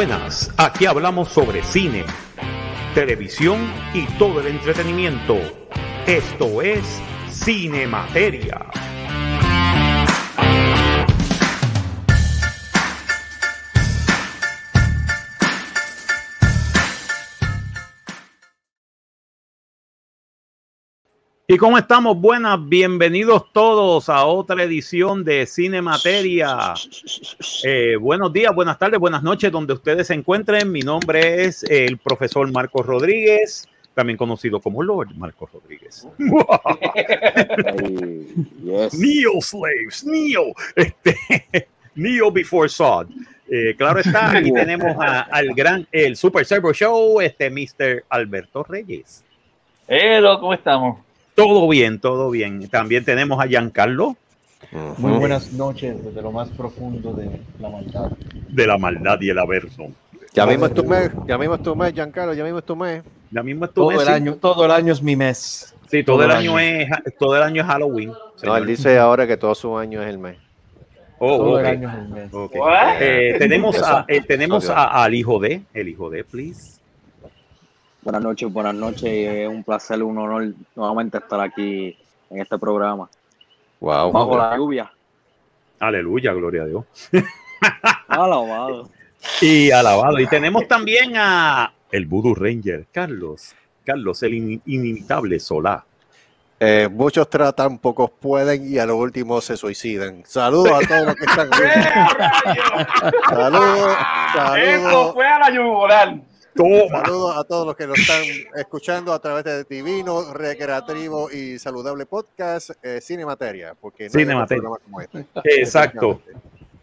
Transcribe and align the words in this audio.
Buenas, 0.00 0.50
aquí 0.56 0.86
hablamos 0.86 1.28
sobre 1.28 1.62
cine, 1.62 2.06
televisión 2.94 3.70
y 3.92 4.06
todo 4.16 4.40
el 4.40 4.46
entretenimiento. 4.46 5.36
Esto 6.06 6.62
es 6.62 7.02
Cine 7.30 7.86
Materia. 7.86 8.70
¿Y 21.52 21.56
cómo 21.56 21.76
estamos? 21.78 22.16
Buenas, 22.16 22.60
bienvenidos 22.68 23.52
todos 23.52 24.08
a 24.08 24.24
otra 24.24 24.62
edición 24.62 25.24
de 25.24 25.46
Cine 25.46 25.82
Materia. 25.82 26.74
Eh, 27.64 27.96
buenos 27.96 28.32
días, 28.32 28.54
buenas 28.54 28.78
tardes, 28.78 29.00
buenas 29.00 29.24
noches, 29.24 29.50
donde 29.50 29.72
ustedes 29.72 30.06
se 30.06 30.14
encuentren. 30.14 30.70
Mi 30.70 30.82
nombre 30.82 31.42
es 31.44 31.64
el 31.64 31.98
profesor 31.98 32.48
Marcos 32.52 32.86
Rodríguez, 32.86 33.68
también 33.94 34.16
conocido 34.16 34.60
como 34.60 34.80
Lord 34.84 35.08
Marcos 35.16 35.50
Rodríguez. 35.52 36.06
Neo 38.92 39.40
Slaves, 39.40 40.04
Neo, 40.06 40.52
este, 40.76 41.66
Neo 41.96 42.30
Before 42.30 42.68
Sod. 42.68 43.08
Eh, 43.50 43.74
claro 43.76 43.98
está, 43.98 44.30
aquí 44.36 44.52
tenemos 44.52 44.94
a- 45.00 45.22
al 45.22 45.48
gran, 45.52 45.84
el 45.90 46.14
Super 46.14 46.46
Servo 46.46 46.72
Show, 46.72 47.20
este 47.20 47.50
Mr. 47.50 48.04
Alberto 48.08 48.62
Reyes. 48.62 49.24
Hello, 49.88 50.38
¿cómo 50.38 50.54
estamos? 50.54 51.00
Todo 51.34 51.68
bien, 51.68 51.98
todo 52.00 52.30
bien. 52.30 52.68
También 52.68 53.04
tenemos 53.04 53.42
a 53.42 53.46
Giancarlo 53.46 54.16
Muy 54.98 55.12
buenas 55.12 55.52
noches 55.52 56.04
desde 56.04 56.20
lo 56.22 56.32
más 56.32 56.48
profundo 56.50 57.12
de 57.14 57.40
la 57.58 57.68
maldad. 57.70 58.10
de 58.48 58.66
la 58.66 58.76
maldad 58.78 59.18
y 59.20 59.30
el 59.30 59.38
averso. 59.38 59.88
Ya 60.32 60.46
mismo 60.46 60.66
es 60.66 60.74
tu 60.74 60.84
mes, 60.84 61.10
ya 61.26 61.36
mismo 61.38 61.54
es 61.56 61.62
tu 61.62 61.74
mes, 61.74 61.92
Giancarlo, 61.92 62.34
ya 62.34 62.44
mismo 62.44 62.58
es 62.58 62.64
tu 62.64 62.76
mes. 62.76 63.02
Ya 63.32 63.42
mismo 63.42 63.64
es 63.64 63.70
tu 63.72 63.80
Todo 63.82 63.90
mes, 63.90 64.00
el 64.02 64.06
sí. 64.06 64.12
año, 64.12 64.34
todo 64.36 64.64
el 64.64 64.70
año 64.70 64.92
es 64.92 65.02
mi 65.02 65.16
mes. 65.16 65.74
Sí, 65.90 66.04
todo, 66.04 66.16
todo 66.18 66.24
el 66.26 66.30
año, 66.30 66.58
es 66.58 66.88
todo 67.18 67.36
el 67.36 67.42
año 67.42 67.62
es 67.62 67.66
Halloween. 67.68 68.12
No, 68.44 68.56
él 68.56 68.66
dice 68.66 68.96
ahora 68.98 69.26
que 69.26 69.36
todo 69.36 69.54
su 69.56 69.76
año 69.76 70.00
es 70.02 70.08
el 70.08 70.18
mes. 70.18 70.36
Oh, 71.18 71.36
todo 71.36 71.60
el 71.60 71.66
año 71.66 71.88
es 71.88 71.94
el 71.96 72.08
mes. 72.08 72.30
Eh, 73.00 73.36
tenemos 73.38 73.82
a, 73.82 74.04
eh, 74.08 74.20
tenemos 74.22 74.70
a- 74.70 75.02
al 75.02 75.14
hijo 75.14 75.38
de, 75.40 75.62
el 75.74 75.88
hijo 75.88 76.08
de, 76.10 76.22
please. 76.24 76.79
Buenas 78.02 78.22
noches, 78.22 78.52
buenas 78.52 78.74
noches. 78.74 79.04
Es 79.04 79.48
un 79.48 79.62
placer, 79.62 80.02
un 80.02 80.16
honor 80.18 80.48
nuevamente 80.74 81.18
estar 81.18 81.40
aquí 81.40 81.96
en 82.30 82.40
este 82.40 82.58
programa. 82.58 83.08
Wow. 83.80 84.12
Bajo 84.12 84.36
la 84.38 84.56
lluvia. 84.56 84.90
Aleluya, 85.78 86.32
gloria 86.32 86.62
a 86.62 86.66
Dios. 86.66 86.84
Alabado. 88.08 88.88
Y 89.42 89.70
alabado. 89.70 90.18
Y 90.18 90.26
tenemos 90.26 90.66
también 90.66 91.12
a 91.16 91.72
el 91.92 92.06
Voodoo 92.06 92.34
Ranger, 92.34 92.86
Carlos. 92.92 93.54
Carlos, 93.84 94.22
el 94.22 94.34
in- 94.34 94.62
inimitable 94.66 95.38
Solá. 95.40 95.84
Eh, 96.58 96.88
muchos 96.90 97.28
tratan, 97.30 97.78
pocos 97.78 98.10
pueden 98.10 98.70
y 98.70 98.78
a 98.78 98.84
lo 98.86 98.96
último 98.96 99.40
se 99.40 99.56
suicidan. 99.56 100.22
Saludos 100.26 100.72
a 100.72 100.86
todos 100.86 101.06
los 101.06 101.14
que 101.16 101.24
están 101.24 101.48
Saludos, 103.30 103.96
Eso 104.58 104.82
saludos, 104.82 105.14
fue 105.14 105.26
a 105.26 105.38
la 105.38 105.50
yugular. 105.50 106.14
Toma. 106.54 107.04
saludos 107.04 107.36
a 107.36 107.44
todos 107.44 107.66
los 107.66 107.76
que 107.76 107.86
nos 107.86 107.98
están 107.98 108.22
escuchando 108.56 109.12
a 109.12 109.20
través 109.20 109.44
de 109.44 109.64
Divino, 109.64 110.32
Recreativo 110.32 111.30
y 111.30 111.58
Saludable 111.58 112.06
Podcast, 112.06 112.70
eh, 112.82 113.00
Cine 113.00 113.24
Materia, 113.24 113.74
porque 113.80 114.06
no 114.06 114.10
Cine 114.10 114.34
Materia. 114.34 114.68
como 114.84 115.00
este. 115.00 115.26
Exacto. 115.44 116.20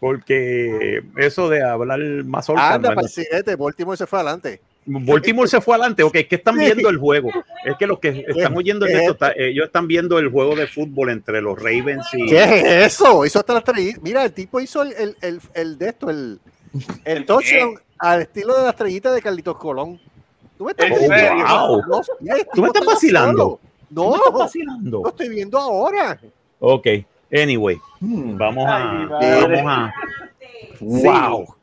Porque 0.00 1.02
eso 1.16 1.48
de 1.48 1.62
hablar 1.62 1.98
más 2.24 2.48
Anda, 2.50 2.90
para 2.94 3.00
el 3.02 3.08
siguiente, 3.08 3.56
Baltimore 3.56 3.96
se 3.96 4.06
fue 4.06 4.20
adelante. 4.20 4.60
Baltimore 4.86 5.48
se 5.48 5.60
fue 5.60 5.74
adelante, 5.74 6.02
ok, 6.02 6.14
es 6.14 6.26
que 6.28 6.36
están 6.36 6.56
viendo 6.56 6.88
el 6.88 6.96
juego. 6.96 7.30
Es 7.64 7.76
que 7.76 7.86
los 7.86 7.98
que 7.98 8.24
están 8.26 8.56
oyendo 8.56 8.86
¿Qué 8.86 8.92
esto, 8.92 9.04
es 9.04 9.10
está- 9.10 9.32
ellos 9.36 9.66
están 9.66 9.86
viendo 9.86 10.18
el 10.18 10.30
juego 10.30 10.54
de 10.56 10.66
fútbol 10.66 11.10
entre 11.10 11.42
los 11.42 11.58
Ravens 11.58 12.06
y. 12.14 12.26
¿Qué 12.26 12.42
es 12.42 12.94
eso? 12.94 13.26
Hizo 13.26 13.40
hasta 13.40 13.52
las. 13.54 13.64
Mira, 14.00 14.24
el 14.24 14.32
tipo 14.32 14.60
hizo 14.60 14.82
el, 14.82 14.92
el, 14.92 15.16
el, 15.20 15.40
el 15.54 15.78
de 15.78 15.88
esto, 15.88 16.08
el, 16.08 16.40
el 17.04 17.26
touchdown 17.26 17.78
al 17.98 18.22
estilo 18.22 18.56
de 18.56 18.62
la 18.64 18.70
estrellita 18.70 19.12
de 19.12 19.22
Carlitos 19.22 19.56
Colón. 19.56 20.00
¿Tú 20.56 20.64
me 20.64 20.72
estás. 20.72 20.88
Wow. 20.90 21.82
No, 21.88 22.00
mira, 22.20 22.36
el 22.36 22.44
¿Tú 22.44 22.50
tipo 22.52 22.62
me 22.62 22.66
estás 22.68 22.82
está 22.82 22.92
vacilando? 22.94 23.42
solo. 23.42 23.60
¿Tú 23.88 23.94
No, 23.94 24.10
me 24.10 24.16
estás 24.16 24.32
lo 24.32 24.38
vacilando? 24.38 25.08
estoy 25.08 25.28
viendo 25.28 25.58
ahora. 25.58 26.20
Ok, 26.60 26.86
anyway, 27.32 27.78
Hmm. 28.00 28.36
vamos 28.36 28.64
a. 28.68 29.08
Vamos 29.10 29.62
a. 29.66 29.92
¡Wow! 30.80 31.54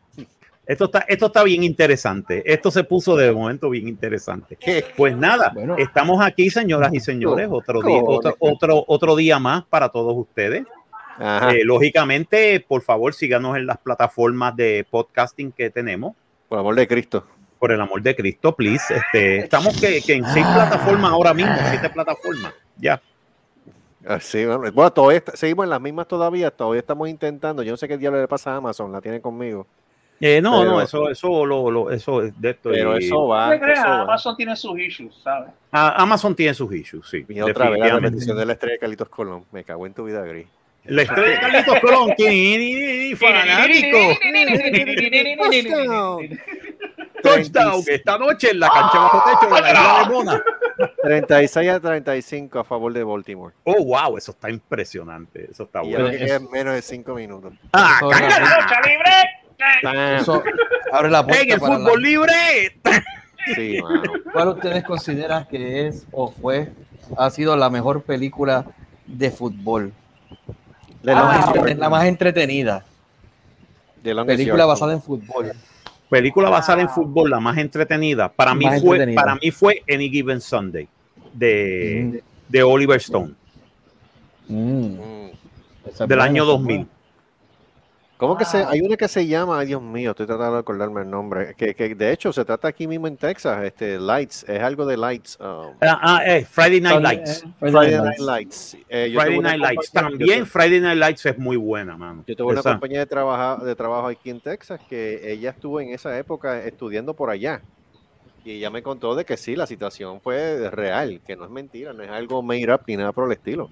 Esto 0.65 0.85
está, 0.85 0.99
esto 1.07 1.27
está 1.27 1.43
bien 1.43 1.63
interesante. 1.63 2.41
Esto 2.51 2.71
se 2.71 2.83
puso 2.83 3.15
de 3.15 3.31
momento 3.31 3.69
bien 3.69 3.87
interesante. 3.87 4.57
Pues 4.97 5.15
nada, 5.15 5.51
Bueno. 5.53 5.75
estamos 5.77 6.19
aquí, 6.25 6.49
señoras 6.49 6.91
y 6.91 6.99
señores, 6.99 7.47
otro 7.51 7.81
día, 7.83 8.01
otro, 8.03 8.35
otro, 8.39 8.83
otro 8.87 9.15
día 9.15 9.37
más 9.37 9.63
para 9.65 9.89
todos 9.89 10.15
ustedes. 10.17 10.65
Eh, 11.19 11.63
lógicamente, 11.63 12.59
por 12.67 12.81
favor, 12.81 13.13
síganos 13.13 13.55
en 13.57 13.65
las 13.65 13.77
plataformas 13.77 14.55
de 14.55 14.85
podcasting 14.89 15.51
que 15.51 15.69
tenemos. 15.69 16.15
Por 16.49 16.59
amor 16.59 16.75
de 16.75 16.87
Cristo. 16.87 17.25
Por 17.59 17.71
el 17.71 17.79
amor 17.81 18.01
de 18.01 18.15
Cristo, 18.15 18.55
please. 18.55 18.93
Este, 18.93 19.37
estamos 19.37 19.79
que, 19.79 20.01
que 20.01 20.13
en 20.15 20.25
seis 20.25 20.45
plataformas 20.45 21.11
ahora 21.11 21.33
mismo, 21.33 21.55
siete 21.69 21.89
plataformas. 21.89 22.53
Ya. 22.77 23.01
Ah, 24.07 24.19
Sí, 24.19 24.45
bueno, 24.45 24.71
bueno, 24.71 24.91
todavía 24.93 25.17
está- 25.17 25.35
seguimos 25.35 25.63
en 25.63 25.69
las 25.71 25.81
mismas 25.81 26.07
todavía, 26.07 26.51
todavía 26.51 26.79
estamos 26.81 27.09
intentando. 27.09 27.63
Yo 27.63 27.71
no 27.71 27.77
sé 27.77 27.87
qué 27.87 27.97
diablo 27.97 28.19
le 28.21 28.27
pasa 28.27 28.51
a 28.53 28.57
Amazon, 28.57 28.91
la 28.91 29.01
tiene 29.01 29.19
conmigo. 29.21 29.65
Eh, 30.21 30.41
no, 30.41 30.59
Pero- 30.59 30.71
no, 30.71 30.81
eso, 30.81 31.09
eso, 31.09 31.45
lo, 31.45 31.71
lo- 31.71 31.91
eso 31.91 32.21
es 32.21 32.39
de 32.39 32.51
esto. 32.51 32.69
Pero 32.69 32.99
y- 32.99 33.05
eso 33.05 33.27
va. 33.27 33.51
Amazon 34.01 34.35
tiene 34.37 34.55
sus 34.55 34.77
issues, 34.79 35.15
¿sabes? 35.23 35.49
Ah, 35.71 35.95
Amazon 35.97 36.35
tiene 36.35 36.53
sus 36.53 36.71
issues, 36.73 37.07
sí. 37.09 37.25
Y 37.27 37.41
otra 37.41 37.69
vez 37.69 37.79
la 37.79 37.89
repetición 37.99 38.37
de 38.37 38.45
la 38.45 38.53
estrella 38.53 38.73
de 38.73 38.79
Carlitos 38.79 39.09
Colón. 39.09 39.43
Me 39.51 39.63
cago 39.63 39.85
en 39.87 39.93
tu 39.93 40.03
vida, 40.03 40.21
Gris. 40.21 40.47
La 40.87 41.01
estrella 41.01 41.29
de 41.29 41.39
Carlitos 41.39 41.79
Colón, 41.79 42.13
que 42.17 43.15
fanático. 43.19 43.97
Touchdown 47.23 47.83
esta 47.87 48.17
noche 48.17 48.51
en 48.51 48.59
la 48.59 48.69
cancha 48.69 48.99
bajo 48.99 49.23
techo 49.39 49.55
de 49.55 49.61
la 49.61 49.69
isla 49.71 50.03
de 50.07 50.13
Mona. 50.13 50.43
36 51.01 51.69
a 51.69 51.79
35 51.79 52.59
a 52.59 52.63
favor 52.63 52.93
de 52.93 53.03
Baltimore. 53.03 53.53
Oh, 53.63 53.83
wow, 53.83 54.17
eso 54.17 54.31
está 54.31 54.49
impresionante. 54.49 55.47
Eso 55.51 55.63
está 55.63 55.81
bueno. 55.81 56.09
que 56.11 56.23
es 56.23 56.41
menos 56.51 56.75
de 56.75 56.81
5 56.81 57.15
minutos. 57.15 57.53
Ah. 57.73 57.99
¡Lucha 58.01 58.81
libre! 58.87 60.17
Eso 60.19 60.43
abre 60.91 61.09
la 61.09 61.19
En 61.21 61.25
puerta 61.27 61.53
el 61.55 61.59
para 61.59 61.77
fútbol 61.77 62.01
la- 62.03 62.07
libre. 62.09 62.33
Sí, 63.55 63.79
mano. 63.81 64.03
¿Cuál 64.33 64.47
ustedes 64.49 64.83
consideran 64.83 65.47
que 65.47 65.87
es 65.87 66.05
o 66.11 66.31
fue, 66.31 66.69
ha 67.17 67.29
sido 67.29 67.55
la 67.55 67.69
mejor 67.69 68.03
película 68.03 68.65
de 69.07 69.31
fútbol? 69.31 69.93
The 71.05 71.11
Yard. 71.11 71.55
entre- 71.57 71.75
la 71.75 71.89
más 71.89 72.05
entretenida. 72.05 72.85
The 74.03 74.13
Longest 74.13 74.37
Película 74.37 74.61
Yard. 74.63 74.67
basada 74.69 74.93
en 74.93 75.01
fútbol. 75.01 75.51
Película 76.09 76.49
basada 76.49 76.81
en 76.81 76.89
fútbol, 76.89 77.29
la 77.31 77.39
más 77.39 77.57
entretenida. 77.57 78.29
Para 78.31 78.53
mí 78.53 78.65
fue, 78.65 78.97
entretenida. 78.97 79.21
para 79.21 79.35
mí 79.35 79.51
fue 79.51 79.83
Any 79.91 80.09
Given 80.09 80.39
Sunday 80.41 80.87
de, 81.33 82.21
Mm. 82.23 82.51
de 82.51 82.63
Oliver 82.63 82.97
Stone 82.97 83.33
Mm, 84.47 84.55
Mm. 84.57 85.29
es 85.87 86.07
del 86.07 86.21
año 86.21 86.43
esa 86.43 86.51
es 86.51 86.57
2000. 86.59 86.87
¿Cómo 88.17 88.37
que 88.37 88.45
se, 88.45 88.63
hay 88.63 88.79
una 88.79 88.95
que 88.95 89.09
se 89.09 89.27
llama, 89.27 89.59
ay 89.59 89.67
Dios 89.67 89.81
mío, 89.81 90.11
estoy 90.11 90.25
tratando 90.25 90.53
de 90.53 90.59
acordarme 90.59 91.01
el 91.01 91.09
nombre, 91.09 91.53
que, 91.57 91.75
que 91.75 91.93
de 91.95 92.13
hecho 92.13 92.31
se 92.31 92.45
trata 92.45 92.69
aquí 92.69 92.87
mismo 92.87 93.07
en 93.07 93.17
Texas, 93.17 93.61
este 93.65 93.99
Lights, 93.99 94.45
es 94.47 94.61
algo 94.63 94.85
de 94.85 94.95
Lights, 94.95 95.37
um, 95.41 95.73
Ah, 95.81 95.99
ah, 96.01 96.21
eh, 96.25 96.45
Friday 96.45 96.79
Night. 96.79 97.01
Lights. 97.01 97.43
Eh, 97.43 97.47
Friday 97.59 97.91
Night 97.91 98.03
Night 98.05 98.19
Lights. 98.19 98.77
Eh, 98.87 99.11
yo 99.11 99.19
Friday 99.19 99.39
Night 99.41 99.59
Lights. 99.59 99.91
También 99.91 100.39
yo, 100.39 100.45
Friday 100.45 100.79
Night 100.79 100.97
Lights 100.97 101.25
es 101.25 101.37
muy 101.37 101.57
buena, 101.57 101.97
mano. 101.97 102.23
yo 102.25 102.35
tuve 102.37 102.51
una 102.53 102.61
Esa- 102.61 102.71
compañía 102.71 102.99
de 102.99 103.05
trabajo, 103.05 103.65
de 103.65 103.75
trabajo 103.75 104.07
aquí 104.07 104.29
en 104.29 104.39
Texas 104.39 104.79
que 104.89 105.29
ella 105.33 105.49
estuvo 105.49 105.81
en 105.81 105.89
esa 105.89 106.17
época 106.17 106.63
estudiando 106.63 107.13
por 107.15 107.29
allá. 107.29 107.61
Y 108.45 108.51
ella 108.51 108.69
me 108.69 108.81
contó 108.81 109.13
de 109.15 109.25
que 109.25 109.35
sí, 109.35 109.57
la 109.57 109.67
situación 109.67 110.21
fue 110.21 110.69
real, 110.69 111.19
que 111.27 111.35
no 111.35 111.43
es 111.43 111.51
mentira, 111.51 111.91
no 111.91 112.01
es 112.01 112.09
algo 112.09 112.41
made 112.41 112.71
up 112.73 112.81
ni 112.87 112.95
nada 112.95 113.11
por 113.11 113.25
el 113.25 113.33
estilo. 113.33 113.69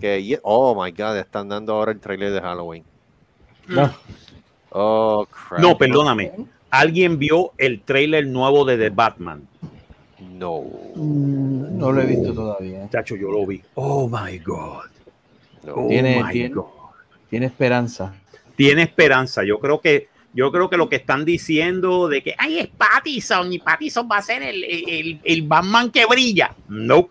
Que, 0.00 0.40
oh 0.42 0.74
my 0.82 0.90
God, 0.90 1.18
están 1.18 1.48
dando 1.48 1.74
ahora 1.74 1.92
el 1.92 2.00
trailer 2.00 2.32
de 2.32 2.40
Halloween. 2.40 2.82
No. 3.68 3.92
Oh, 4.70 5.26
crap. 5.26 5.60
No, 5.60 5.76
perdóname. 5.78 6.32
¿Alguien 6.70 7.18
vio 7.18 7.52
el 7.58 7.80
trailer 7.82 8.26
nuevo 8.26 8.64
de 8.64 8.76
The 8.78 8.90
Batman? 8.90 9.46
No. 10.20 10.62
Mm, 10.94 11.78
No 11.78 11.92
lo 11.92 12.00
he 12.02 12.06
visto 12.06 12.32
todavía. 12.32 12.88
Chacho, 12.90 13.16
yo 13.16 13.30
lo 13.30 13.44
vi. 13.46 13.62
Oh 13.74 14.08
my 14.08 14.38
God. 14.38 14.84
no. 15.64 15.74
Oh 15.74 15.88
Tiene- 15.88 16.22
my 16.22 16.32
tiene- 16.32 16.54
God. 16.54 16.64
Tiene 17.28 17.46
esperanza. 17.46 18.14
Tiene 18.56 18.82
esperanza. 18.82 19.42
Yo 19.44 19.58
creo 19.60 19.80
que 19.80 20.08
yo 20.32 20.52
creo 20.52 20.70
que 20.70 20.76
lo 20.76 20.88
que 20.88 20.96
están 20.96 21.24
diciendo 21.24 22.06
de 22.06 22.22
que 22.22 22.34
ay 22.38 22.60
es 22.60 22.68
Pattison 22.68 23.52
y 23.52 23.58
Pattison 23.58 24.08
va 24.10 24.18
a 24.18 24.22
ser 24.22 24.42
el, 24.44 24.62
el, 24.64 25.20
el 25.24 25.42
Batman 25.42 25.90
que 25.90 26.06
brilla. 26.06 26.54
No, 26.68 27.08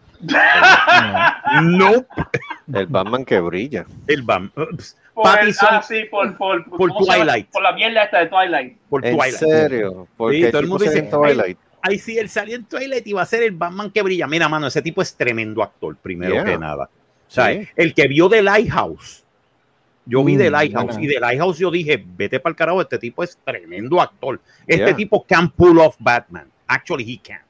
No. 1.63 2.06
no, 2.68 2.78
El 2.80 2.86
Batman 2.88 3.25
que 3.25 3.40
brilla. 3.40 3.86
El 4.07 4.22
Batman. 4.24 4.52
Pattinson 5.24 5.68
ah, 5.71 5.81
sí, 5.81 6.04
por, 6.10 6.36
por, 6.38 6.63
por. 6.69 6.92
Twilight. 6.98 7.50
Por 7.51 7.62
la 7.63 7.74
mierda 7.74 8.04
esta 8.04 8.19
de 8.19 8.27
Twilight. 8.27 8.77
por 8.89 9.06
¿En 9.06 9.16
Twilight. 9.16 9.36
serio? 9.36 10.07
Porque 10.18 10.50
todo 10.51 10.62
el 10.62 10.68
mundo 10.68 10.83
dice, 10.83 11.00
en 11.00 11.10
Twilight. 11.10 11.57
Ay, 11.81 11.98
sí, 12.00 12.18
él 12.18 12.30
salió 12.30 12.56
en 12.56 12.66
Twilight 12.66 13.07
y 13.07 13.13
va 13.13 13.21
a 13.21 13.25
ser 13.25 13.44
el 13.44 13.51
Batman 13.51 13.89
que 13.92 14.01
brilla. 14.01 14.27
Mira, 14.27 14.50
mano, 14.50 14.68
ese 14.68 14.81
tipo 14.81 15.01
es 15.01 15.16
tremendo 15.16 15.63
actor, 15.63 15.95
primero 15.95 16.33
Yeah. 16.33 16.44
que 16.45 16.57
nada. 16.57 16.86
O 16.86 17.31
sea, 17.31 17.54
Sí. 17.54 17.68
el 17.75 17.94
que 17.94 18.07
vio 18.07 18.27
The 18.30 18.42
Lighthouse. 18.42 19.24
Yo 20.06 20.24
vi 20.24 20.36
Mm, 20.36 20.39
The 20.39 20.50
Lighthouse 20.51 20.86
buena. 20.95 21.04
y 21.04 21.07
The 21.13 21.19
Lighthouse 21.19 21.60
yo 21.60 21.69
dije, 21.71 22.04
vete 22.18 22.39
para 22.39 22.51
el 22.51 22.56
carajo, 22.57 22.81
este 22.81 22.98
tipo 22.98 23.24
es 23.24 23.38
tremendo 23.45 24.01
actor. 24.01 24.42
Este 24.68 24.83
Yeah. 24.86 24.95
tipo 24.95 25.24
can 25.25 25.50
pull 25.51 25.80
off 25.80 25.95
Batman. 26.00 26.48
Actually, 26.68 27.04
he 27.13 27.18
can. 27.19 27.42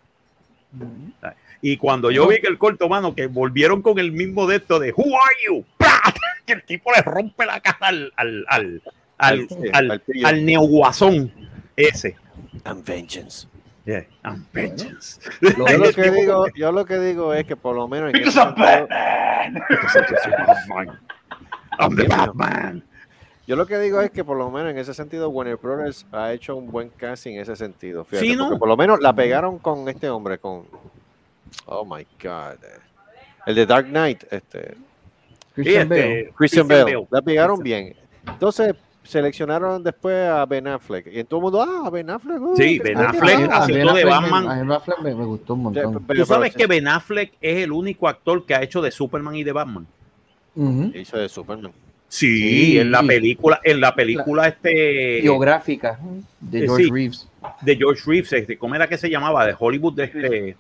Y 1.62 1.78
cuando 1.78 2.12
yo 2.12 2.28
vi 2.28 2.40
que 2.40 2.48
el 2.48 2.58
corto, 2.58 2.88
mano, 2.88 3.14
que 3.16 3.28
volvieron 3.28 3.82
con 3.82 3.98
el 4.00 4.12
mismo 4.12 4.46
de 4.48 4.58
esto 4.58 4.80
de 4.80 4.92
Who 4.96 5.04
are 5.16 5.36
you? 5.48 5.66
Que 6.46 6.54
el 6.54 6.64
tipo 6.64 6.92
le 6.92 7.02
rompe 7.04 7.46
la 7.46 7.60
cara 7.60 7.78
al, 7.82 8.12
al, 8.16 8.46
al, 8.48 8.82
al, 9.20 9.48
al, 9.74 10.02
al 10.26 10.46
neoguasón 10.46 11.32
ese. 11.76 12.16
And 12.64 12.84
vengeance. 12.84 13.48
Yeah, 13.86 14.06
I'm 14.24 14.46
vengeance. 14.54 15.20
Yo 15.42 15.78
lo 15.78 15.92
que 15.94 16.12
digo, 16.12 16.46
yo 16.56 16.72
lo 16.72 16.86
que 16.86 17.00
digo 17.00 17.34
es 17.34 17.46
que 17.46 17.56
por 17.56 17.76
lo 17.76 17.88
menos 17.88 18.08
en 18.14 18.14
Because 18.14 18.38
I'm 18.40 18.56
Batman. 18.56 19.64
I'm 21.80 21.96
the 21.96 22.06
Dios 22.06 22.10
mío. 22.10 22.34
Batman. 22.36 22.84
Yo 23.48 23.56
lo 23.56 23.66
que 23.66 23.80
digo 23.80 24.00
es 24.02 24.12
que 24.12 24.24
por 24.24 24.38
lo 24.38 24.52
menos 24.52 24.72
en 24.72 24.78
ese 24.78 24.94
sentido 24.94 25.30
Warner 25.30 25.56
Brothers 25.56 26.06
ha 26.12 26.32
hecho 26.34 26.56
un 26.56 26.70
buen 26.72 26.90
casting 26.90 27.34
en 27.36 27.42
ese 27.42 27.56
sentido. 27.56 28.06
Fíjate, 28.06 28.28
Sí, 28.28 28.36
¿no? 28.36 28.46
porque 28.46 28.60
por 28.60 28.68
lo 28.68 28.78
menos 28.78 29.00
la 29.00 29.14
pegaron 29.14 29.58
con 29.58 29.88
este 29.90 30.08
hombre, 30.10 30.38
con 30.38 30.66
Oh 31.66 31.84
my 31.84 32.06
God, 32.22 32.58
el 33.48 33.56
de 33.56 33.66
Dark 33.66 33.88
Knight, 33.88 34.24
este 34.32 34.76
Christian 35.64 35.90
Bale. 35.90 36.20
este, 36.22 36.34
Christian 36.36 36.68
Bale, 36.68 36.84
Bale. 36.84 37.08
la 37.12 37.22
pegaron 37.22 37.60
bien. 37.62 37.96
Entonces 38.28 38.76
seleccionaron 39.04 39.82
después 39.84 40.16
a 40.30 40.46
Ben 40.46 40.68
Affleck 40.68 41.08
y 41.08 41.20
en 41.20 41.26
todo 41.26 41.40
el 41.40 41.44
mundo, 41.46 41.62
ah, 41.62 41.90
Ben 41.90 42.10
Affleck. 42.10 42.40
uh, 42.42 42.56
Sí, 42.56 42.78
Ben 42.80 42.94
cool". 42.96 43.06
Affleck 43.06 43.50
haciendo 43.52 43.94
Ben 43.94 44.06
de 44.06 44.12
Affleck 44.12 44.22
me- 44.22 44.30
Batman. 44.32 44.48
A 44.50 44.60
Ben 44.60 44.72
Affleck 44.72 45.00
me, 45.00 45.16
me 45.16 45.26
gustó 45.26 45.54
un 45.56 45.60
Sí, 45.60 45.64
montón. 45.64 46.04
pero- 46.06 46.20
Tú 46.22 46.26
sabes 46.28 46.54
pero- 46.54 46.58
que 46.60 46.68
Ben 46.68 46.88
Affleck 46.88 47.34
es 47.42 47.58
el 47.64 47.72
único 47.72 48.08
actor 48.08 48.46
que 48.46 48.54
ha 48.56 48.62
hecho 48.62 48.82
de 48.82 48.92
Superman 48.92 49.36
y 49.36 49.44
de 49.44 49.52
Batman. 49.52 49.88
Ujú. 50.56 50.92
hizo 50.96 51.18
de 51.18 51.30
Superman. 51.30 51.72
Sí, 52.08 52.72
Sí. 52.72 52.80
en 52.80 52.92
la 52.92 53.04
película, 53.04 53.62
en 53.64 53.80
la 53.80 53.94
película 53.96 54.48
este 54.48 55.22
Biográfica 55.22 56.00
de 56.40 56.60
Eh, 56.60 56.62
George 56.66 56.84
sí. 56.86 56.92
Reeves. 56.92 57.28
de 57.62 57.76
George 57.78 58.02
Reeves, 58.06 58.34
este, 58.34 58.58
¿cómo 58.58 58.76
era 58.76 58.88
que 58.88 58.98
se 58.98 59.10
llamaba? 59.10 59.46
De 59.46 59.56
Hollywood, 59.58 59.94
de 59.94 60.04
este, 60.06 60.58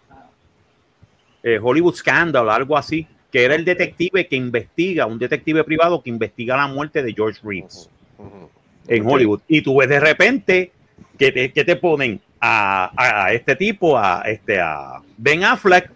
eh, 1.43 1.59
Hollywood 1.61 1.95
Scandal, 1.95 2.49
algo 2.49 2.77
así, 2.77 3.07
que 3.31 3.43
era 3.45 3.55
el 3.55 3.65
detective 3.65 4.27
que 4.27 4.35
investiga, 4.35 5.05
un 5.05 5.19
detective 5.19 5.63
privado 5.63 6.01
que 6.01 6.09
investiga 6.09 6.57
la 6.57 6.67
muerte 6.67 7.03
de 7.03 7.13
George 7.13 7.39
Reeves 7.43 7.89
en 8.87 9.01
Ok. 9.03 9.11
Hollywood. 9.11 9.41
Y 9.47 9.61
tú 9.61 9.77
ves 9.77 9.89
de 9.89 9.99
repente 9.99 10.71
que 11.17 11.31
te, 11.31 11.51
que 11.53 11.63
te 11.63 11.75
ponen 11.75 12.19
a, 12.41 12.91
a 12.95 13.33
este 13.33 13.55
tipo, 13.55 13.97
a, 13.97 14.21
este, 14.25 14.59
a 14.59 15.01
Ben 15.17 15.43
Affleck, 15.43 15.91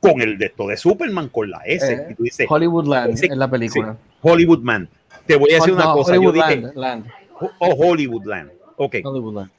con 0.00 0.20
el 0.22 0.38
de 0.38 0.46
esto 0.46 0.68
de 0.68 0.76
Superman, 0.76 1.28
con 1.28 1.50
la 1.50 1.58
S. 1.66 1.92
Eh, 1.92 2.06
y 2.10 2.14
tú 2.14 2.22
dices, 2.22 2.46
Hollywoodland 2.48 3.16
Sí, 3.16 3.26
en 3.26 3.38
la 3.38 3.50
película. 3.50 3.96
Hollywood 4.22 4.60
Man. 4.60 4.88
Te 5.26 5.36
voy 5.36 5.50
a 5.50 5.56
decir 5.56 5.74
una 5.74 5.84
No, 5.86 5.94
cosa. 5.94 6.14
Yo 6.14 6.32
dije. 6.32 6.62
Land. 6.74 7.06
oh, 7.40 7.74
Hollywoodland. 7.74 8.50
Ok. 8.76 8.96
Hollywoodland. 9.02 9.50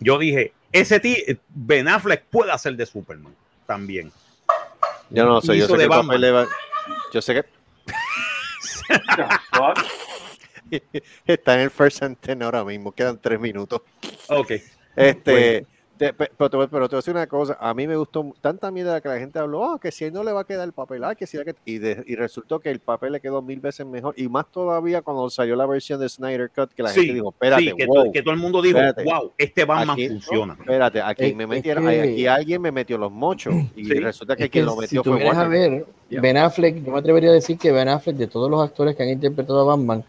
Yo 0.00 0.16
dije, 0.18 0.52
ese 0.72 1.00
tío, 1.00 1.16
Ben 1.48 1.88
Affleck 1.88 2.22
puede 2.30 2.52
hacer 2.52 2.76
de 2.76 2.86
Superman 2.86 3.34
también. 3.66 4.12
Yo 5.10 5.24
no 5.24 5.40
sé, 5.40 5.56
yo 5.56 5.66
sé 5.66 5.76
de 5.76 5.84
que 5.84 5.88
papel 5.88 6.20
le 6.20 6.30
va- 6.30 6.46
yo 7.12 7.22
sé 7.22 7.34
que 7.34 7.44
está 11.26 11.54
en 11.54 11.60
el 11.60 11.70
first 11.70 12.02
and 12.02 12.16
ten 12.18 12.42
ahora 12.42 12.64
mismo, 12.64 12.92
quedan 12.92 13.18
tres 13.20 13.40
minutos. 13.40 13.80
Ok. 14.28 14.52
Este, 14.96 15.66
te- 15.98 16.12
pe- 16.14 16.30
pero, 16.36 16.48
te, 16.50 16.56
voy- 16.56 16.68
pero 16.70 16.88
te 16.88 16.94
voy 16.94 16.98
a 16.98 17.00
decir 17.00 17.14
una 17.14 17.26
cosa, 17.26 17.58
a 17.60 17.74
mí 17.74 17.86
me 17.86 17.96
gustó 17.96 18.32
tanta 18.40 18.70
mierda 18.70 19.00
que 19.00 19.08
la 19.08 19.18
gente 19.18 19.38
habló, 19.38 19.64
ah, 19.72 19.78
que 19.80 19.90
si 19.92 20.04
él 20.04 20.12
no 20.12 20.22
le 20.24 20.32
va 20.32 20.40
a 20.40 20.44
quedar 20.44 20.66
el 20.66 20.72
papel, 20.72 21.04
ah, 21.04 21.14
que 21.14 21.26
si 21.26 21.36
que... 21.44 21.54
Y, 21.64 21.78
de- 21.78 22.02
y 22.06 22.14
resultó 22.14 22.60
que 22.60 22.70
el 22.70 22.78
papel 22.80 23.12
le 23.12 23.20
quedó 23.20 23.42
mil 23.42 23.60
veces 23.60 23.84
mejor, 23.84 24.14
y 24.16 24.28
más 24.28 24.46
todavía 24.50 25.02
cuando 25.02 25.28
salió 25.28 25.56
la 25.56 25.66
versión 25.66 26.00
de 26.00 26.08
Snyder 26.08 26.50
Cut, 26.54 26.72
que 26.72 26.82
la 26.82 26.88
Sí, 26.90 27.00
gente 27.00 27.14
dijo, 27.14 27.30
espérate, 27.30 27.62
sí, 27.64 27.72
que, 27.76 27.86
wow, 27.86 28.04
to- 28.06 28.12
que 28.12 28.22
todo 28.22 28.32
el 28.34 28.40
mundo 28.40 28.62
dijo, 28.62 28.78
espérate. 28.78 29.04
wow, 29.04 29.32
este 29.36 29.64
Batman 29.64 29.90
aquí, 29.90 30.08
funciona. 30.08 30.52
espérate, 30.58 31.02
aquí 31.02 31.24
Es- 31.26 31.36
me 31.36 31.42
es 31.44 31.48
metieron, 31.50 31.86
que- 31.86 32.00
aquí 32.00 32.26
alguien 32.26 32.62
me 32.62 32.72
metió 32.72 32.96
los 32.96 33.12
mochos, 33.12 33.54
y 33.76 33.84
Sí. 33.84 33.94
resulta 33.94 34.36
que 34.36 34.44
Es 34.44 34.50
quien 34.50 34.62
que 34.62 34.66
lo 34.66 34.72
si 34.74 34.80
metió 34.80 35.02
tú 35.02 35.10
fue 35.10 35.18
vienes 35.18 35.36
a 35.36 35.40
Warner. 35.42 35.70
ver, 35.70 35.86
Ya. 36.10 36.20
Ben 36.22 36.36
Affleck, 36.38 36.82
yo 36.84 36.92
me 36.92 36.98
atrevería 37.00 37.30
a 37.30 37.34
decir 37.34 37.58
que 37.58 37.70
Ben 37.72 37.88
Affleck, 37.88 38.16
de 38.16 38.26
todos 38.28 38.50
los 38.50 38.62
actores 38.62 38.96
que 38.96 39.02
han 39.02 39.10
interpretado 39.10 39.60
a 39.60 39.76
Batman, 39.76 40.04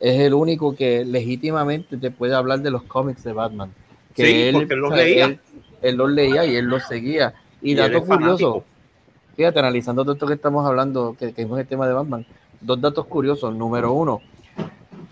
es 0.00 0.20
el 0.20 0.34
único 0.34 0.74
que 0.74 1.04
legítimamente 1.04 1.96
te 1.96 2.10
puede 2.10 2.34
hablar 2.34 2.60
de 2.60 2.70
los 2.70 2.82
cómics 2.84 3.22
de 3.24 3.32
Batman. 3.32 3.72
Que 4.14 4.26
Sí, 4.26 4.50
porque 4.52 4.74
él 4.74 4.80
los 4.80 4.92
o 4.92 4.96
sea, 4.96 5.04
leía. 5.04 5.24
Él, 5.26 5.40
él 5.82 5.96
los 5.96 6.10
leía 6.10 6.44
y 6.46 6.56
él 6.56 6.66
los 6.66 6.84
seguía. 6.84 7.34
Y, 7.60 7.72
Y 7.72 7.74
dato 7.74 8.04
curioso, 8.04 8.64
fíjate, 9.36 9.58
analizando 9.58 10.02
todo 10.02 10.14
esto 10.14 10.26
que 10.26 10.34
estamos 10.34 10.66
hablando, 10.66 11.16
que, 11.18 11.32
que 11.32 11.42
es 11.42 11.50
el 11.50 11.66
tema 11.66 11.86
de 11.86 11.94
Batman, 11.94 12.26
dos 12.60 12.80
datos 12.80 13.06
curiosos. 13.06 13.54
Número 13.54 13.92
uno, 13.92 14.20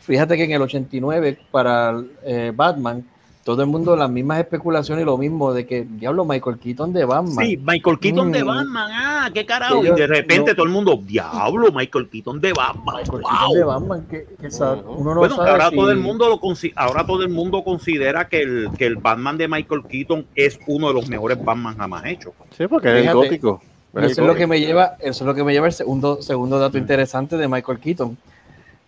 fíjate 0.00 0.36
que 0.36 0.44
en 0.44 0.52
el 0.52 0.62
89 0.62 1.38
para 1.50 2.02
eh, 2.24 2.52
Batman, 2.54 3.06
todo 3.44 3.60
el 3.62 3.68
mundo 3.68 3.96
las 3.96 4.08
mismas 4.08 4.38
especulaciones 4.38 5.02
y 5.02 5.06
lo 5.06 5.18
mismo 5.18 5.52
de 5.52 5.66
que, 5.66 5.84
diablo, 5.84 6.24
Michael 6.24 6.58
Keaton 6.58 6.92
de 6.92 7.04
Batman. 7.04 7.44
Sí, 7.44 7.56
Michael 7.56 7.98
Keaton 7.98 8.30
de 8.30 8.44
Mm. 8.44 8.46
Batman, 8.46 8.90
ah, 8.94 9.30
qué 9.34 9.44
carajo. 9.44 9.84
Y 9.84 9.90
de 9.90 10.06
repente 10.06 10.50
no- 10.52 10.54
todo 10.56 10.66
el 10.66 10.72
mundo, 10.72 11.00
diablo, 11.04 11.72
Michael 11.72 12.08
Keaton 12.08 12.40
de 12.40 12.52
Batman. 12.52 12.96
Michael 12.98 13.22
wow". 13.22 13.30
Keaton 13.30 13.54
de 13.54 13.64
Batman, 13.64 14.06
que, 14.08 14.26
que 14.40 14.50
sa- 14.50 14.74
Ujú. 14.74 14.92
uno 15.00 15.14
no 15.14 15.20
Bueno, 15.20 15.36
sabe 15.36 15.50
ahora 15.50 15.70
si- 15.70 15.76
todo 15.76 15.90
el 15.90 15.98
mundo 15.98 16.28
lo 16.28 16.40
consi- 16.40 16.72
ahora 16.76 17.04
todo 17.04 17.22
el 17.22 17.30
mundo 17.30 17.64
considera 17.64 18.28
que 18.28 18.42
el, 18.42 18.68
que 18.78 18.86
el 18.86 18.96
Batman 18.96 19.36
de 19.38 19.48
Michael 19.48 19.82
Keaton 19.88 20.24
es 20.36 20.60
uno 20.68 20.88
de 20.88 20.94
los 20.94 21.08
mejores 21.08 21.44
Batman 21.44 21.76
jamás 21.76 22.04
hechos. 22.06 22.32
Sí, 22.56 22.66
porque 22.68 22.90
es 22.94 23.00
Fíjate, 23.00 23.14
gótico. 23.16 23.60
Es 23.94 24.12
eso 24.12 24.20
es 24.22 24.26
lo 24.28 24.34
que 24.34 24.46
me 24.46 24.58
lleva, 24.60 24.96
eso 25.00 25.24
es 25.24 25.26
lo 25.26 25.34
que 25.34 25.44
me 25.44 25.52
lleva 25.52 25.66
el 25.66 25.72
segundo, 25.72 26.22
segundo 26.22 26.58
dato 26.58 26.78
interesante 26.78 27.36
de 27.36 27.46
Michael 27.48 27.78
Keaton. 27.78 28.16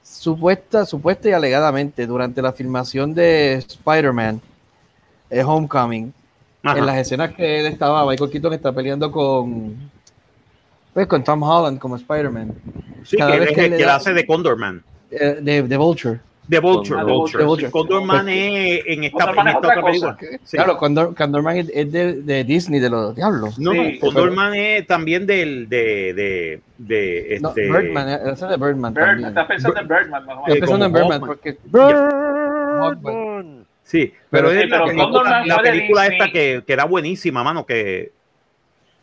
Supuesta, 0.04 0.84
supuesta 0.84 1.28
y 1.30 1.32
alegadamente, 1.32 2.06
durante 2.06 2.42
la 2.42 2.52
filmación 2.52 3.14
de 3.14 3.54
Spider-Man, 3.54 4.40
eh, 5.30 5.42
Homecoming, 5.42 6.12
Ajá. 6.62 6.78
en 6.78 6.86
las 6.86 6.98
escenas 6.98 7.34
que 7.34 7.60
él 7.60 7.66
estaba, 7.66 8.06
Michael 8.06 8.30
Keaton 8.30 8.52
está 8.52 8.70
peleando 8.70 9.10
con, 9.10 9.74
pues, 10.92 11.06
con 11.06 11.24
Tom 11.24 11.42
Holland 11.42 11.78
como 11.78 11.96
Spider-Man, 11.96 12.52
sí, 13.02 13.16
cada 13.16 13.32
que 13.32 13.40
vez 13.40 13.52
que 13.52 13.68
le 13.70 13.76
que 13.78 13.84
da- 13.84 13.96
hace 13.96 14.12
de 14.12 14.26
Condorman. 14.26 14.82
eh, 15.10 15.38
de, 15.40 15.62
de 15.62 15.76
Vulture. 15.78 16.20
De 16.46 16.58
Vulture, 16.58 17.00
Ah, 17.00 17.04
de 17.06 17.44
Vulture. 17.44 17.70
Condorman 17.70 18.28
es 18.28 18.82
en 18.86 19.04
esta, 19.04 19.30
en 19.30 19.38
es 19.38 19.46
esta 19.46 19.58
otra 19.58 19.60
otra 19.70 19.82
película. 19.82 20.16
Sí. 20.44 20.56
Claro, 20.58 20.76
Condor, 20.76 21.14
Condorman 21.14 21.56
es 21.56 21.70
es 21.72 21.90
de, 21.90 22.20
de 22.22 22.44
Disney, 22.44 22.80
de 22.80 22.90
los 22.90 23.16
diablos. 23.16 23.58
No, 23.58 23.72
Sí, 23.72 23.92
no, 23.94 24.00
Condorman 24.00 24.54
es 24.54 24.86
también 24.86 25.26
del 25.26 25.68
de 25.70 26.12
de 26.12 26.60
de 26.76 27.38
No, 27.40 27.48
este 27.48 27.62
Birdman, 27.62 28.08
eh, 28.10 28.18
es 28.32 28.40
de 28.40 28.56
Birdman 28.58 28.92
Bird, 28.92 29.04
también. 29.06 29.28
estás 29.30 29.46
pensando 29.46 29.80
en 29.80 29.88
Birdman, 29.88 30.26
mejor. 30.26 30.42
Estoy 30.48 30.60
pensando 30.60 30.84
en 30.86 30.92
Birdman, 30.92 31.20
porque 31.20 31.56
Birdman. 31.64 33.66
Sí, 33.82 34.12
pero, 34.30 34.48
Pero 34.48 34.50
es 34.50 34.62
sí, 34.64 34.68
la, 34.68 34.84
pero 34.84 35.24
la 35.44 35.54
fue 35.56 35.64
de 35.64 35.70
película 35.70 36.02
Disney. 36.02 36.18
esta 36.20 36.32
que, 36.32 36.62
que 36.66 36.72
era 36.72 36.84
buenísima, 36.84 37.44
mano, 37.44 37.66
que, 37.66 38.12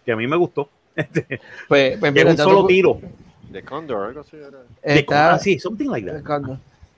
que 0.06 0.12
a 0.12 0.16
mí 0.16 0.28
me 0.28 0.36
gustó. 0.36 0.70
pues, 1.68 1.98
pues 2.00 2.12
mira, 2.12 2.22
era 2.22 2.32
un 2.32 2.38
solo 2.38 2.66
tiro. 2.66 3.00
De 3.50 3.64
Condor, 3.64 4.08
algo 4.08 4.22
así 4.22 4.38
era. 4.38 4.60
Está- 4.82 5.34
ah, 5.34 5.40
sí, 5.40 5.60
something 5.60 5.88
like 5.90 6.10
that. 6.10 6.24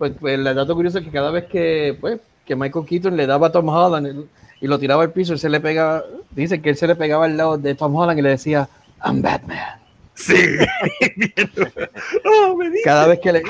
Pues, 0.04 0.16
pues 0.20 0.34
el 0.38 0.44
dato 0.44 0.76
curioso 0.76 0.98
es 1.00 1.06
que 1.06 1.12
cada 1.12 1.32
vez 1.32 1.46
que, 1.46 1.98
pues, 2.02 2.20
que 2.46 2.58
Michael 2.58 2.86
Keaton 2.86 3.16
le 3.16 3.26
daba 3.26 3.48
a 3.48 3.52
Tom 3.54 3.70
Holland 3.70 4.06
el- 4.06 4.28
y 4.60 4.68
lo 4.68 4.78
tiraba 4.78 5.02
al 5.04 5.12
piso, 5.14 5.32
él 5.32 5.40
se 5.40 5.48
le 5.48 5.62
pegaba, 5.62 6.04
dice 6.32 6.62
que 6.62 6.72
él 6.72 6.76
se 6.76 6.88
le 6.88 6.96
pegaba 6.98 7.24
al 7.24 7.38
lado 7.38 7.58
de 7.58 7.74
Tom 7.74 7.96
Holland 7.96 8.20
y 8.20 8.22
le 8.22 8.30
decía, 8.32 8.68
I'm 9.06 9.22
Batman. 9.22 9.80
Sí. 10.14 10.36
oh, 12.26 12.56
me 12.58 12.70
dice. 12.70 12.82
Cada 12.84 13.08
vez 13.08 13.20
que 13.20 13.32
le 13.32 13.44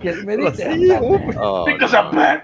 que 0.00 0.10
él 0.10 0.26
me 0.26 0.36
dice, 0.36 0.62
"I'm 0.70 0.78
Sí, 0.80 0.88
Batman". 0.88 1.36
Oh, 1.40 1.64
Because 1.64 1.92
no. 1.96 1.98
I'm 2.02 2.16
Batman. 2.16 2.42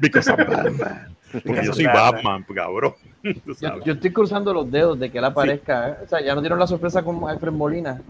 Because 0.00 0.30
I'm 0.30 0.36
Batman. 0.38 1.08
Porque 1.44 1.64
yo 1.66 1.72
soy 1.74 1.84
Batman, 1.84 2.46
cabrón. 2.54 2.94
Yo, 3.44 3.54
sabes. 3.54 3.84
yo 3.84 3.92
estoy 3.92 4.10
cruzando 4.12 4.54
los 4.54 4.70
dedos 4.70 4.98
de 4.98 5.10
que 5.10 5.18
él 5.18 5.24
aparezca. 5.24 5.88
¿eh? 5.90 5.94
O 6.04 6.08
sea, 6.08 6.20
ya 6.22 6.34
no 6.34 6.40
dieron 6.40 6.58
la 6.60 6.66
sorpresa 6.66 7.02
con 7.02 7.28
Alfred 7.28 7.52
Molina. 7.52 8.00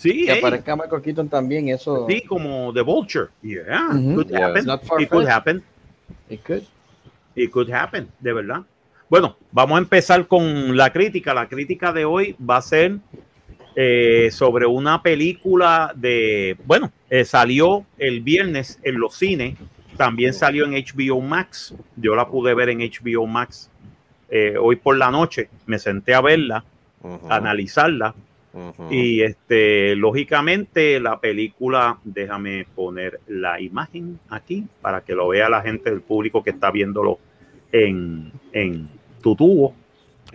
Sí, 0.00 0.24
Que 0.24 0.32
hey, 0.32 0.38
aparezca 0.38 0.74
Michael 0.76 1.02
Keaton 1.02 1.28
también, 1.28 1.68
eso. 1.68 2.06
sí, 2.08 2.22
como 2.22 2.72
The 2.72 2.80
Vulture. 2.80 3.26
Yeah, 3.42 3.88
Ujú. 3.90 4.14
could 4.14 4.30
Yeah. 4.30 4.46
happen. 4.46 4.66
It 4.98 5.08
could 5.10 5.28
happen. 5.28 5.62
It 6.30 6.40
could. 6.42 6.62
It 7.34 7.50
could 7.50 7.70
happen, 7.70 8.08
de 8.18 8.32
verdad. 8.32 8.62
Bueno, 9.10 9.36
vamos 9.52 9.76
a 9.76 9.82
empezar 9.82 10.26
con 10.26 10.74
la 10.74 10.90
crítica. 10.90 11.34
La 11.34 11.46
crítica 11.48 11.92
de 11.92 12.06
hoy 12.06 12.34
va 12.40 12.56
a 12.56 12.62
ser 12.62 12.96
eh, 13.76 14.30
sobre 14.32 14.64
una 14.64 15.02
película 15.02 15.92
de, 15.94 16.56
bueno, 16.64 16.90
eh, 17.10 17.26
salió 17.26 17.84
el 17.98 18.20
viernes 18.22 18.78
en 18.82 18.98
los 18.98 19.14
cines, 19.16 19.58
también 19.98 20.32
salió 20.32 20.64
en 20.64 20.72
HBO 20.72 21.20
Max. 21.20 21.74
Yo 21.96 22.14
la 22.16 22.26
pude 22.26 22.54
ver 22.54 22.70
en 22.70 22.78
HBO 22.80 23.26
Max 23.26 23.70
eh, 24.30 24.54
hoy 24.58 24.76
por 24.76 24.96
la 24.96 25.10
noche. 25.10 25.50
Me 25.66 25.78
senté 25.78 26.14
a 26.14 26.22
verla, 26.22 26.64
a 27.28 27.36
analizarla 27.36 28.14
Y 28.90 29.22
este, 29.22 29.94
lógicamente, 29.94 30.98
la 30.98 31.20
película, 31.20 31.98
déjame 32.04 32.66
poner 32.74 33.20
la 33.28 33.60
imagen 33.60 34.18
aquí 34.28 34.66
para 34.82 35.02
que 35.02 35.14
lo 35.14 35.28
vea 35.28 35.48
la 35.48 35.62
gente 35.62 35.90
del 35.90 36.00
público 36.00 36.42
que 36.42 36.50
está 36.50 36.70
viéndolo 36.70 37.18
en, 37.70 38.32
en 38.52 38.88
tu 39.22 39.36
tubo, 39.36 39.74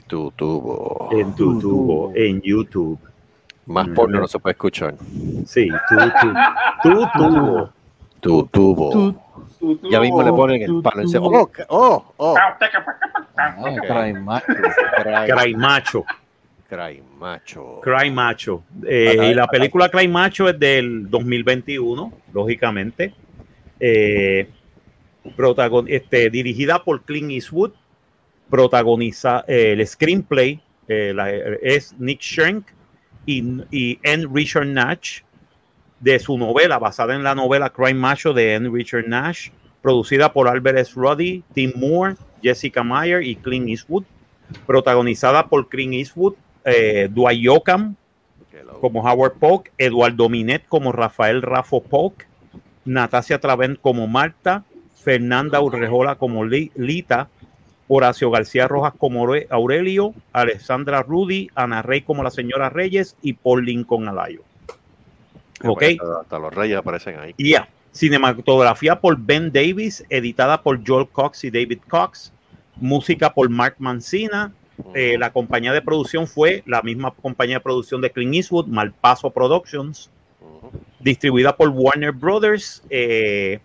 Tu 0.07 0.31
tubo. 0.31 1.09
en 1.11 1.35
tu 1.35 1.59
tubo, 1.59 2.11
en 2.15 2.41
YouTube. 2.41 2.99
Más 3.65 3.89
porno 3.89 4.19
no 4.21 4.27
se 4.27 4.39
puede 4.39 4.53
escuchar. 4.53 4.95
Sí, 5.45 5.67
tu, 5.89 5.95
tu, 5.95 6.33
tu 6.83 7.07
tubo. 7.17 7.69
Tu 8.21 8.43
tubo. 8.47 9.15
Ya 9.91 9.99
mismo 9.99 10.21
le 10.23 10.31
ponen 10.31 10.61
el 10.61 10.81
palo 10.81 11.01
en 11.01 11.09
seco. 11.09 11.27
Oh, 11.27 11.49
oh, 11.69 12.13
oh. 12.17 12.35
Ah, 12.37 12.55
caray, 13.87 14.13
macho. 14.13 14.45
Cry, 15.03 15.31
Cry 15.35 15.55
Macho. 15.55 16.05
Cry 16.75 17.03
macho. 17.19 17.81
Cry 17.81 18.11
Macho. 18.11 18.63
Eh, 18.87 19.29
y 19.31 19.33
la 19.33 19.47
película 19.47 19.89
Cry 19.89 20.07
Macho 20.07 20.49
es 20.49 20.59
del 20.59 21.09
2021, 21.09 22.11
lógicamente. 22.33 23.13
Eh, 23.79 24.47
protagon- 25.37 25.85
este, 25.89 26.29
dirigida 26.29 26.83
por 26.83 27.03
Clint 27.03 27.31
Eastwood. 27.31 27.71
Protagoniza 28.49 29.43
eh, 29.47 29.71
el 29.73 29.85
screenplay 29.87 30.61
eh, 30.87 31.13
la- 31.15 31.31
es 31.31 31.95
Nick 31.97 32.21
Schenk 32.21 32.67
y, 33.25 33.43
y 33.71 33.99
N. 34.03 34.27
Richard 34.31 34.67
Nash 34.67 35.21
de 35.99 36.19
su 36.19 36.37
novela 36.37 36.77
basada 36.77 37.15
en 37.15 37.23
la 37.23 37.33
novela 37.33 37.71
Crime 37.71 37.95
Macho 37.95 38.33
de 38.33 38.53
N. 38.53 38.69
Richard 38.69 39.07
Nash, 39.07 39.49
producida 39.81 40.31
por 40.31 40.47
Albert 40.47 40.77
S. 40.77 40.91
Ruddy, 40.95 41.43
Tim 41.53 41.71
Moore, 41.75 42.15
Jessica 42.43 42.83
Meyer 42.83 43.23
y 43.23 43.35
Clint 43.35 43.67
Eastwood, 43.69 44.03
protagonizada 44.67 45.47
por 45.47 45.67
Clint 45.67 45.95
Eastwood, 45.95 46.35
eh, 46.65 47.07
Dwight 47.11 47.41
Yoakam 47.41 47.95
como 48.81 49.01
Howard 49.01 49.33
Polk, 49.39 49.71
Eduardo 49.77 50.27
Minet 50.29 50.65
como 50.67 50.91
Rafael 50.91 51.41
Rafo 51.41 51.81
Polk, 51.83 52.27
Natasia 52.85 53.39
Travent 53.39 53.79
como 53.79 54.07
Marta, 54.07 54.63
Fernanda 54.95 55.59
Urrejola 55.61 56.15
como 56.15 56.45
Li- 56.45 56.71
Lita, 56.75 57.27
Horacio 57.87 58.31
García 58.31 58.67
Rojas 58.67 58.93
como 58.97 59.23
Aure- 59.25 59.47
Aurelio, 59.49 60.13
Alexandra 60.33 61.03
Rudy, 61.03 61.49
Ana 61.55 61.81
Rey 61.81 62.01
como 62.01 62.23
la 62.23 62.31
señora 62.31 62.69
Reyes 62.69 63.15
y 63.21 63.33
Paul 63.33 63.65
Lincoln 63.65 64.07
Alayo. 64.07 64.41
Ok. 65.63 65.83
Hasta, 66.21 66.39
los 66.39 66.53
reyes 66.53 66.77
aparecen 66.77 67.19
ahí. 67.19 67.33
Cinematografía 67.91 68.99
por 68.99 69.17
Ben 69.17 69.51
Davis, 69.53 70.03
editada 70.09 70.61
por 70.61 70.85
Joel 70.85 71.07
Cox 71.07 71.43
y 71.45 71.49
David 71.49 71.79
Cox, 71.87 72.33
música 72.75 73.33
por 73.33 73.49
Mark 73.49 73.75
Mancina, 73.79 74.51
eh, 74.93 75.17
la 75.17 75.31
compañía 75.31 75.73
de 75.73 75.81
producción 75.81 76.27
fue 76.27 76.63
la 76.65 76.81
misma 76.81 77.11
compañía 77.11 77.57
de 77.57 77.61
producción 77.61 78.01
de 78.01 78.11
Clint 78.11 78.35
Eastwood, 78.35 78.67
Malpaso 78.67 79.29
Productions, 79.29 80.09
distribuida 80.99 81.55
por 81.55 81.69
Warner 81.69 82.11
Brothers. 82.11 82.83
eh, 82.89 83.59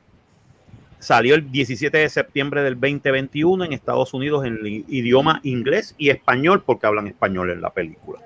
salió 1.01 1.35
el 1.35 1.51
17 1.51 1.97
de 1.97 2.09
septiembre 2.11 2.63
del 2.63 2.75
2021 2.75 3.65
en 3.65 3.73
Estados 3.73 4.13
Unidos 4.13 4.45
en 4.45 4.59
el 4.59 4.85
idioma 4.87 5.41
inglés 5.43 5.95
y 5.97 6.11
español, 6.11 6.63
porque 6.65 6.87
hablan 6.87 7.07
español 7.07 7.51
en 7.51 7.63
la 7.63 7.71
película. 7.71 8.21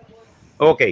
Ok. 0.59 0.83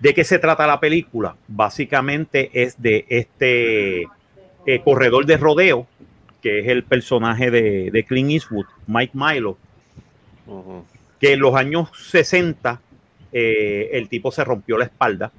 ¿De 0.00 0.14
qué 0.14 0.24
se 0.24 0.38
trata 0.38 0.66
la 0.66 0.80
película? 0.80 1.36
Básicamente 1.46 2.50
es 2.54 2.80
de 2.80 3.04
este 3.10 4.04
eh, 4.64 4.80
corredor 4.82 5.26
de 5.26 5.36
rodeo, 5.36 5.86
que 6.40 6.60
es 6.60 6.68
el 6.68 6.82
personaje 6.82 7.50
de, 7.50 7.90
de 7.90 8.04
Clint 8.04 8.30
Eastwood, 8.30 8.64
Mike 8.86 9.12
Milo, 9.14 9.58
Que 11.20 11.34
en 11.34 11.40
los 11.40 11.54
años 11.54 11.90
60 11.94 12.80
eh, 13.32 13.90
el 13.92 14.08
tipo 14.08 14.32
se 14.32 14.42
rompió 14.44 14.76
la 14.78 14.84
espalda, 14.86 15.30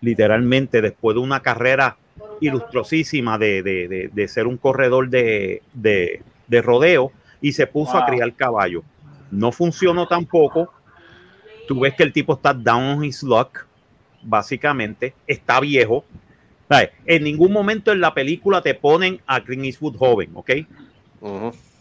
literalmente 0.00 0.80
después 0.80 1.14
de 1.14 1.20
una 1.20 1.40
carrera 1.40 1.96
ilustrosísima 2.40 3.38
de, 3.38 3.62
de- 3.62 3.88
de- 3.88 4.08
de 4.12 4.28
ser 4.28 4.46
un 4.46 4.56
corredor 4.56 5.08
de, 5.10 5.62
de- 5.74 6.22
de 6.46 6.62
rodeo 6.62 7.12
y 7.40 7.52
se 7.52 7.66
puso 7.66 7.96
a 7.98 8.06
criar 8.06 8.32
caballo. 8.34 8.82
No 9.30 9.52
funcionó 9.52 10.08
tampoco. 10.08 10.72
Tú 11.68 11.80
ves 11.80 11.94
que 11.94 12.02
el 12.02 12.12
tipo 12.12 12.34
está 12.34 12.52
down 12.52 12.98
on 12.98 13.04
his 13.04 13.22
luck, 13.22 13.64
básicamente, 14.22 15.14
está 15.26 15.60
viejo. 15.60 16.04
¿Sabes? 16.68 16.90
En 17.06 17.24
ningún 17.24 17.52
momento 17.52 17.92
en 17.92 18.00
la 18.00 18.12
película 18.14 18.60
te 18.62 18.74
ponen 18.74 19.20
a 19.26 19.40
Clint 19.42 19.64
Eastwood 19.66 19.96
joven, 19.96 20.30
¿ok? 20.34 20.50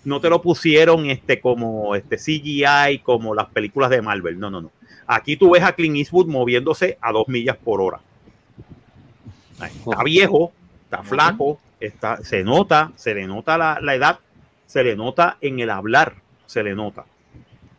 No 0.03 0.21
te 0.21 0.29
lo 0.29 0.41
pusieron 0.41 1.09
este 1.09 1.39
como 1.39 1.95
este 1.95 2.17
CGI 2.17 2.99
como 3.03 3.35
las 3.35 3.49
películas 3.49 3.89
de 3.89 4.01
Marvel. 4.01 4.39
No, 4.39 4.49
no, 4.49 4.61
no. 4.61 4.71
Aquí 5.07 5.37
tú 5.37 5.51
ves 5.51 5.63
a 5.63 5.73
Clint 5.73 5.97
Eastwood 5.97 6.27
moviéndose 6.27 6.97
a 7.01 7.11
dos 7.11 7.27
millas 7.27 7.57
por 7.57 7.81
hora. 7.81 7.99
Está 9.61 10.03
viejo, 10.03 10.53
está 10.83 11.03
flaco, 11.03 11.59
está, 11.79 12.23
se 12.23 12.43
nota, 12.43 12.91
se 12.95 13.13
le 13.13 13.27
nota 13.27 13.57
la, 13.57 13.79
la 13.81 13.95
edad, 13.95 14.19
se 14.65 14.83
le 14.83 14.95
nota 14.95 15.37
en 15.41 15.59
el 15.59 15.69
hablar, 15.69 16.15
se 16.45 16.63
le 16.63 16.75
nota. 16.75 17.05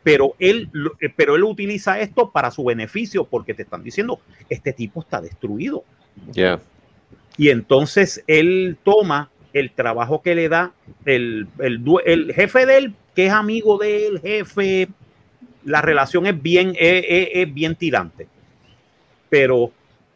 Pero 0.03 0.35
él, 0.39 0.71
eh, 1.01 1.09
pero 1.15 1.37
él 1.37 1.45
utiliza 1.45 2.01
esto 2.01 2.31
para 2.31 2.51
su 2.51 2.65
beneficio 2.65 3.25
porque 3.25 3.55
te 3.55 3.63
están 3.63 3.83
diciendo, 3.83 4.21
este 4.49 4.73
tipo 4.73 5.01
está 5.01 5.21
destruido. 5.21 5.85
Ya. 6.33 6.61
Y 7.37 7.51
entonces 7.51 8.25
él 8.27 8.77
toma 8.83 9.31
el 9.53 9.71
trabajo 9.71 10.23
que 10.23 10.35
le 10.35 10.49
da 10.49 10.73
el, 11.05 11.49
el, 11.59 12.33
jefe 12.35 12.67
de 12.67 12.79
él, 12.79 12.95
que 13.15 13.27
es 13.27 13.33
amigo 13.33 13.79
del 13.79 14.21
jefe, 14.21 14.89
la 15.65 15.83
relación 15.83 16.27
es 16.27 16.41
bien, 16.41 16.75
es 16.79 17.53
bien 17.53 17.75
tirante. 17.75 18.29
Pero 19.29 19.73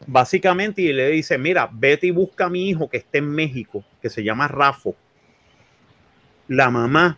básicamente 0.07 0.81
y 0.81 0.93
le 0.93 1.09
dice, 1.09 1.37
mira, 1.37 1.69
vete 1.71 2.07
y 2.07 2.11
busca 2.11 2.45
a 2.45 2.49
mi 2.49 2.69
hijo 2.69 2.89
que 2.89 2.97
está 2.97 3.17
en 3.17 3.29
México, 3.29 3.83
que 4.01 4.09
se 4.09 4.23
llama 4.23 4.47
Rafo. 4.47 4.95
La 6.47 6.69
mamá, 6.69 7.17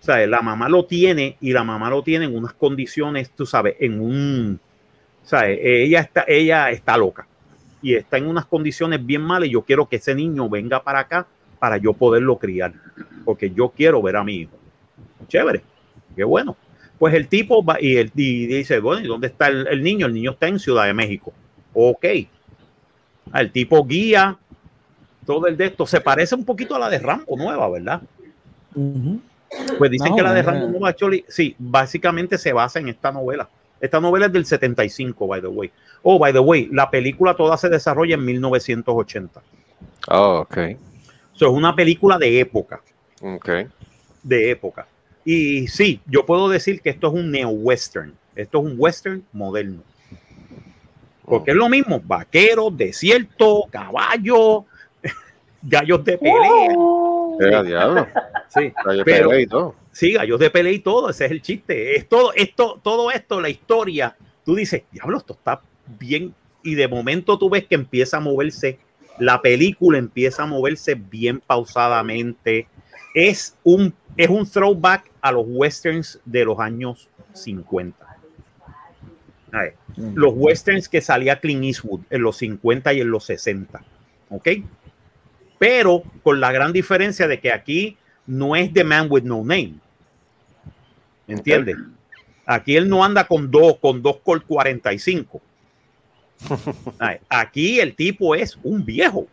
o 0.00 0.04
sea, 0.04 0.26
la 0.26 0.40
mamá 0.40 0.68
lo 0.68 0.84
tiene 0.84 1.36
y 1.40 1.52
la 1.52 1.64
mamá 1.64 1.90
lo 1.90 2.02
tiene 2.02 2.24
en 2.24 2.36
unas 2.36 2.52
condiciones, 2.54 3.30
tú 3.30 3.46
sabes, 3.46 3.76
en 3.80 4.00
un, 4.00 4.60
¿sabes? 5.22 5.58
Ella 5.62 6.00
está, 6.00 6.24
ella 6.26 6.70
está 6.70 6.96
loca 6.96 7.26
y 7.80 7.94
está 7.94 8.18
en 8.18 8.26
unas 8.26 8.46
condiciones 8.46 9.04
bien 9.04 9.22
malas 9.22 9.48
y 9.48 9.52
yo 9.52 9.62
quiero 9.62 9.88
que 9.88 9.96
ese 9.96 10.14
niño 10.14 10.48
venga 10.48 10.82
para 10.82 11.00
acá 11.00 11.26
para 11.58 11.76
yo 11.76 11.92
poderlo 11.92 12.38
criar, 12.38 12.72
porque 13.24 13.50
yo 13.50 13.70
quiero 13.70 14.00
ver 14.02 14.16
a 14.16 14.24
mi 14.24 14.36
hijo. 14.36 14.56
Chévere, 15.26 15.62
qué 16.16 16.24
bueno. 16.24 16.56
Pues 16.98 17.14
el 17.14 17.28
tipo 17.28 17.64
va 17.64 17.80
y, 17.80 17.96
él, 17.96 18.10
y 18.14 18.46
dice, 18.46 18.80
bueno, 18.80 19.02
¿y 19.02 19.06
dónde 19.06 19.28
está 19.28 19.48
el, 19.48 19.66
el 19.68 19.82
niño? 19.82 20.06
El 20.06 20.14
niño 20.14 20.32
está 20.32 20.48
en 20.48 20.58
Ciudad 20.58 20.86
de 20.86 20.94
México. 20.94 21.32
Ok. 21.74 22.04
Ah, 23.32 23.40
El 23.40 23.52
tipo 23.52 23.84
guía 23.84 24.36
todo 25.28 25.46
el 25.46 25.56
de 25.56 25.66
esto. 25.66 25.86
Se 25.86 26.00
parece 26.00 26.34
un 26.34 26.44
poquito 26.44 26.74
a 26.74 26.78
la 26.78 26.88
de 26.88 26.98
Rambo 26.98 27.36
nueva, 27.36 27.68
¿verdad? 27.68 28.00
Pues 29.76 29.90
dicen 29.90 30.16
que 30.16 30.22
la 30.22 30.32
de. 30.32 30.42
Rambo 30.42 30.68
Nueva 30.68 30.94
Choli, 30.94 31.24
sí, 31.28 31.54
básicamente 31.58 32.38
se 32.38 32.52
basa 32.52 32.78
en 32.78 32.88
esta 32.88 33.12
novela. 33.12 33.48
Esta 33.80 34.00
novela 34.00 34.26
es 34.26 34.32
del 34.32 34.46
75, 34.46 35.26
by 35.26 35.40
the 35.40 35.46
way. 35.46 35.70
Oh, 36.02 36.18
by 36.18 36.32
the 36.32 36.38
way, 36.38 36.68
la 36.72 36.90
película 36.90 37.34
toda 37.34 37.56
se 37.58 37.68
desarrolla 37.68 38.14
en 38.14 38.24
1980. 38.24 39.42
Oh, 40.10 40.40
ok. 40.40 40.58
Eso 41.38 41.46
es 41.46 41.52
una 41.52 41.72
película 41.76 42.18
de 42.18 42.40
época, 42.40 42.82
Ok. 43.22 43.48
de 44.24 44.50
época. 44.50 44.88
Y 45.24 45.68
sí, 45.68 46.00
yo 46.06 46.26
puedo 46.26 46.48
decir 46.48 46.80
que 46.80 46.90
esto 46.90 47.06
es 47.06 47.14
un 47.14 47.30
neo-western. 47.30 48.12
Esto 48.34 48.58
es 48.58 48.64
un 48.64 48.74
western 48.76 49.22
moderno. 49.32 49.84
Porque 51.24 51.52
es 51.52 51.56
lo 51.56 51.68
mismo, 51.68 52.00
vaqueros, 52.04 52.76
desierto, 52.76 53.66
caballo, 53.70 54.64
gallos 55.62 56.04
de 56.04 56.18
pelea. 56.18 56.72
Eh, 57.40 57.64
diablo. 57.66 58.08
Sí, 58.48 58.72
Calle 58.82 59.04
Pero- 59.04 59.28
pelea 59.28 59.42
y 59.42 59.46
todo. 59.46 59.76
Sí, 59.92 60.14
gallos 60.14 60.40
de 60.40 60.50
pelea 60.50 60.72
y 60.72 60.80
todo, 60.80 61.08
ese 61.10 61.26
es 61.26 61.30
el 61.30 61.40
chiste. 61.40 61.96
Es 61.96 62.08
todo 62.08 62.32
esto, 62.34 62.80
todo 62.82 63.12
esto, 63.12 63.40
la 63.40 63.48
historia. 63.48 64.16
Tú 64.44 64.56
dices, 64.56 64.82
diablo, 64.90 65.18
esto 65.18 65.34
está 65.34 65.60
bien. 66.00 66.34
Y 66.64 66.74
de 66.74 66.88
momento 66.88 67.38
tú 67.38 67.48
ves 67.48 67.64
que 67.64 67.76
empieza 67.76 68.16
a 68.16 68.20
moverse, 68.20 68.80
la 69.18 69.40
película 69.42 69.98
empieza 69.98 70.42
a 70.42 70.46
moverse 70.46 70.94
bien 70.94 71.40
pausadamente. 71.40 72.66
Es 73.14 73.56
un, 73.64 73.94
es 74.16 74.28
un 74.28 74.48
throwback 74.48 75.10
a 75.20 75.32
los 75.32 75.44
westerns 75.46 76.20
de 76.24 76.44
los 76.44 76.58
años 76.58 77.08
50. 77.32 78.06
A 79.52 79.62
ver, 79.62 79.74
los 79.96 80.32
westerns 80.36 80.88
que 80.88 81.00
salía 81.00 81.40
Clint 81.40 81.64
Eastwood 81.64 82.00
en 82.10 82.22
los 82.22 82.36
50 82.36 82.92
y 82.92 83.00
en 83.00 83.10
los 83.10 83.24
60. 83.24 83.82
¿Ok? 84.30 84.48
Pero 85.58 86.02
con 86.22 86.40
la 86.40 86.52
gran 86.52 86.72
diferencia 86.72 87.26
de 87.26 87.40
que 87.40 87.52
aquí 87.52 87.96
no 88.26 88.54
es 88.54 88.72
The 88.72 88.84
Man 88.84 89.08
with 89.10 89.24
No 89.24 89.38
Name. 89.38 89.74
¿Me 91.26 91.34
entiendes? 91.34 91.76
Aquí 92.46 92.76
él 92.76 92.88
no 92.88 93.04
anda 93.04 93.26
con 93.26 93.50
dos, 93.50 93.78
con 93.78 94.02
dos 94.02 94.18
Colt 94.22 94.44
45. 94.46 95.42
Ay, 96.98 97.16
Aquí 97.28 97.80
el 97.80 97.94
tipo 97.94 98.34
es 98.34 98.58
un 98.62 98.84
viejo. 98.84 99.26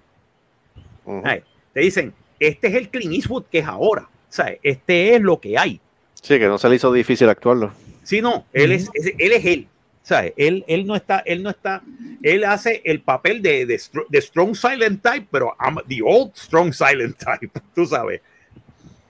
Ujú. 1.06 1.22
Ay, 1.24 1.44
Te 1.74 1.82
dicen, 1.82 2.14
este 2.40 2.68
es 2.68 2.74
el 2.76 2.90
Clint 2.90 3.14
Eastwood 3.14 3.46
que 3.52 3.60
es 3.60 3.66
ahora. 3.68 4.08
Sea, 4.30 4.56
este 4.64 5.16
es 5.16 5.22
lo 5.22 5.40
que 5.40 5.58
hay. 5.58 5.80
Sí, 6.22 6.40
que 6.40 6.48
no 6.48 6.58
se 6.58 6.68
le 6.70 6.76
hizo 6.76 6.92
difícil 6.92 7.30
actuarlo. 7.30 7.72
Si 8.04 8.22
no, 8.22 8.46
él 8.54 8.72
es, 8.72 8.90
es- 8.94 9.14
él 9.18 9.32
es 9.32 9.46
él. 9.46 9.68
¿Sabes? 10.04 10.34
Él, 10.38 10.64
él 10.68 10.86
no 10.86 10.96
está, 10.96 11.20
él 11.26 11.42
no 11.42 11.50
está, 11.50 11.82
él 12.22 12.44
hace 12.44 12.80
el 12.86 13.02
papel 13.02 13.42
de, 13.42 13.66
de, 13.66 13.82
de 14.10 14.22
strong 14.22 14.54
silent 14.56 15.02
type, 15.02 15.28
pero 15.32 15.56
I'm 15.60 15.78
the 15.88 16.00
old 16.04 16.32
strong 16.36 16.72
silent 16.74 17.18
type, 17.18 17.50
tú 17.76 17.88
sabes. 17.88 18.22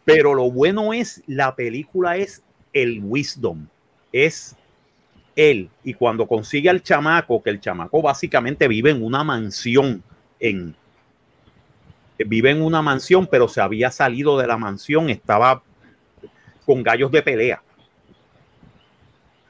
Pero 0.06 0.34
lo 0.34 0.50
bueno 0.50 0.94
es, 0.94 1.22
la 1.28 1.54
película 1.54 2.16
es 2.16 2.42
el 2.72 3.02
wisdom, 3.04 3.68
es 4.14 4.56
él. 5.36 5.70
Y 5.84 5.94
cuando 5.94 6.27
consigue 6.27 6.70
al 6.70 6.82
chamaco, 6.82 7.42
que 7.44 7.50
el 7.50 7.60
chamaco 7.60 8.01
básicamente 8.01 8.68
vive 8.68 8.92
en 8.92 9.04
una 9.04 9.24
mansión, 9.24 10.04
en, 10.39 10.75
vive 12.18 12.51
en 12.51 12.62
una 12.62 12.82
mansión, 12.82 13.27
pero 13.27 13.48
se 13.48 13.62
había 13.62 13.92
salido 13.92 14.38
de 14.38 14.48
la 14.48 14.58
mansión, 14.58 15.10
estaba 15.10 15.62
con 16.65 16.84
gallos 16.84 17.12
de 17.12 17.22
pelea. 17.22 17.62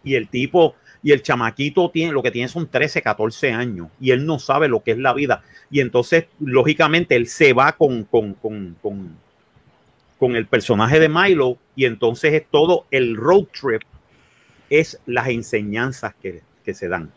Y 0.04 0.16
el 0.16 0.28
tipo, 0.28 0.76
y 1.02 1.12
el 1.12 1.22
chamaquito 1.22 1.90
tiene, 1.90 2.12
lo 2.12 2.22
que 2.22 2.32
tiene 2.32 2.48
son 2.48 2.68
13, 2.68 3.02
14 3.02 3.52
años, 3.52 3.88
y 4.00 4.12
él 4.12 4.26
no 4.26 4.40
sabe 4.40 4.68
lo 4.68 4.84
que 4.84 4.92
es 4.92 4.98
la 4.98 5.14
vida. 5.14 5.44
Y 5.72 5.80
entonces, 5.80 6.26
lógicamente, 6.40 7.16
él 7.16 7.28
se 7.28 7.54
va 7.54 7.72
con, 7.74 8.04
con, 8.04 8.34
con, 8.36 8.76
con, 8.82 9.18
con 10.20 10.36
el 10.36 10.46
personaje 10.48 11.00
de 11.00 11.10
Milo, 11.10 11.58
y 11.76 11.86
entonces 11.86 12.34
es 12.34 12.46
todo 12.50 12.86
el 12.92 13.16
road 13.16 13.46
trip, 13.60 13.82
es 14.70 15.00
las 15.06 15.28
enseñanzas 15.30 16.14
que, 16.22 16.42
que 16.64 16.74
se 16.74 16.88
dan. 16.88 17.12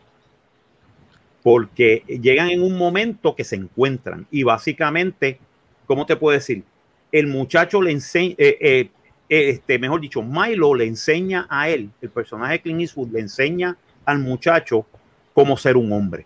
Porque 1.41 2.03
llegan 2.07 2.49
en 2.49 2.61
un 2.61 2.77
momento 2.77 3.35
que 3.35 3.43
se 3.43 3.55
encuentran, 3.55 4.27
y 4.29 4.43
básicamente, 4.43 5.39
¿cómo 5.85 6.05
te 6.05 6.15
puedo 6.15 6.33
decir? 6.37 6.63
El 7.11 7.27
muchacho 7.27 7.81
le 7.81 7.91
enseña, 7.91 8.35
eh, 8.37 8.57
eh, 8.59 8.89
este, 9.29 9.79
mejor 9.79 10.01
dicho, 10.01 10.21
Milo 10.21 10.75
le 10.75 10.85
enseña 10.85 11.47
a 11.49 11.69
él, 11.69 11.89
el 12.01 12.09
personaje 12.09 12.53
de 12.53 12.61
Clint 12.61 12.81
Eastwood 12.81 13.11
le 13.11 13.21
enseña 13.21 13.77
al 14.05 14.19
muchacho 14.19 14.85
cómo 15.33 15.55
ser 15.55 15.77
un 15.77 15.91
hombre. 15.91 16.25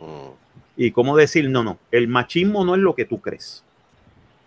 Mm. 0.00 0.30
Y 0.76 0.90
cómo 0.90 1.16
decir, 1.16 1.48
no, 1.50 1.62
no, 1.62 1.78
el 1.90 2.08
machismo 2.08 2.64
no 2.64 2.74
es 2.74 2.80
lo 2.80 2.94
que 2.94 3.04
tú 3.04 3.20
crees. 3.20 3.62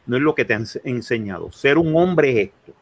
No 0.06 0.16
es 0.16 0.24
lo 0.24 0.36
que 0.36 0.46
te 0.46 0.54
han 0.54 0.64
ense- 0.64 0.82
enseñado. 0.86 1.52
Ser 1.52 1.78
un 1.78 1.96
hombre 1.96 2.32
es 2.32 2.48
esto. 2.50 2.74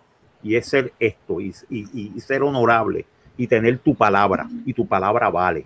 Y 0.45 0.55
es 0.55 0.67
ser 0.67 0.93
esto. 0.99 1.41
Y, 1.41 1.53
y- 1.69 2.11
y 2.15 2.19
ser 2.21 2.43
honorable. 2.43 3.05
Y 3.37 3.47
tener 3.47 3.79
tu 3.79 3.95
palabra. 3.95 4.47
Y 4.65 4.73
tu 4.73 4.85
palabra 4.87 5.29
vale. 5.29 5.65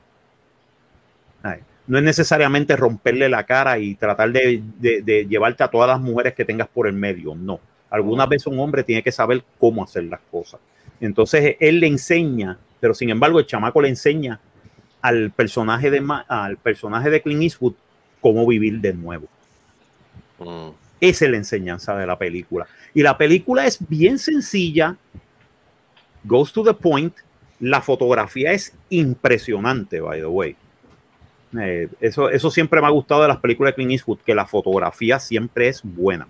Ay, 1.43 1.59
No 1.87 1.97
es 1.97 2.03
necesariamente 2.03 2.75
romperle 2.75 3.27
la 3.29 3.43
cara 3.45 3.77
y 3.79 3.95
tratar 3.95 4.31
de, 4.31 4.61
de- 4.79 5.01
de 5.01 5.25
llevarte 5.25 5.63
a 5.63 5.67
todas 5.67 5.87
las 5.89 5.99
mujeres 5.99 6.33
que 6.33 6.45
tengas 6.45 6.67
por 6.67 6.87
el 6.87 6.93
medio. 6.93 7.35
No. 7.35 7.59
Algunas 7.89 8.29
veces 8.29 8.47
un 8.47 8.59
hombre 8.59 8.83
tiene 8.83 9.03
que 9.03 9.11
saber 9.11 9.43
cómo 9.59 9.83
hacer 9.83 10.03
las 10.03 10.19
cosas. 10.31 10.59
Entonces 11.01 11.55
él 11.59 11.79
le 11.79 11.87
enseña, 11.87 12.57
pero 12.79 12.93
sin 12.93 13.09
embargo 13.09 13.39
el 13.39 13.45
chamaco 13.47 13.81
le 13.81 13.89
enseña 13.89 14.39
al 15.01 15.31
personaje 15.31 15.89
de, 15.91 16.05
al 16.27 16.57
personaje 16.57 17.09
de 17.09 17.21
Clint 17.21 17.41
Eastwood 17.43 17.73
cómo 18.21 18.45
vivir 18.45 18.79
de 18.79 18.93
nuevo. 18.93 19.27
Mm. 20.39 20.69
Esa 21.01 21.25
es 21.25 21.31
la 21.31 21.37
enseñanza 21.37 21.95
de 21.97 22.05
la 22.05 22.17
película. 22.17 22.67
Y 22.93 23.01
la 23.03 23.17
película 23.17 23.65
es 23.65 23.77
bien 23.87 24.19
sencilla, 24.19 24.95
goes 26.23 26.51
to 26.51 26.63
the 26.63 26.73
point. 26.73 27.13
La 27.59 27.81
fotografía 27.81 28.51
es 28.51 28.73
impresionante, 28.89 29.99
by 29.99 30.19
the 30.19 30.25
way. 30.27 30.55
Eh, 31.59 31.89
eso, 31.99 32.29
eso 32.29 32.51
siempre 32.51 32.79
me 32.79 32.87
ha 32.87 32.91
gustado 32.91 33.21
de 33.23 33.27
las 33.27 33.37
películas 33.37 33.71
de 33.71 33.75
Clint 33.75 33.91
Eastwood, 33.91 34.19
que 34.19 34.35
la 34.35 34.45
fotografía 34.45 35.19
siempre 35.19 35.67
es 35.67 35.81
buena. 35.83 36.27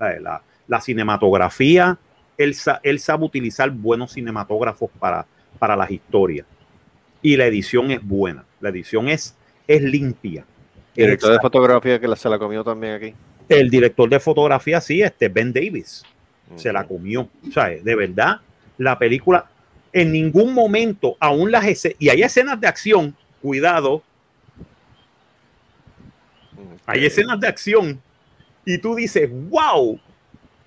Eh, 0.00 0.20
La, 0.20 0.42
la 0.66 0.80
cinematografía, 0.80 1.98
él, 2.36 2.54
sa- 2.54 2.80
él 2.82 3.00
sabe 3.00 3.24
utilizar 3.24 3.70
buenos 3.70 4.12
cinematógrafos 4.12 4.90
para, 4.98 5.26
para 5.58 5.74
las 5.76 5.90
historias. 5.90 6.46
Y 7.22 7.36
la 7.36 7.46
edición 7.46 7.90
es 7.90 8.00
buena. 8.06 8.44
La 8.60 8.68
edición 8.68 9.08
es, 9.08 9.34
es 9.66 9.82
limpia. 9.82 10.44
El 10.94 11.04
director 11.06 11.32
de 11.32 11.38
fotografía 11.40 11.98
que 11.98 12.06
la- 12.08 12.16
se 12.16 12.28
la 12.28 12.38
comió 12.38 12.62
también 12.62 12.94
aquí. 12.94 13.14
El 13.48 13.70
director 13.70 14.08
de 14.08 14.20
fotografía, 14.20 14.80
sí, 14.80 15.02
este 15.02 15.28
Ben 15.28 15.52
Davis 15.52 16.04
se 16.56 16.72
la 16.72 16.84
comió. 16.84 17.28
O 17.48 17.52
sea, 17.52 17.68
de 17.68 17.94
verdad, 17.94 18.40
la 18.76 18.98
película 18.98 19.48
en 19.92 20.12
ningún 20.12 20.52
momento, 20.52 21.16
aún 21.18 21.50
las 21.50 21.64
escenas, 21.66 21.96
y 21.98 22.08
hay 22.08 22.22
escenas 22.22 22.60
de 22.60 22.68
acción, 22.68 23.16
cuidado, 23.40 24.02
hay 26.86 27.06
escenas 27.06 27.40
de 27.40 27.48
acción, 27.48 28.00
y 28.64 28.78
tú 28.78 28.94
dices, 28.94 29.28
wow, 29.30 29.98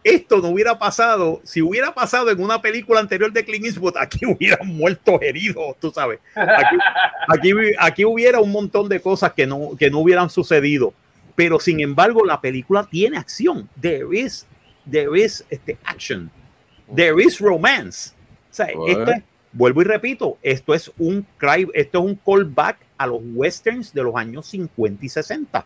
esto 0.04 0.38
no 0.38 0.50
hubiera 0.50 0.78
pasado, 0.80 1.40
si 1.44 1.62
hubiera 1.62 1.94
pasado 1.94 2.32
en 2.32 2.42
una 2.42 2.62
película 2.62 3.00
anterior 3.00 3.32
de 3.32 3.46
Clint 3.46 3.66
Eastwood, 3.66 3.96
aquí 3.98 4.26
hubieran 4.26 4.68
muerto 4.68 5.22
heridos, 5.22 5.76
tú 5.80 5.92
sabes. 5.92 6.20
Aquí, 6.36 6.78
aquí, 7.28 7.52
aquí 7.78 8.06
hubiera 8.06 8.40
un 8.40 8.52
montón 8.52 8.90
de 8.90 9.00
cosas 9.00 9.34
que 9.34 9.46
no, 9.46 9.72
que 9.78 9.90
no 9.90 10.00
hubieran 10.00 10.30
sucedido. 10.30 10.94
Pero 11.36 11.60
sin 11.60 11.80
embargo, 11.80 12.26
la 12.26 12.40
película 12.42 12.88
tiene 12.90 13.18
acción. 13.18 13.68
There 13.80 14.08
is, 14.18 14.46
there 14.90 15.20
is 15.20 15.46
este, 15.50 15.78
action. 15.84 16.30
There 16.96 17.22
is 17.24 17.40
romance. 17.40 18.12
O 18.50 18.54
sea, 18.54 18.68
Bueno. 18.76 19.00
esto 19.00 19.12
es- 19.14 19.24
vuelvo 19.54 19.82
y 19.82 19.86
repito, 19.86 20.38
esto 20.42 20.74
es 20.74 20.92
un 20.98 21.26
cry, 21.38 21.68
esto 21.74 22.00
es 22.00 22.06
un 22.06 22.16
callback 22.16 22.78
a 22.98 23.08
los 23.08 23.22
westerns 23.34 23.94
de 23.94 24.04
los 24.04 24.16
años 24.16 24.48
50 24.48 25.06
y 25.06 25.10
60 25.10 25.66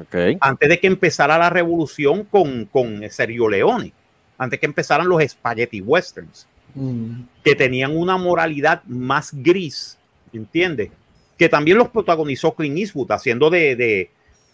Ok. 0.00 0.14
antes 0.40 0.68
de 0.68 0.78
que 0.80 0.86
empezara 0.86 1.36
la 1.38 1.50
revolución 1.50 2.24
con, 2.24 2.64
con 2.66 3.02
Sergio 3.10 3.48
Leone, 3.48 3.92
antes 4.38 4.58
que 4.60 4.66
empezaran 4.66 5.08
los 5.08 5.22
spaghetti 5.22 5.80
westerns, 5.80 6.46
Mm. 6.74 7.24
que 7.44 7.54
tenían 7.54 7.94
una 7.94 8.16
moralidad 8.16 8.82
más 8.84 9.30
gris, 9.34 9.98
¿entiendes? 10.32 10.90
Que 11.36 11.48
también 11.48 11.76
los 11.76 11.88
protagonizó 11.90 12.54
Clint 12.54 12.78
Eastwood, 12.78 13.10
haciendo 13.12 13.50
de, 13.50 13.76
de 13.76 14.10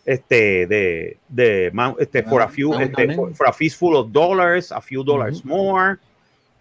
este, 0.08 0.66
de, 0.66 1.18
de, 1.28 1.72
este, 1.98 2.22
for, 2.22 2.40
a 2.40 2.48
few, 2.48 2.72
Ah, 2.72 2.82
este, 2.82 3.14
for, 3.14 3.34
for 3.34 3.46
a 3.46 3.52
fistful 3.52 3.94
of 3.96 4.10
dollars, 4.10 4.72
a 4.72 4.80
few 4.80 5.04
dollars 5.04 5.44
more, 5.44 5.98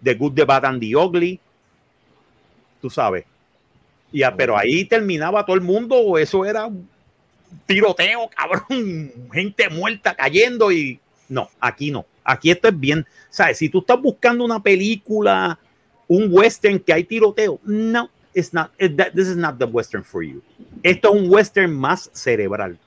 The 0.03 0.13
Good, 0.15 0.33
The 0.35 0.43
Bad 0.43 0.65
and 0.65 0.81
The 0.81 0.93
Ugly, 0.95 1.39
tú 2.81 2.89
sabes. 2.89 3.25
Y, 4.11 4.21
a- 4.23 4.35
pero 4.35 4.57
ahí 4.57 4.83
terminaba 4.85 5.45
todo 5.45 5.55
el 5.55 5.61
mundo, 5.61 6.17
eso 6.17 6.43
era 6.45 6.69
tiroteo, 7.65 8.29
cabrón, 8.35 9.11
gente 9.31 9.69
muerta 9.69 10.13
cayendo 10.13 10.71
y 10.71 10.99
no, 11.29 11.49
aquí 11.59 11.89
no. 11.91 12.05
Aquí 12.25 12.51
esto 12.51 12.67
es 12.67 12.77
bien, 12.77 13.05
¿sabes? 13.29 13.57
Si 13.59 13.69
tú 13.69 13.79
estás 13.79 14.01
buscando 14.01 14.43
una 14.43 14.61
película, 14.61 15.57
un 16.09 16.27
western 16.29 16.79
que 16.79 16.91
hay 16.91 17.05
tiroteo, 17.05 17.59
no, 17.63 18.09
it's 18.33 18.53
not, 18.53 18.71
it- 18.77 18.97
that- 18.97 19.13
this 19.13 19.27
is 19.29 19.37
not 19.37 19.57
the 19.57 19.65
western 19.65 20.03
for 20.03 20.21
you. 20.21 20.41
Esto 20.83 21.13
es 21.15 21.21
un 21.21 21.29
western 21.31 21.73
más 21.73 22.09
cerebral, 22.13 22.77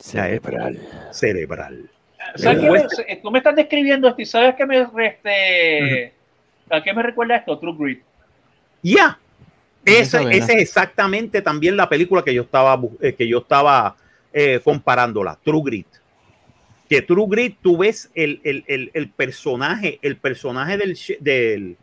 Cerebral. 0.00 0.78
cerebral. 1.12 1.90
¿Sabes 2.36 2.58
El 2.58 2.60
qué 2.64 2.70
me- 2.70 2.78
western- 2.80 3.22
tú 3.22 3.30
me 3.30 3.38
estás 3.38 3.56
describiendo 3.56 4.08
esto 4.08 4.22
y 4.22 4.26
sabes 4.26 4.54
que 4.54 4.66
me 4.66 4.86
este, 5.06 6.12
¿A 6.70 6.82
qué 6.82 6.92
me 6.92 7.02
recuerda 7.02 7.36
esto? 7.36 7.58
True 7.58 7.74
Grit. 7.78 8.02
Ya, 8.82 9.18
Esa 9.84 10.22
esa, 10.30 10.52
es 10.52 10.58
exactamente 10.60 11.42
también 11.42 11.76
la 11.76 11.88
película 11.88 12.22
que 12.22 12.32
yo 12.34 12.42
estaba, 12.42 12.78
eh, 13.00 13.14
que 13.14 13.26
yo 13.26 13.38
estaba 13.38 13.96
eh, 14.32 14.60
comparándola, 14.62 15.38
True 15.44 15.62
Grit. 15.64 15.86
Que 16.88 17.02
True 17.02 17.26
Grit, 17.28 17.56
tú 17.62 17.78
ves 17.78 18.10
el, 18.14 18.40
el- 18.44 18.64
el- 18.68 18.90
el 18.94 19.08
personaje, 19.10 19.98
el 20.02 20.16
personaje 20.16 20.76
del, 20.78 20.96
del, 21.20 21.76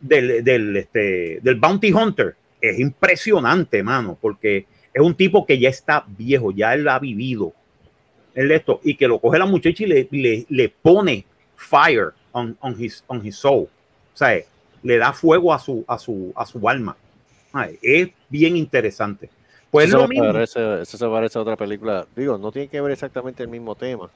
del, 0.00 0.44
del, 0.44 0.76
este, 0.76 1.38
del 1.42 1.54
Bounty 1.56 1.92
Hunter, 1.92 2.34
es 2.60 2.78
impresionante, 2.80 3.82
mano, 3.82 4.18
porque 4.20 4.66
es 4.92 5.02
un 5.02 5.14
tipo 5.14 5.46
que 5.46 5.58
ya 5.58 5.68
está 5.68 6.04
viejo, 6.06 6.50
ya 6.50 6.74
él 6.74 6.88
ha 6.88 6.98
vivido 6.98 7.52
el 8.34 8.50
esto, 8.52 8.80
y 8.84 8.94
que 8.96 9.08
lo 9.08 9.18
coge 9.18 9.38
la 9.38 9.46
muchacha 9.46 9.82
y 9.84 9.86
le, 9.86 10.08
le, 10.10 10.46
le 10.48 10.68
pone 10.68 11.24
fire 11.56 12.12
on, 12.32 12.56
on, 12.60 12.76
his, 12.80 13.02
on 13.08 13.24
his 13.26 13.36
soul. 13.36 13.68
O 14.14 14.16
sea, 14.16 14.40
le 14.82 14.96
da 14.98 15.12
fuego 15.12 15.52
a 15.52 15.58
su, 15.58 15.84
a 15.86 15.98
su, 15.98 16.32
a 16.36 16.46
su 16.46 16.68
alma. 16.68 16.96
Ay, 17.52 17.78
es 17.82 18.08
bien 18.28 18.56
interesante. 18.56 19.28
Pues 19.70 19.88
eso, 19.88 19.98
lo 19.98 20.08
mismo. 20.08 20.32
parece, 20.32 20.82
eso 20.82 20.96
se 20.96 21.06
parece 21.06 21.38
a 21.38 21.42
otra 21.42 21.56
película. 21.56 22.06
Digo, 22.16 22.38
no 22.38 22.50
tiene 22.50 22.68
que 22.68 22.80
ver 22.80 22.92
exactamente 22.92 23.42
el 23.42 23.48
mismo 23.48 23.74
tema, 23.74 24.10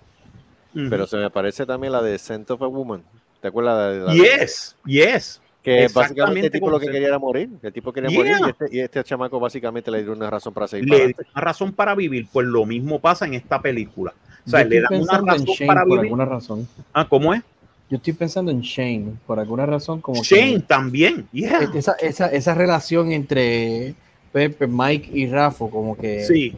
Ujú. 0.74 0.86
pero 0.90 1.06
se 1.06 1.16
me 1.16 1.30
parece 1.30 1.64
también 1.66 1.92
la 1.92 2.02
de 2.02 2.18
Scent 2.18 2.50
of 2.50 2.62
a 2.62 2.66
Woman. 2.66 3.02
¿Te 3.40 3.48
acuerdas 3.48 3.92
de 3.92 4.00
la 4.00 4.12
de- 4.12 4.18
Yes, 4.18 4.76
yes. 4.86 5.40
Que 5.64 5.88
básicamente 5.92 6.46
el 6.48 6.52
tipo 6.52 6.68
lo 6.70 6.78
que 6.78 6.86
quería 6.88 7.08
era 7.08 7.18
morir. 7.18 7.48
El 7.62 7.72
tipo 7.72 7.90
quería 7.92 8.10
Yeah. 8.10 8.18
morir 8.18 8.36
y 8.46 8.50
este, 8.50 8.76
y 8.76 8.80
este 8.80 9.02
chamaco 9.02 9.40
básicamente 9.40 9.90
le 9.90 10.02
dio 10.02 10.12
una 10.12 10.28
razón 10.28 10.52
para 10.52 10.68
seguir. 10.68 10.88
Le 10.90 10.96
adelante. 10.96 11.22
una 11.32 11.40
razón 11.40 11.72
para 11.72 11.94
vivir. 11.94 12.28
Pues 12.30 12.46
lo 12.46 12.66
mismo 12.66 13.00
pasa 13.00 13.24
en 13.26 13.32
esta 13.34 13.60
película. 13.62 14.12
O 14.46 14.50
sea, 14.50 14.62
le 14.62 14.80
dan 14.82 15.00
una 15.00 15.18
razón 15.22 15.46
Shane 15.46 15.66
para 15.66 15.80
por 15.82 15.88
vivir. 15.92 16.00
alguna 16.04 16.24
razón. 16.26 16.68
Ah, 16.92 17.08
¿cómo 17.08 17.32
es? 17.32 17.42
Yo 17.88 17.96
estoy 17.96 18.12
pensando 18.12 18.50
en 18.50 18.60
Shane 18.60 19.14
por 19.26 19.40
alguna 19.40 19.64
razón 19.64 20.00
como 20.02 20.20
que- 20.20 20.28
Shane 20.28 20.60
también. 20.60 21.26
Yeah. 21.32 21.62
E- 21.74 21.78
esa, 21.78 21.92
esa, 21.94 22.26
esa 22.26 22.54
relación 22.54 23.10
entre 23.12 23.94
Pepe, 24.32 24.66
Mike 24.66 25.10
y 25.14 25.26
Rafa 25.28 25.66
como 25.70 25.96
que 25.96 26.24
Sí. 26.24 26.54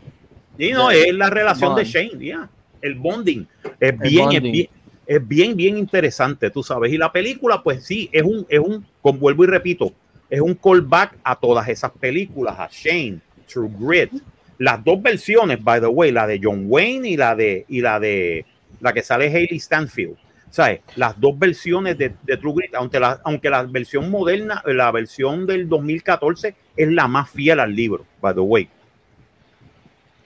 Y 0.59 0.73
no, 0.73 0.91
es 0.91 1.13
la 1.15 1.31
relación 1.31 1.77
de. 1.77 1.85
Shane, 1.85 2.19
yeah. 2.19 2.49
El 2.83 2.95
bonding. 2.97 3.47
Es 3.79 3.99
bien, 4.01 4.15
es 4.15 4.21
bonding. 4.41 4.53
bien, 4.53 4.69
es 5.07 5.27
bien, 5.27 5.57
bien 5.57 5.77
interesante, 5.77 6.51
tú 6.51 6.63
sabes. 6.63 6.93
Y 6.93 6.99
la 6.99 7.13
película, 7.13 7.63
pues 7.63 7.85
sí, 7.85 8.09
es 8.13 8.23
un, 8.23 8.45
es 8.49 8.59
un, 8.59 8.85
con 9.01 9.19
vuelvo 9.19 9.45
y 9.45 9.47
repito, 9.47 9.93
es 10.29 10.41
un 10.41 10.55
callback 10.55 11.17
a 11.23 11.37
todas 11.37 11.69
esas 11.69 11.93
películas, 11.93 12.59
a 12.59 12.69
Shane, 12.71 13.21
True 13.47 13.71
Grit. 13.79 14.13
Las 14.59 14.83
dos 14.83 15.01
versiones, 15.01 15.63
by 15.63 15.81
the 15.81 15.87
way, 15.87 16.11
la 16.11 16.27
de 16.27 16.41
John 16.43 16.65
Wayne 16.67 17.09
y 17.09 17.17
la 17.17 17.37
de, 17.37 17.65
y 17.69 17.81
la 17.81 18.01
de 18.01 18.45
la 18.81 18.93
que 18.93 19.03
sale 19.03 19.27
Hayley 19.27 19.59
Stanfield. 19.59 20.17
¿Sabes? 20.51 20.81
Las 20.95 21.21
dos 21.21 21.39
versiones 21.39 21.99
de, 21.99 22.11
True 22.11 22.55
Grit, 22.55 22.75
aunque 22.75 22.99
la, 22.99 23.21
aunque 23.25 23.51
la 23.51 23.63
versión 23.65 24.11
moderna, 24.11 24.63
la 24.65 24.91
versión 24.91 25.47
del 25.47 25.69
2014 25.69 26.55
es 26.77 26.89
la 26.89 27.07
más 27.07 27.31
fiel 27.31 27.61
al 27.61 27.75
libro, 27.75 28.07
by 28.21 28.35
the 28.35 28.41
way. 28.41 28.69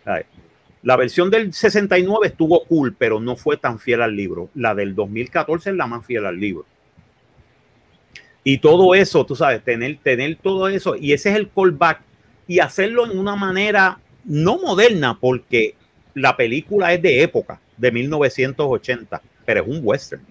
¿Sabes? 0.05 0.27
La 0.83 0.97
versión 0.97 1.31
del 1.31 1.53
69 1.53 2.29
estuvo 2.29 2.65
cool, 2.65 2.95
pero 2.97 3.21
no 3.21 3.37
fue 3.37 3.57
tan 3.57 3.79
fiel 3.79 4.01
al 4.01 4.17
libro. 4.17 4.49
La 4.55 4.75
del 4.75 4.95
2014 4.95 5.71
es 5.71 5.77
la 5.77 5.87
más 5.87 6.07
fiel 6.07 6.25
al 6.25 6.41
libro. 6.41 6.65
Y 8.43 8.59
todo 8.59 8.95
eso, 8.95 9.27
tú 9.27 9.37
sabes, 9.37 9.63
tener, 9.63 9.99
tener 10.03 10.37
todo 10.37 10.69
eso, 10.69 10.97
y 10.97 11.13
ese 11.13 11.31
es 11.31 11.37
el 11.37 11.51
callback, 11.51 12.01
y 12.47 12.61
hacerlo 12.61 13.05
en 13.11 13.19
una 13.19 13.37
manera 13.37 14.01
no 14.25 14.59
moderna, 14.59 15.19
porque 15.21 15.75
la 16.15 16.37
película 16.37 16.93
es 16.95 17.03
de 17.03 17.23
época, 17.23 17.61
de 17.77 17.93
1980, 17.93 19.21
pero 19.45 19.63
es 19.63 19.69
un 19.69 19.81
western. 19.83 20.23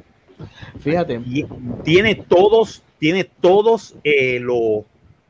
Fíjate. 0.79 1.21
Y 1.25 1.45
tiene 1.83 2.15
todos, 2.15 2.81
tiene 2.97 3.25
todos 3.25 3.95
eh, 4.03 4.39
los, 4.39 4.83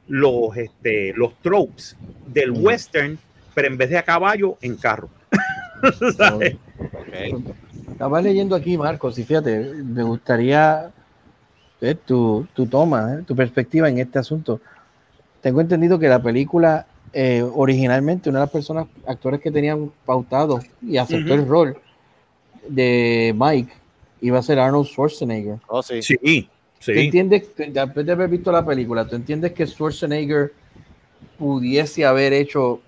los, 0.07 0.55
este, 0.55 1.13
los 1.15 1.37
tropes 1.41 1.97
del 2.27 2.51
western, 2.51 3.19
pero 3.59 3.73
en 3.73 3.77
vez 3.77 3.89
de 3.89 3.97
a 3.97 4.03
caballo, 4.03 4.57
en 4.61 4.77
carro. 4.77 5.09
Estaba 7.91 8.21
leyendo 8.21 8.55
aquí, 8.55 8.77
Marcos, 8.77 9.19
y 9.19 9.25
fíjate, 9.25 9.73
me 9.83 10.01
gustaría 10.01 10.89
ver 11.81 11.97
tu, 11.97 12.47
tu 12.53 12.67
toma, 12.67 13.15
eh, 13.15 13.23
tu 13.27 13.35
perspectiva 13.35 13.89
en 13.89 13.97
este 13.97 14.17
asunto. 14.17 14.61
Tengo 15.41 15.59
entendido 15.59 15.99
que 15.99 16.07
la 16.07 16.23
película, 16.23 16.87
eh, 17.11 17.45
originalmente, 17.53 18.29
una 18.29 18.39
de 18.39 18.45
las 18.45 18.51
personas, 18.51 18.87
actores 19.05 19.41
que 19.41 19.51
tenían 19.51 19.91
pautado 20.05 20.61
y 20.81 20.95
aceptó 20.95 21.33
el 21.33 21.45
rol 21.45 21.77
de 22.65 23.35
Mike, 23.37 23.73
iba 24.21 24.39
a 24.39 24.41
ser 24.41 24.57
Arnold 24.57 24.87
Schwarzenegger. 24.87 25.57
Oh, 25.67 25.83
sí. 25.83 26.01
Sí, 26.01 26.15
¿Tú 26.15 26.47
sí. 26.79 26.97
entiendes, 26.97 27.49
después 27.57 28.05
de 28.05 28.11
haber 28.13 28.29
visto 28.29 28.53
la 28.53 28.65
película, 28.65 29.05
tú 29.05 29.17
entiendes 29.17 29.51
que 29.51 29.67
Schwarzenegger 29.67 30.53
pudiese 31.37 32.05
haber 32.05 32.33
hecho, 32.33 32.81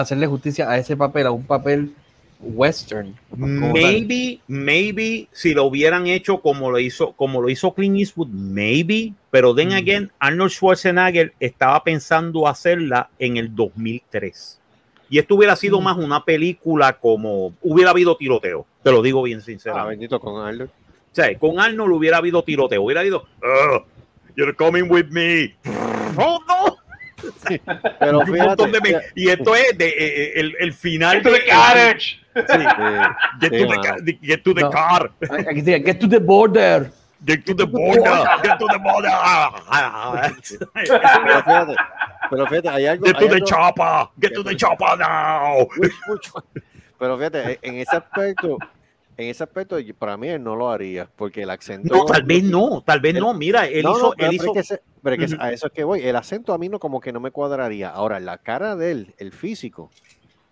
hacerle 0.00 0.26
justicia 0.26 0.68
a 0.70 0.78
ese 0.78 0.96
papel, 0.96 1.26
a 1.26 1.30
un 1.30 1.44
papel 1.44 1.92
western? 2.40 3.14
como 3.30 3.46
tal? 3.46 3.72
Maybe, 3.72 4.40
maybe 4.46 5.28
si 5.32 5.52
lo 5.54 5.64
hubieran 5.64 6.06
hecho 6.06 6.38
como 6.40 6.70
lo 6.70 6.78
hizo, 6.78 7.12
como 7.12 7.40
lo 7.40 7.48
hizo 7.48 7.72
Clint 7.74 7.98
Eastwood, 7.98 8.28
maybe, 8.28 9.12
pero 9.30 9.54
then 9.54 9.68
Mm. 9.70 9.72
again, 9.72 10.12
Arnold 10.18 10.50
Schwarzenegger 10.50 11.32
estaba 11.40 11.82
pensando 11.84 12.46
hacerla 12.46 13.08
en 13.18 13.36
el 13.36 13.54
2003. 13.54 14.58
Y 15.08 15.18
esto 15.18 15.34
hubiera 15.36 15.54
sido 15.56 15.80
Mm. 15.80 15.84
más 15.84 15.96
una 15.98 16.24
película 16.24 16.94
como 16.94 17.52
hubiera 17.62 17.90
habido 17.90 18.16
tiroteo, 18.16 18.66
te 18.82 18.90
lo 18.90 19.02
digo 19.02 19.22
bien 19.22 19.38
Ah, 19.38 19.42
sinceramente. 19.42 19.90
bendito 19.90 20.20
con 20.20 20.44
Arnold. 20.44 20.70
O 20.70 21.14
sea, 21.14 21.38
con 21.38 21.58
Arnold 21.60 21.92
hubiera 21.94 22.18
habido 22.18 22.42
tiroteo, 22.42 22.82
hubiera 22.82 23.00
habido, 23.00 23.24
"Ugh, 23.42 23.82
you're 24.36 24.54
coming 24.54 24.90
with 24.90 25.06
me. 25.10 25.54
Oh, 26.18 26.38
Pero 27.98 28.18
de 28.20 28.26
fíjate, 28.26 28.80
me- 28.80 29.00
y 29.14 29.28
esto 29.28 29.54
es 29.54 29.76
de, 29.78 29.88
eh, 29.88 29.94
eh, 29.98 30.32
el, 30.36 30.56
el 30.58 30.72
final 30.72 31.14
Get 31.16 31.22
to 31.24 31.30
de 31.30 31.38
the. 31.46 31.46
Sí, 32.34 32.42
eh, 32.42 33.08
get, 33.40 33.50
to 33.50 33.66
the, 33.66 33.76
ca- 33.82 33.96
get 34.22 34.42
to 34.44 34.54
the 34.54 34.60
No. 34.62 34.70
car. 34.70 35.10
Aquí 35.48 35.62
dice, 35.62 35.80
get 35.84 35.98
to 36.00 36.08
the 36.08 36.18
border. 36.18 36.90
Get 37.24 37.44
to 37.46 37.54
the 37.54 37.64
border. 37.64 38.02
Get 38.42 38.58
to 38.58 38.66
the 38.66 38.78
border. 38.78 39.10
pero 41.24 41.42
fíjate, 41.42 41.74
pero 42.30 42.46
fíjate, 42.46 42.68
hay 42.68 42.86
algo. 42.86 43.06
Get 43.06 43.16
hay 43.16 43.28
to 43.28 43.34
the 43.34 43.40
chopper. 43.40 44.08
Get 44.20 44.32
to 44.34 44.42
the 44.44 44.54
chopper 44.56 44.98
now. 44.98 45.66
Pero 46.98 47.16
fíjate, 47.18 47.58
en 47.62 47.76
ese 47.76 47.96
aspecto, 47.96 48.58
en 49.18 49.28
ese 49.28 49.42
aspecto, 49.44 49.76
para 49.98 50.16
mí 50.16 50.28
él 50.28 50.42
no 50.42 50.56
lo 50.56 50.68
haría, 50.70 51.08
porque 51.16 51.42
el 51.42 51.50
acento. 51.50 51.94
No, 51.94 52.04
tal 52.04 52.22
vez 52.24 52.44
no, 52.44 52.82
tal 52.84 53.00
vez 53.00 53.14
no. 53.14 53.32
Mira, 53.34 53.66
él 53.66 53.82
No, 53.84 53.90
no, 53.92 53.96
hizo, 53.96 54.14
pero, 54.16 54.28
él 54.30 54.34
hizo. 54.36 54.46
es 54.46 54.52
que, 54.52 54.58
ese- 54.60 54.82
pero 55.02 55.16
es 55.22 55.28
que 55.30 55.34
Ujú. 55.36 55.44
a 55.44 55.52
eso 55.52 55.66
es 55.68 55.72
que 55.72 55.84
voy. 55.84 56.02
El 56.02 56.16
acento 56.16 56.52
a 56.52 56.58
mí 56.58 56.68
no 56.68 56.78
como 56.78 57.00
que 57.00 57.12
no 57.12 57.20
me 57.20 57.30
cuadraría. 57.30 57.88
Ahora, 57.90 58.20
la 58.20 58.38
cara 58.38 58.76
de 58.76 58.90
él, 58.92 59.14
el 59.18 59.32
físico, 59.32 59.90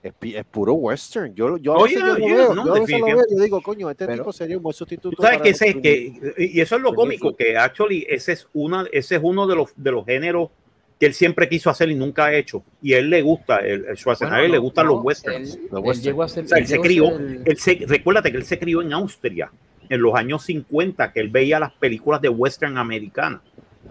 es, 0.03 0.13
es 0.21 0.45
puro 0.47 0.75
western. 0.75 1.35
Yo, 1.35 1.57
yo 1.59 1.87
yeah, 1.87 1.99
yo 2.01 2.07
lo 2.07 2.17
yeah, 2.17 2.27
veo, 2.37 2.55
no, 2.55 2.65
yo 2.65 2.85
veo 2.87 3.25
yo 3.31 3.43
digo, 3.43 3.61
coño, 3.63 3.91
este 3.91 4.07
Pero- 4.07 4.19
tipo 4.23 4.33
sería 4.33 4.57
un 4.57 4.63
buen 4.63 4.75
sustituto. 4.75 5.21
Sabes 5.23 5.41
ese, 5.45 5.73
Clint 5.81 5.83
que, 5.83 6.35
y 6.45 6.61
eso 6.61 6.77
es 6.77 6.83
lo 6.83 6.95
cómico, 6.95 7.35
que 7.37 7.57
actually 7.57 8.07
ese 8.09 8.33
es 8.33 8.47
una, 8.55 8.87
ese 8.93 9.17
es 9.17 9.21
uno 9.23 9.47
de 9.47 9.57
los 9.57 9.73
de 9.77 9.91
los 9.93 10.05
géneros 10.05 10.51
que 10.99 11.07
él 11.07 11.15
siempre 11.15 11.49
quiso 11.49 11.71
hacer 11.71 11.91
y 11.91 11.95
nunca 11.95 12.27
ha 12.27 12.35
hecho. 12.35 12.63
Y 12.83 12.95
a 12.95 12.99
él 12.99 13.11
le 13.11 13.23
gusta, 13.23 13.59
el, 13.59 13.85
el 13.87 13.97
Schwarzenegger 13.97 14.41
Bueno, 14.43 14.53
le 14.55 14.59
gustan 14.59 14.87
no, 14.87 14.95
los 14.95 15.05
westerns. 15.05 15.55
él- 15.55 15.61
Los 15.71 15.81
él 15.81 15.87
western. 15.89 16.05
llegó 16.05 16.23
a 16.23 16.29
ser- 16.29 16.45
O 16.45 16.49
sea, 16.49 16.59
él 16.59 16.65
él 16.65 16.69
se 16.69 16.79
crió, 16.81 17.09
el- 17.17 17.43
él 17.45 17.59
se, 17.59 17.79
recuérdate 17.87 18.31
que 18.31 18.37
él 18.39 18.45
se 18.45 18.59
crió 18.59 18.81
en 18.83 18.93
Austria 18.93 19.51
en 19.89 20.01
los 20.01 20.15
años 20.15 20.45
50, 20.45 21.13
que 21.13 21.21
él 21.21 21.29
veía 21.29 21.59
las 21.61 21.73
películas 21.73 22.21
de 22.23 22.29
western 22.29 22.79
americanas. 22.79 23.41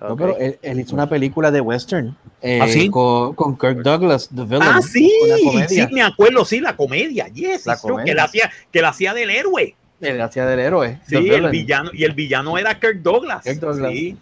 No, 0.01 0.17
pero 0.17 0.35
él, 0.39 0.57
él 0.63 0.79
hizo 0.79 0.95
una 0.95 1.07
película 1.07 1.51
de 1.51 1.61
western 1.61 2.17
eh, 2.41 2.59
¿Ah, 2.61 2.67
sí? 2.67 2.89
con, 2.89 3.35
con 3.35 3.55
Kirk 3.57 3.83
Douglas, 3.83 4.27
The 4.35 4.41
Villain. 4.43 4.61
Ah, 4.63 4.81
sí, 4.81 5.09
sí, 5.69 5.85
me 5.91 6.01
acuerdo, 6.01 6.43
sí, 6.45 6.59
la 6.61 6.75
comedia, 6.75 7.27
yes, 7.27 7.65
La 7.67 7.77
true, 7.77 7.91
comedia. 7.91 8.05
que 8.11 8.15
la 8.15 8.23
hacía, 8.23 8.51
que 8.71 8.81
la 8.81 8.89
hacía 8.89 9.13
del 9.13 9.29
héroe. 9.29 9.75
Él 10.01 10.19
hacía 10.19 10.45
del 10.47 10.59
héroe. 10.59 10.99
Sí, 11.07 11.15
el 11.15 11.47
villano, 11.49 11.91
y 11.93 12.03
el 12.05 12.11
villano 12.13 12.57
era 12.57 12.79
Kirk 12.79 13.01
Douglas. 13.03 13.43
Kirk 13.43 13.59
Douglas. 13.59 13.91
Sí, 13.91 14.17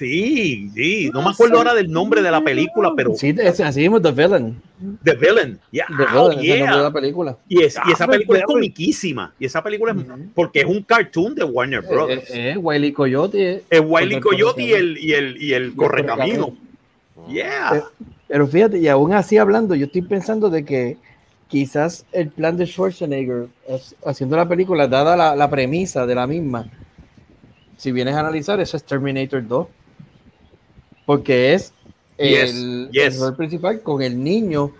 sí, 0.00 0.70
sí. 0.74 1.10
No 1.12 1.22
me 1.22 1.30
acuerdo 1.30 1.58
ahora 1.58 1.74
del 1.74 1.90
nombre 1.90 2.22
de 2.22 2.30
la 2.30 2.40
película, 2.40 2.92
pero 2.96 3.14
Sí, 3.14 3.34
es, 3.38 3.60
así 3.60 3.80
mismo, 3.80 4.00
The 4.00 4.10
Villain. 4.12 4.60
The 5.04 5.14
Villain. 5.14 5.58
Yeah, 5.70 5.86
The 5.86 6.04
oh, 6.18 6.30
Villain, 6.30 6.40
es 6.40 6.50
el 6.54 6.58
nombre 6.60 6.76
de 6.78 6.82
la 6.82 6.92
película. 6.92 7.36
Y, 7.48 7.62
es- 7.62 7.76
y 7.86 7.92
esa 7.92 8.04
Ah, 8.04 8.08
película 8.08 8.38
es 8.38 8.44
Villain. 8.46 8.56
comiquísima. 8.56 9.34
Y 9.38 9.44
esa 9.44 9.62
película 9.62 9.92
es 9.92 9.98
porque 10.34 10.60
es 10.60 10.66
un 10.66 10.82
cartoon 10.82 11.34
de 11.34 11.44
Warner 11.44 11.84
Eh, 11.84 11.86
Brothers. 11.88 12.30
eh, 12.30 12.50
eh, 12.52 12.56
Wiley 12.56 12.92
Coyote. 12.92 13.62
es 13.68 13.80
Wiley 13.84 14.20
Coyote 14.20 14.62
y 14.62 14.72
el, 14.72 14.98
y 14.98 15.12
el, 15.12 15.42
y 15.42 15.52
el 15.52 15.74
Correcamino. 15.76 16.46
correcamino. 16.48 17.32
Yeah. 17.32 17.68
Pero, 17.70 17.90
pero 18.28 18.46
fíjate, 18.48 18.78
y 18.78 18.88
aún 18.88 19.12
así 19.12 19.36
hablando, 19.38 19.74
yo 19.74 19.86
estoy 19.86 20.02
pensando 20.02 20.48
de 20.50 20.64
que 20.64 20.96
quizás 21.48 22.06
el 22.12 22.28
plan 22.28 22.56
de 22.56 22.66
Schwarzenegger 22.66 23.46
es- 23.68 23.94
haciendo 24.06 24.36
la 24.36 24.48
película, 24.48 24.86
dada 24.88 25.16
la, 25.16 25.36
la 25.36 25.50
premisa 25.50 26.06
de 26.06 26.14
la 26.14 26.26
misma, 26.26 26.66
si 27.76 27.92
vienes 27.92 28.14
a 28.14 28.20
analizar, 28.20 28.60
eso 28.60 28.76
es 28.76 28.84
Terminator 28.84 29.46
2. 29.46 29.66
Porque 31.06 31.54
es 31.54 31.72
Yes, 32.18 32.50
el, 32.50 32.88
yes. 32.92 33.14
el 33.14 33.20
rol 33.22 33.36
principal 33.36 33.80
con 33.82 34.02
el 34.02 34.22
niño 34.22 34.72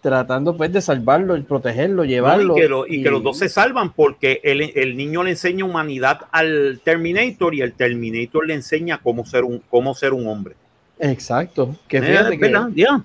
tratando 0.00 0.56
pues 0.56 0.72
de 0.72 0.80
salvarlo 0.82 1.36
y 1.36 1.42
protegerlo, 1.42 2.02
¿no? 2.02 2.04
llevarlo. 2.04 2.56
y, 2.58 2.60
que 2.60 2.68
lo- 2.68 2.86
y 2.88 3.02
que 3.04 3.10
los 3.10 3.22
dos 3.22 3.38
se 3.38 3.48
salvan 3.48 3.92
porque 3.92 4.40
el, 4.42 4.60
el 4.74 4.96
niño 4.96 5.22
le 5.22 5.30
enseña 5.30 5.64
humanidad 5.64 6.22
al 6.32 6.80
Terminator 6.82 7.54
y 7.54 7.60
el 7.60 7.72
Terminator 7.74 8.44
le 8.44 8.54
enseña 8.54 8.98
cómo 8.98 9.24
ser 9.24 9.44
un, 9.44 9.62
cómo 9.70 9.94
ser 9.94 10.12
un 10.12 10.26
hombre. 10.26 10.56
Exacto. 10.98 11.76
Que 11.86 11.98
Eh, 11.98 12.02
fíjate 12.02 12.38
que-. 12.38 12.52
Yeah. 12.74 13.04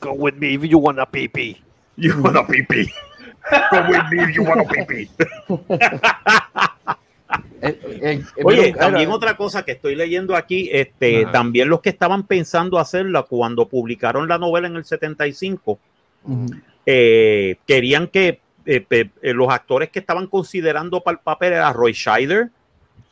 Go 0.00 0.12
with 0.14 0.34
me 0.34 0.54
if 0.54 0.62
you 0.64 0.78
wanna 0.78 1.06
pee 1.06 1.28
pee. 1.28 1.62
You 1.96 2.14
wanna 2.20 2.44
pee 2.44 2.64
pee. 2.64 2.90
Go 3.70 3.78
with 3.88 4.02
me 4.10 4.24
if 4.24 4.34
you 4.34 4.42
wanna 4.42 4.64
pee 4.64 4.84
pee. 4.84 5.10
eh, 7.62 7.80
eh, 7.82 8.00
eh, 8.36 8.42
Oye, 8.44 8.62
pero, 8.72 8.78
también 8.78 9.08
era- 9.08 9.14
otra 9.16 9.36
cosa 9.36 9.64
que 9.64 9.72
estoy 9.72 9.94
leyendo 9.94 10.34
aquí, 10.36 10.68
este, 10.72 11.22
Ajá. 11.24 11.32
también 11.32 11.68
los 11.68 11.80
que 11.80 11.90
estaban 11.90 12.26
pensando 12.26 12.78
hacerla 12.78 13.22
cuando 13.24 13.66
publicaron 13.68 14.28
la 14.28 14.38
novela 14.38 14.66
en 14.68 14.76
el 14.76 14.84
75, 14.84 15.78
Ujú. 16.24 16.46
eh, 16.86 17.56
querían 17.66 18.08
que 18.08 18.40
eh, 18.66 18.80
pe- 18.80 19.10
eh, 19.20 19.34
los 19.34 19.50
actores 19.50 19.90
que 19.90 19.98
estaban 19.98 20.26
considerando 20.26 21.02
para 21.02 21.16
el 21.18 21.22
papel 21.22 21.52
era 21.52 21.70
Roy 21.72 21.92
Scheider, 21.92 22.50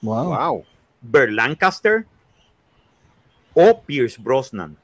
Wow. 0.01 0.35
Wow. 0.35 0.65
Burt 1.03 1.31
Lancaster 1.31 2.07
o 3.55 3.83
Pierce 3.83 4.17
Brosnan. 4.21 4.77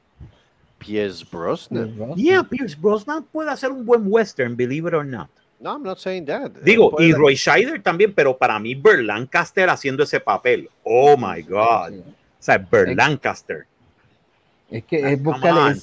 Pierce 0.77 1.25
Brosnan. 1.29 2.15
Yeah, 2.15 2.43
Pierce 2.43 2.77
Brosnan 2.79 3.23
puede 3.23 3.49
hacer 3.49 3.71
un 3.71 3.85
buen 3.85 4.03
western, 4.05 4.55
believe 4.55 4.87
it 4.87 4.93
or 4.93 5.03
not. 5.05 5.29
No, 5.59 5.73
I'm 5.73 5.83
not 5.83 5.97
saying 5.99 6.25
that. 6.25 6.51
Digo, 6.63 6.91
Puede- 6.91 7.07
y 7.09 7.11
Roy 7.13 7.35
Scheider 7.35 7.81
también, 7.81 8.13
pero 8.13 8.37
para 8.37 8.57
mí 8.59 8.75
Burt 8.75 8.99
Lancaster 9.01 9.69
haciendo 9.69 10.03
ese 10.03 10.19
papel. 10.19 10.69
Oh 10.83 11.17
my 11.17 11.41
God. 11.41 11.99
O 11.99 12.03
sea, 12.39 12.57
Burt 12.57 12.89
Es- 12.89 12.95
Lancaster. 12.95 13.65
Es 14.71 14.83
que 14.85 15.11
es 15.13 15.21
buscar 15.21 15.75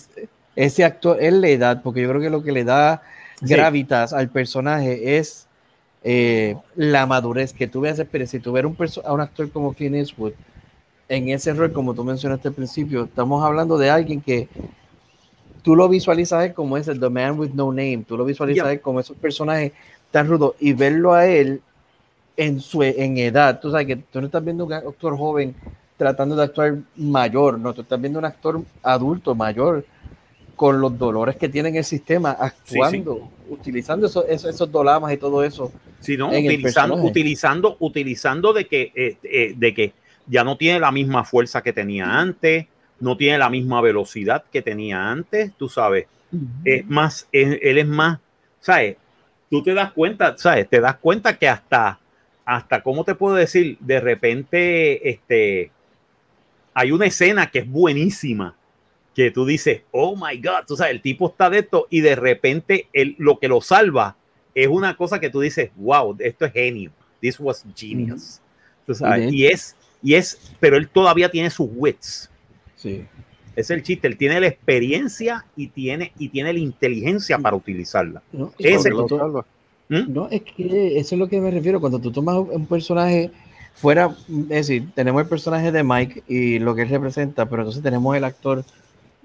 ese 0.55 0.85
actor, 0.85 1.19
es 1.21 1.33
la 1.33 1.49
edad, 1.49 1.83
porque 1.83 2.01
yo 2.03 2.09
creo 2.09 2.21
que 2.21 2.31
lo 2.31 2.43
que 2.43 2.53
le 2.53 2.65
da 2.65 3.03
Sí. 3.41 3.49
gravitas 3.49 4.13
al 4.15 4.29
personaje 4.31 5.19
es 5.19 5.43
eh, 6.09 6.57
la 6.77 7.05
madurez 7.05 7.53
que 7.53 7.67
tú 7.67 7.81
veas 7.81 7.99
experiencia. 7.99 8.39
Si 8.39 8.43
tú 8.43 8.53
ves 8.53 8.65
un 8.65 8.77
a 9.05 9.13
un 9.13 9.21
actor 9.21 9.51
como 9.51 9.75
Clint 9.75 9.97
Eastwood 9.97 10.35
en 11.09 11.29
ese 11.31 11.53
rol, 11.53 11.73
como 11.73 11.95
tú 11.95 12.05
mencionaste 12.05 12.47
al 12.49 12.55
principio, 12.55 13.05
estamos 13.05 13.45
hablando 13.45 13.77
de 13.77 13.91
alguien 13.91 14.21
que 14.21 14.49
tú 15.67 15.75
lo 15.75 15.89
visualizas 15.89 16.53
como 16.53 16.77
ese 16.77 16.95
The 16.95 17.11
Man 17.11 17.41
with 17.41 17.51
No 17.51 17.73
Name, 17.73 18.05
tú 18.07 18.17
lo 18.17 18.25
visualizas 18.25 18.69
Yeah. 18.69 18.81
como 18.81 19.01
esos 19.01 19.17
personajes 19.17 19.73
tan 20.13 20.29
rudos 20.29 20.55
y 20.61 20.73
verlo 20.75 21.13
a 21.13 21.27
él 21.27 21.61
en 22.37 22.61
su 22.61 22.85
en 22.85 23.19
edad, 23.19 23.59
tú 23.59 23.73
sabes 23.73 23.89
que 23.89 23.97
tú 23.97 24.21
no 24.21 24.27
estás 24.27 24.45
viendo 24.45 24.65
un 24.65 24.73
actor 24.73 25.19
joven 25.19 25.57
tratando 25.97 26.37
de 26.37 26.45
actuar 26.45 26.77
mayor, 26.95 27.59
no, 27.59 27.75
tú 27.75 27.81
estás 27.81 28.01
viendo 28.01 28.21
un 28.21 28.25
actor 28.27 28.63
adulto 28.81 29.35
mayor 29.35 29.85
con 30.55 30.81
los 30.81 30.97
dolores 30.97 31.35
que 31.35 31.49
tiene 31.49 31.71
en 31.71 31.77
el 31.77 31.85
sistema, 31.85 32.31
actuando, 32.31 33.29
utilizando 33.49 34.07
esos, 34.07 34.25
esos, 34.29 34.55
esos 34.55 34.71
dolamas 34.71 35.13
y 35.15 35.17
todo 35.17 35.43
eso. 35.43 35.73
Sí, 35.99 36.17
¿no? 36.17 36.31
el 36.31 36.47
Utilizando, 36.47 36.95
utilizando, 36.95 37.77
utilizando 37.81 38.53
de 38.53 38.69
que, 38.69 38.93
eh, 38.95 39.17
eh, 39.25 39.55
de 39.57 39.75
que 39.75 39.93
ya 40.29 40.45
no 40.45 40.57
tiene 40.57 40.79
la 40.79 40.93
misma 40.93 41.25
fuerza 41.25 41.61
que 41.61 41.73
tenía 41.73 42.21
antes, 42.21 42.67
no 43.01 43.17
tiene 43.17 43.39
la 43.39 43.51
misma 43.51 43.81
velocidad 43.81 44.45
que 44.53 44.63
tenía 44.63 45.11
antes, 45.11 45.53
tú 45.57 45.69
sabes. 45.69 46.07
Es 46.65 46.87
más, 46.87 47.29
él, 47.33 47.59
él 47.63 47.79
es 47.79 47.87
más, 47.87 48.19
¿sabes? 48.61 48.97
Tú 49.51 49.63
te 49.63 49.75
das 49.75 49.93
cuenta, 49.93 50.37
¿sabes? 50.37 50.69
Te 50.69 50.81
das 50.81 50.97
cuenta 50.97 51.39
que 51.39 51.49
hasta, 51.49 51.99
hasta, 52.45 52.83
¿cómo 52.83 53.05
te 53.05 53.15
puedo 53.15 53.37
decir? 53.37 53.79
De 53.81 54.01
repente, 54.01 55.09
este, 55.09 55.71
hay 56.75 56.93
una 56.93 57.07
escena 57.07 57.51
que 57.51 57.61
es 57.61 57.69
buenísima, 57.69 58.55
que 59.15 59.31
tú 59.31 59.47
dices, 59.47 59.83
oh 59.93 60.15
my 60.15 60.37
God, 60.37 60.67
tú 60.67 60.77
sabes, 60.77 60.93
el 60.93 61.01
tipo 61.01 61.29
está 61.29 61.49
de 61.49 61.61
esto 61.61 61.87
y 61.89 62.03
de 62.03 62.15
repente 62.17 62.89
él, 62.93 63.15
lo 63.19 63.39
que 63.39 63.49
lo 63.49 63.63
salva 63.63 64.15
es 64.55 64.69
una 64.69 64.95
cosa 64.95 65.19
que 65.19 65.31
tú 65.31 65.41
dices, 65.41 65.71
wow, 65.77 66.15
esto 66.19 66.45
es 66.45 66.53
genio, 66.53 66.91
this 67.21 67.41
was 67.41 67.65
genius. 67.75 68.41
Tú 68.87 68.95
sabes, 68.95 69.33
y 69.33 69.47
es, 69.47 69.75
y 70.03 70.15
es, 70.15 70.55
pero 70.61 70.77
él 70.77 70.89
todavía 70.89 71.31
tiene 71.31 71.51
sus 71.51 71.69
wits. 71.73 72.31
Sí. 72.77 73.05
Es 73.57 73.71
el 73.71 73.83
chiste, 73.83 74.07
él 74.07 74.17
tiene 74.19 74.39
la 74.41 74.49
experiencia 74.49 75.47
y 75.57 75.69
tiene, 75.69 76.13
y 76.19 76.29
tiene 76.29 76.53
la 76.53 76.59
inteligencia 76.59 77.39
para 77.39 77.57
utilizarla. 77.57 78.23
No, 78.33 78.53
tú- 79.07 79.19
salva. 79.19 79.47
¿Mm? 79.89 80.13
No, 80.13 80.29
es 80.31 80.43
que 80.43 80.99
eso 80.99 81.15
es 81.15 81.19
lo 81.19 81.29
que 81.29 81.41
me 81.41 81.51
refiero. 81.51 81.81
Cuando 81.81 81.99
tú 81.99 82.11
tomas 82.11 82.37
un 82.37 82.67
personaje 82.67 83.31
fuera, 83.75 84.15
es 84.29 84.49
decir, 84.69 84.89
tenemos 84.95 85.23
el 85.23 85.29
personaje 85.29 85.73
de 85.73 85.83
Mike 85.83 86.23
y 86.29 86.59
lo 86.59 86.75
que 86.75 86.83
él 86.83 86.89
representa, 86.89 87.49
pero 87.49 87.63
entonces 87.63 87.83
tenemos 87.83 88.15
el 88.17 88.25
actor 88.25 88.65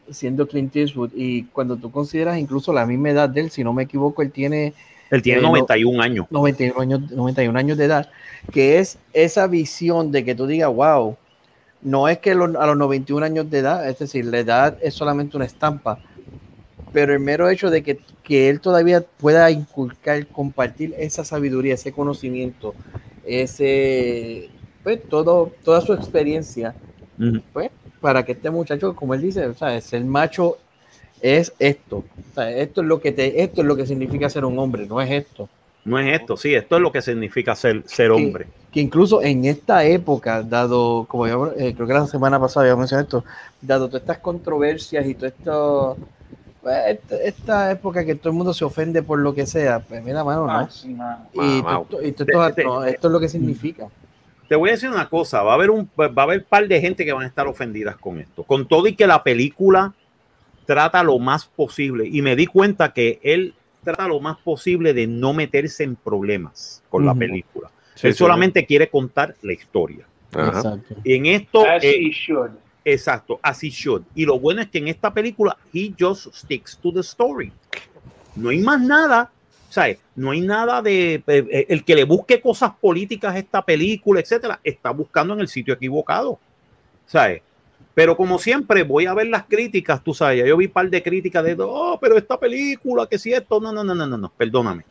siendo 0.10 0.48
Clint 0.48 0.76
Eastwood 0.76 1.12
y 1.16 1.44
cuando 1.46 1.78
tú 1.78 1.92
consideras 1.92 2.38
incluso 2.38 2.72
la 2.74 2.86
misma 2.86 3.10
edad 3.10 3.30
de 3.30 3.42
él, 3.42 3.52
si 3.52 3.64
no 3.64 3.74
me 3.74 3.84
equivoco, 3.84 4.22
él 4.22 4.32
tiene 4.32 4.74
Él 5.10 5.22
tiene 5.22 5.40
Eh, 5.40 5.42
no- 5.42 5.50
91 5.50 6.02
años. 6.02 6.26
91 6.30 6.80
años, 6.82 7.12
91 7.12 7.58
años 7.58 7.78
de 7.78 7.84
edad, 7.86 8.10
que 8.54 8.80
es 8.80 8.98
esa 9.14 9.48
visión 9.48 10.10
de 10.12 10.24
que 10.24 10.36
tú 10.36 10.48
digas, 10.48 10.74
wow, 10.74 11.18
no 11.82 12.08
es 12.10 12.20
que 12.20 12.36
lo- 12.36 12.60
a 12.62 12.68
los 12.68 12.78
91 12.78 13.24
años 13.26 13.50
de 13.50 13.60
edad, 13.60 13.88
es 13.90 14.00
decir, 14.00 14.26
la 14.26 14.40
edad 14.40 14.78
es 14.82 14.94
solamente 14.96 15.38
una 15.38 15.46
estampa, 15.46 16.02
pero 16.92 17.14
el 17.14 17.20
mero 17.20 17.50
hecho 17.50 17.70
de 17.70 17.84
que, 17.84 18.00
que 18.24 18.50
él 18.50 18.62
todavía 18.62 19.02
pueda 19.02 19.50
inculcar, 19.52 20.28
compartir 20.28 20.94
esa 20.98 21.24
sabiduría, 21.26 21.76
ese 21.76 21.92
conocimiento, 21.94 22.76
ese, 23.24 24.52
pues, 24.84 25.02
todo, 25.10 25.54
toda 25.64 25.82
su 25.82 25.94
experiencia, 25.94 26.76
pues, 27.54 27.72
para 28.02 28.24
que 28.26 28.34
este 28.34 28.50
muchacho, 28.52 28.96
como 28.96 29.14
él 29.14 29.22
dice, 29.22 29.46
o 29.48 29.54
sea, 29.56 29.80
ser 29.82 30.04
macho 30.06 30.58
es 31.22 31.54
esto, 31.60 32.06
esto 32.38 32.82
es 32.82 32.88
lo 32.88 33.00
que 33.02 33.12
te, 33.12 33.44
esto 33.44 33.62
es 33.62 33.68
lo 33.68 33.76
que 33.78 33.86
significa 33.88 34.30
ser 34.30 34.46
un 34.46 34.60
hombre, 34.60 34.88
no 34.88 35.02
es 35.02 35.12
esto. 35.12 35.50
No 35.84 35.98
es 35.98 36.20
esto, 36.20 36.38
sí, 36.38 36.54
esto 36.54 36.76
es 36.76 36.82
lo 36.82 36.92
que 36.92 37.02
significa 37.02 37.56
ser, 37.56 37.82
ser 37.88 38.12
hombre. 38.12 38.48
que 38.72 38.80
incluso 38.80 39.22
en 39.24 39.46
esta 39.46 39.84
época, 39.84 40.44
dado, 40.44 41.06
como 41.08 41.28
yo 41.28 41.52
eh, 41.58 41.74
creo 41.76 41.88
que 41.88 41.94
la 41.94 42.06
semana 42.08 42.40
pasada 42.40 42.66
había 42.68 42.76
mencionado 42.76 43.04
esto, 43.04 43.26
dado 43.62 43.88
todas 43.88 44.02
estas 44.04 44.20
controversias 44.20 45.06
y 45.08 45.16
todo 45.16 45.26
esto, 45.28 45.98
pues, 46.62 46.78
esta, 46.88 47.16
esta 47.24 47.72
época 47.72 48.06
que 48.06 48.14
todo 48.14 48.30
el 48.30 48.36
mundo 48.38 48.54
se 48.54 48.64
ofende 48.64 49.02
por 49.02 49.18
lo 49.20 49.34
que 49.34 49.48
sea, 49.48 49.80
pues 49.80 50.04
mira, 50.04 50.24
mano, 50.24 50.46
¿no? 50.46 50.52
Ah. 50.54 50.70
Y, 51.34 51.40
Mamau. 51.40 51.86
to- 51.86 52.04
y 52.04 52.12
to- 52.12 52.24
esto, 52.24 52.64
no, 52.64 52.84
esto 52.84 53.08
es 53.08 53.12
lo 53.12 53.20
que 53.20 53.28
significa. 53.30 53.88
Te 54.48 54.56
voy 54.56 54.70
a 54.70 54.74
decir 54.74 54.90
una 54.90 55.10
cosa, 55.10 55.42
va 55.42 55.54
a 55.54 55.56
haber 55.56 55.72
un 55.72 55.90
va 56.00 56.12
a 56.16 56.22
haber 56.24 56.44
par 56.44 56.68
de 56.68 56.80
gente 56.80 57.06
que 57.06 57.14
van 57.14 57.24
a 57.24 57.28
estar 57.28 57.48
ofendidas 57.48 57.96
con 57.98 58.20
esto. 58.20 58.44
Con 58.44 58.68
todo 58.68 58.86
y 58.86 58.96
que 58.96 59.08
la 59.08 59.24
película 59.24 59.94
trata 60.66 61.02
lo 61.04 61.18
más 61.20 61.46
posible 61.46 62.08
y 62.08 62.22
me 62.22 62.36
di 62.36 62.46
cuenta 62.46 62.94
que 62.94 63.20
él 63.24 63.56
trata 63.84 64.08
lo 64.08 64.20
más 64.20 64.38
posible 64.38 64.94
de 64.94 65.08
no 65.08 65.34
meterse 65.34 65.84
en 65.84 65.96
problemas 65.96 66.84
con 66.90 67.06
la 67.06 67.14
película. 67.14 67.70
Sí, 67.96 68.08
él 68.08 68.14
sí, 68.14 68.20
solamente 68.20 68.66
quiere 68.66 68.90
contar 68.90 69.36
la 69.42 69.54
historia. 69.54 70.06
Exacto. 70.32 70.96
Y 71.04 71.16
en 71.16 71.26
esto, 71.26 71.66
As 71.66 71.84
eh, 71.84 71.96
he 71.98 72.12
should. 72.12 72.52
exacto, 72.86 73.40
así 73.42 73.70
should. 73.70 74.04
Y 74.16 74.26
lo 74.26 74.40
bueno 74.40 74.62
es 74.62 74.70
que 74.70 74.78
en 74.78 74.88
esta 74.88 75.14
película, 75.14 75.58
he 75.74 75.94
just 76.00 76.34
sticks 76.34 76.78
to 76.78 76.92
the 76.92 77.02
story. 77.02 77.52
No 78.36 78.50
hay 78.50 78.60
más 78.60 78.82
nada. 78.82 79.32
¿sabes? 79.72 80.00
No 80.16 80.32
hay 80.32 80.42
nada 80.42 80.82
de. 80.82 81.16
eh, 81.16 81.24
eh, 81.28 81.66
el 81.70 81.86
que 81.86 81.96
le 81.96 82.04
busque 82.04 82.42
cosas 82.42 82.74
políticas 82.80 83.34
a 83.34 83.40
esta 83.40 83.62
película, 83.62 84.20
etcétera, 84.20 84.60
está 84.64 84.92
buscando 84.92 85.34
en 85.34 85.40
el 85.40 85.48
sitio 85.48 85.74
equivocado. 85.74 86.40
¿Sabes? 87.08 87.42
Pero 87.94 88.16
como 88.16 88.40
siempre, 88.40 88.84
voy 88.84 89.06
a 89.06 89.14
ver 89.14 89.28
las 89.28 89.44
críticas, 89.46 90.04
tú 90.04 90.14
sabes. 90.14 90.40
ya 90.40 90.46
Yo 90.46 90.58
vi 90.58 90.68
un 90.68 90.72
par 90.72 90.90
de 90.90 91.04
críticas 91.04 91.44
de, 91.44 91.58
oh, 91.60 91.98
pero 92.00 92.18
esta 92.18 92.40
película, 92.40 93.06
que 93.08 93.18
si 93.18 93.34
esto, 93.34 93.60
no, 93.60 93.72
no, 93.72 93.84
no, 93.84 93.94
no, 93.94 94.08
no, 94.08 94.18
no, 94.18 94.32
perdóname. 94.36 94.84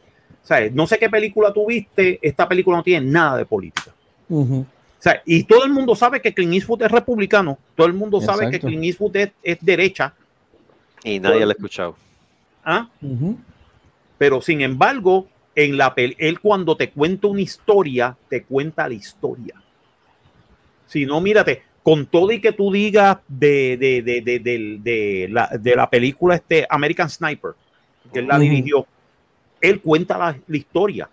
¿Sabes? 0.43 0.73
No 0.73 0.87
sé 0.87 0.99
qué 0.99 1.09
película 1.09 1.53
tú 1.53 1.67
viste, 1.67 2.19
esta 2.23 2.49
película 2.49 2.79
no 2.79 2.83
tiene 2.83 3.07
nada 3.07 3.39
de 3.39 3.47
política. 3.47 3.93
O 4.29 4.67
sea, 4.99 5.23
y 5.25 5.45
todo 5.45 5.65
el 5.65 5.73
mundo 5.73 5.95
sabe 5.95 6.21
que 6.21 6.35
Clint 6.35 6.55
Eastwood 6.55 6.83
es 6.83 6.91
republicano, 6.91 7.59
todo 7.75 7.87
el 7.87 7.95
mundo 7.95 8.21
sabe 8.21 8.51
que. 8.51 8.61
Clint 8.61 8.85
Eastwood 8.85 9.17
es, 9.17 9.31
es 9.43 9.59
derecha, 9.61 10.15
Y 11.03 11.19
nadie 11.19 11.41
lo 11.41 11.49
ha 11.49 11.53
escuchado. 11.53 11.97
¿ah? 12.65 12.89
Pero 14.19 14.43
sin 14.43 14.61
embargo, 14.61 15.27
en 15.55 15.77
la 15.77 15.93
él 15.97 16.41
cuando 16.41 16.77
te 16.77 16.91
cuenta 16.91 17.27
una 17.29 17.41
historia, 17.41 18.17
te 18.29 18.45
cuenta 18.45 18.89
la 18.89 18.95
historia. 18.95 19.55
Si 20.87 21.07
no, 21.07 21.21
mírate, 21.21 21.63
con 21.91 22.07
todo 22.07 22.31
y 22.31 22.41
que 22.41 22.53
tú 22.53 22.71
digas 22.71 23.19
de, 23.27 23.77
de, 23.77 24.01
de, 24.03 24.21
de, 24.21 24.39
de- 24.39 24.79
de 24.81 25.29
la, 25.29 25.49
de 25.49 25.75
la 25.75 25.91
película 25.91 26.37
este 26.37 26.65
American 26.71 27.11
Sniper, 27.11 27.51
que 28.13 28.21
él 28.21 28.29
la 28.29 28.35
Ujú. 28.37 28.43
dirigió, 28.45 28.87
él 29.61 29.81
cuenta 29.81 30.17
la, 30.17 30.39
la 30.47 30.57
historia. 30.57 31.11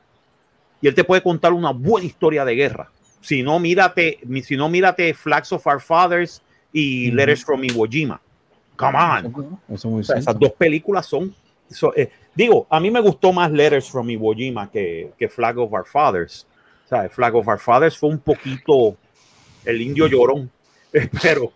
Y 0.79 0.87
él 0.87 0.93
te 0.93 1.03
puede 1.03 1.23
contar 1.23 1.51
una 1.53 1.71
buena 1.71 2.05
historia 2.05 2.45
de 2.45 2.53
guerra. 2.53 2.91
Si 3.21 3.41
no, 3.41 3.57
mírate, 3.59 4.19
si 4.43 4.55
no, 4.55 4.69
mírate 4.69 5.15
Flags 5.15 5.51
of 5.51 5.65
Our 5.65 5.81
Fathers 5.81 6.43
y 6.71 7.07
Ujú. 7.07 7.15
Letters 7.15 7.43
from 7.43 7.63
Iwo 7.63 7.87
Jima. 7.87 8.21
Come 8.75 8.97
on. 8.99 9.59
Eso 9.69 9.73
es 9.73 9.85
muy 9.85 10.01
O 10.01 10.03
sea, 10.03 10.17
esas 10.17 10.37
dos 10.37 10.51
películas 10.51 11.07
son. 11.07 11.33
so- 11.71 11.91
eh, 11.95 12.11
digo, 12.35 12.67
a 12.69 12.79
mí 12.79 12.91
me 12.91 12.99
gustó 12.99 13.33
más 13.33 13.49
Letters 13.51 13.89
from 13.89 14.07
Iwo 14.11 14.31
Jima 14.35 14.69
que, 14.69 15.11
que 15.17 15.27
Flag 15.27 15.57
of 15.57 15.73
Our 15.73 15.87
Fathers. 15.87 16.45
O 16.85 16.87
sea, 16.89 17.09
Flag 17.09 17.33
of 17.35 17.47
Our 17.47 17.57
Fathers 17.57 17.97
fue 17.97 18.09
un 18.09 18.19
poquito 18.19 18.95
el 19.65 19.81
indio 19.81 20.05
llorón. 20.07 20.51
Pero, 21.21 21.51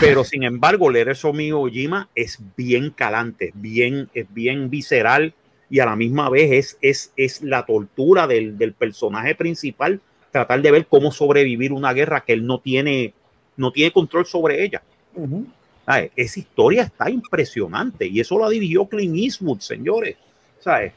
pero 0.00 0.24
sin 0.24 0.42
embargo, 0.42 0.90
Letters 0.90 1.20
from 1.20 1.40
Iwo 1.40 1.68
Jima 1.68 2.08
es 2.14 2.38
bien 2.56 2.90
calante, 2.90 3.48
es 3.48 3.52
bien, 3.54 4.08
es 4.14 4.26
bien 4.32 4.68
visceral 4.70 5.34
y 5.70 5.80
a 5.80 5.86
la 5.86 5.96
misma 5.96 6.28
vez 6.30 6.50
es, 6.52 6.78
es, 6.80 7.12
es 7.16 7.42
la 7.42 7.64
tortura 7.64 8.26
del, 8.26 8.58
del 8.58 8.72
personaje 8.72 9.34
principal, 9.34 10.00
tratar 10.30 10.62
de 10.62 10.70
ver 10.70 10.86
cómo 10.86 11.12
sobrevivir 11.12 11.72
una 11.72 11.92
guerra 11.92 12.22
que 12.22 12.32
él 12.32 12.46
no 12.46 12.60
tiene, 12.60 13.14
no 13.56 13.72
tiene 13.72 13.92
control 13.92 14.26
sobre 14.26 14.62
ella. 14.64 14.82
¿Sabes? 15.84 16.10
Esa 16.16 16.40
historia 16.40 16.82
está 16.82 17.08
impresionante 17.08 18.06
y 18.06 18.20
eso 18.20 18.38
la 18.38 18.48
dirigió 18.48 18.86
Clint 18.86 19.16
Eastwood, 19.16 19.60
señores. 19.60 20.16
¿Sabes? 20.60 20.92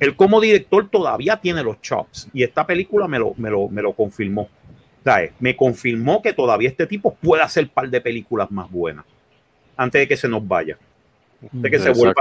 Él 0.00 0.16
como 0.16 0.40
director 0.40 0.88
todavía 0.88 1.36
tiene 1.36 1.62
los 1.62 1.80
chops 1.80 2.28
y 2.32 2.42
esta 2.42 2.66
película 2.66 3.06
me 3.06 3.18
lo, 3.18 3.34
me 3.36 3.50
lo, 3.50 3.68
me 3.68 3.82
lo 3.82 3.92
confirmó. 3.92 4.48
¿Sabes? 5.04 5.32
Me 5.40 5.56
confirmó 5.56 6.22
que 6.22 6.32
todavía 6.32 6.68
este 6.68 6.86
tipo 6.86 7.14
puede 7.14 7.42
hacer 7.42 7.64
un 7.64 7.70
par 7.70 7.88
de 7.90 8.00
películas 8.00 8.50
más 8.50 8.70
buenas 8.70 9.04
antes 9.76 10.00
de 10.00 10.08
que 10.08 10.16
se 10.16 10.28
nos 10.28 10.46
vaya, 10.46 10.78
antes 11.42 11.62
de 11.62 11.70
que, 11.70 11.78
se 11.78 11.88
vuelva, 11.98 12.14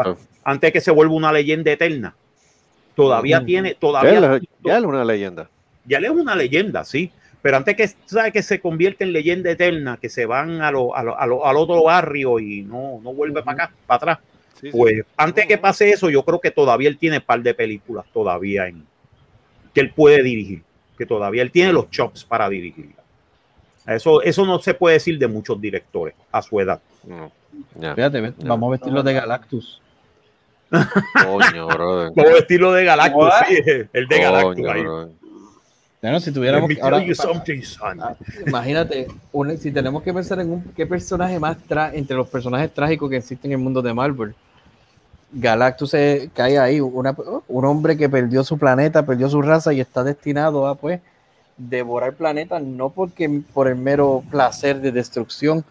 antes 0.44 0.68
de 0.68 0.72
que 0.74 0.82
se 0.82 0.92
vuelva 0.92 1.14
una 1.14 1.32
leyenda 1.32 1.72
eterna. 1.72 2.16
Todavía 2.96 3.38
tiene, 3.46 3.76
todavía 3.76 4.12
ya 4.64 4.78
es 4.78 4.84
una 4.84 5.06
leyenda. 5.06 5.50
ya 5.86 5.98
es 6.00 6.10
una 6.10 6.36
leyenda, 6.36 6.84
sí. 6.86 7.12
Pero 7.42 7.58
antes 7.58 7.76
que, 7.76 7.88
¿sabe? 8.06 8.32
que 8.32 8.44
se 8.44 8.60
convierte 8.60 9.04
en 9.04 9.14
leyenda 9.14 9.50
eterna, 9.50 9.98
que 10.00 10.10
se 10.10 10.26
van 10.26 10.62
a 10.62 10.72
lo, 10.72 10.96
a 10.96 11.02
lo- 11.04 11.18
a 11.20 11.26
lo- 11.26 11.46
al 11.46 11.58
otro 11.58 11.84
barrio 11.84 12.40
y 12.40 12.62
no, 12.62 13.00
no 13.04 13.14
vuelve 13.14 13.42
para 13.42 13.64
acá, 13.66 13.74
para 13.88 13.98
atrás. 13.98 14.20
Sí, 14.60 14.68
sí. 14.72 14.78
Pues 14.78 15.04
antes 15.18 15.48
que 15.48 15.58
pase 15.58 15.90
eso, 15.90 16.10
yo 16.10 16.24
creo 16.24 16.40
que 16.40 16.52
todavía 16.52 16.88
él 16.90 16.98
tiene 17.00 17.18
un 17.18 17.24
par 17.24 17.42
de 17.42 17.54
películas 17.56 18.06
todavía 18.14 18.68
en 18.68 18.86
que 19.74 19.82
él 19.82 19.92
puede 19.92 20.22
dirigir, 20.22 20.62
que 21.02 21.08
todavía 21.08 21.42
él 21.42 21.50
tiene 21.52 21.74
los 21.74 21.90
chops 21.90 22.24
para 22.24 22.48
dirigir. 22.48 22.92
Eso, 23.88 24.22
eso 24.22 24.46
no 24.46 24.60
se 24.60 24.76
puede 24.76 24.94
decir 24.98 25.18
de 25.18 25.28
muchos 25.28 25.60
directores 25.60 26.14
a 26.32 26.44
su 26.44 26.60
edad. 26.60 26.80
No. 27.08 27.32
Ya. 27.80 27.96
Fíjate, 27.96 28.22
ve- 28.22 28.34
vamos 28.46 28.68
a 28.68 28.72
vestirlo 28.74 29.02
de 29.02 29.14
Galactus. 29.14 29.82
Coño, 30.70 31.68
brother. 31.68 32.12
Como 32.16 32.28
estilo 32.38 32.72
de 32.72 32.86
Galactus, 32.86 33.30
sí, 33.48 33.56
el 33.92 34.08
de 34.08 34.20
Galactus. 34.22 34.68
Ahí. 34.68 34.84
Bueno, 36.04 36.20
si 36.20 36.32
tuviéramos 36.32 36.70
ahora. 36.84 36.98
Ah, 38.00 38.16
Imagínate, 38.46 39.08
un- 39.32 39.58
si 39.58 39.72
tenemos 39.72 40.04
que 40.04 40.14
pensar 40.14 40.40
en 40.40 40.52
un, 40.52 40.64
qué 40.76 40.86
personaje 40.86 41.40
más 41.40 41.58
tra 41.64 41.92
entre 41.96 42.16
los 42.16 42.28
personajes 42.30 42.72
trágicos 42.72 43.10
que 43.10 43.18
existen 43.18 43.52
en 43.52 43.58
el 43.58 43.64
mundo 43.64 43.82
de 43.82 43.94
Marvel. 43.94 44.36
Galactus 45.34 45.92
se 45.92 46.30
cae 46.34 46.58
ahí, 46.60 46.82
una- 46.82 47.16
un 47.48 47.66
hombre 47.66 47.96
que 47.98 48.10
perdió 48.10 48.44
su 48.44 48.58
planeta, 48.58 49.06
perdió 49.06 49.30
su 49.30 49.42
raza 49.42 49.74
y 49.74 49.80
está 49.80 50.04
destinado 50.04 50.68
a 50.68 50.76
pues 50.76 51.00
devorar 51.58 52.14
planetas, 52.14 52.62
no 52.64 52.90
porque 52.90 53.42
por 53.54 53.68
el 53.68 53.76
mero 53.76 54.24
placer 54.30 54.82
de 54.82 54.92
destrucción, 54.92 55.64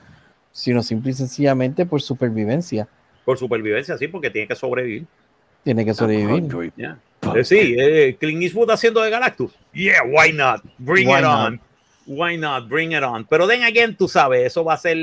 sino 0.53 0.83
simple 0.83 1.11
y 1.11 1.15
sencillamente 1.15 1.85
por 1.85 2.01
supervivencia. 2.01 2.89
Por 3.25 3.39
supervivencia, 3.39 3.99
sí, 3.99 4.09
porque 4.09 4.31
tiene 4.31 4.49
que 4.49 4.55
sobrevivir. 4.55 5.07
Tiene 5.63 5.85
que 5.85 5.93
sobrevivir. 5.95 6.73
Yeah. 6.77 6.99
Eh, 7.37 7.45
sí, 7.45 7.77
eh, 7.79 8.17
Clint 8.19 8.43
Eastwood 8.43 8.71
haciendo 8.71 9.03
de 9.03 9.11
Galactus. 9.11 9.53
Yeah, 9.73 10.03
why 10.05 10.33
not? 10.33 10.63
Bring 10.79 11.07
Why 11.09 11.19
it 11.19 11.23
not? 11.23 11.61
Why 12.07 12.37
not? 12.37 12.69
Bring 12.69 12.93
it 12.93 13.03
on. 13.05 13.25
Pero 13.25 13.47
then 13.47 13.63
again, 13.63 13.95
tú 13.97 14.09
sabes, 14.09 14.47
eso 14.47 14.65
va 14.65 14.75
a 14.75 14.77
ser 14.79 14.97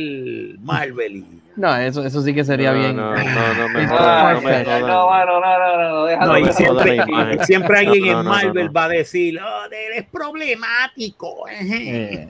Marvel. 0.60 1.18
Y... 1.18 1.42
No, 1.56 1.76
eso, 1.78 2.04
eso 2.04 2.22
sí 2.22 2.34
que 2.34 2.44
sería 2.44 2.72
No, 2.74 2.80
bien. 2.80 2.96
No, 2.96 3.16
no, 3.16 3.54
no 3.54 3.70
me 3.74 3.84
It's 3.84 3.92
jodan, 3.92 4.34
no 4.36 4.42
me 4.42 4.64
jodan. 4.66 4.82
No, 4.82 5.26
no, 5.26 5.40
no, 5.40 5.60
no, 5.78 5.90
no, 5.90 6.06
déjalo. 6.06 6.34
No, 6.34 6.40
y 6.40 6.54
siempre, 6.54 6.96
imagen. 6.96 7.46
siempre 7.46 7.80
alguien 7.80 8.04
No, 8.08 8.12
no, 8.14 8.20
en 8.20 8.26
no, 8.26 8.32
Marvel 8.32 8.66
no. 8.66 8.74
va 8.74 8.84
a 8.86 8.90
decir, 8.90 9.40
oh, 9.40 9.66
él 9.66 9.94
es 9.96 10.06
problemático, 10.08 11.46
Eh, 11.50 12.28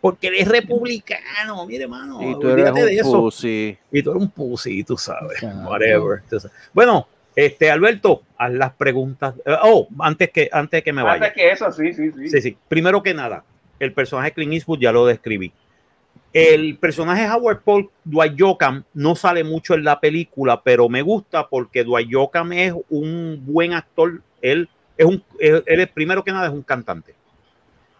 porque 0.00 0.28
él 0.28 0.34
es 0.38 0.48
republicano. 0.48 1.66
Mire, 1.66 1.86
mano, 1.88 2.20
Y 2.22 2.32
tú 2.38 2.48
eres 2.48 2.70
olvídate 2.70 2.80
de 2.86 2.92
un 3.02 3.06
eso. 3.08 3.20
pussy. 3.20 3.76
Y 3.90 4.02
tú 4.02 4.10
eres 4.12 4.22
un 4.22 4.30
pussy, 4.30 4.84
tú 4.84 4.96
sabes. 4.96 5.40
Claro. 5.40 5.68
Whatever. 5.68 6.22
tú 6.30 6.38
sabes. 6.40 6.56
Bueno, 6.72 7.08
este, 7.34 7.70
Alberto, 7.70 8.22
haz 8.38 8.52
las 8.52 8.72
preguntas. 8.72 9.34
Eh, 9.44 9.54
Oh, 9.62 9.88
antes 9.98 10.30
que, 10.30 10.48
antes 10.52 10.82
que 10.82 10.92
me 10.92 11.02
vaya. 11.02 11.16
Antes 11.26 11.32
que 11.34 11.50
eso, 11.50 11.70
sí, 11.72 11.92
sí, 11.92 12.12
sí. 12.12 12.28
Sí, 12.30 12.40
sí. 12.40 12.56
Primero 12.68 13.02
que 13.02 13.12
nada, 13.14 13.42
el 13.78 13.92
personaje 13.92 14.32
Clint 14.32 14.54
Eastwood 14.54 14.80
ya 14.80 14.92
lo 14.92 15.06
describí. 15.06 15.52
El 16.32 16.76
personaje 16.76 17.28
Howard 17.30 17.62
Paul 17.62 17.90
Dwight 18.04 18.34
Yoakam 18.34 18.84
no 18.94 19.14
sale 19.14 19.42
mucho 19.42 19.74
en 19.74 19.84
la 19.84 20.00
película, 20.00 20.62
pero 20.62 20.88
me 20.88 21.02
gusta 21.02 21.48
porque 21.48 21.84
Dwight 21.84 22.08
Yoakam 22.08 22.52
es 22.52 22.74
un 22.90 23.42
buen 23.46 23.72
actor. 23.72 24.20
Él 24.42 24.68
es 24.96 25.06
un, 25.06 25.22
él, 25.38 25.90
primero 25.92 26.24
que 26.24 26.32
nada 26.32 26.46
es 26.46 26.52
un 26.52 26.62
cantante, 26.62 27.14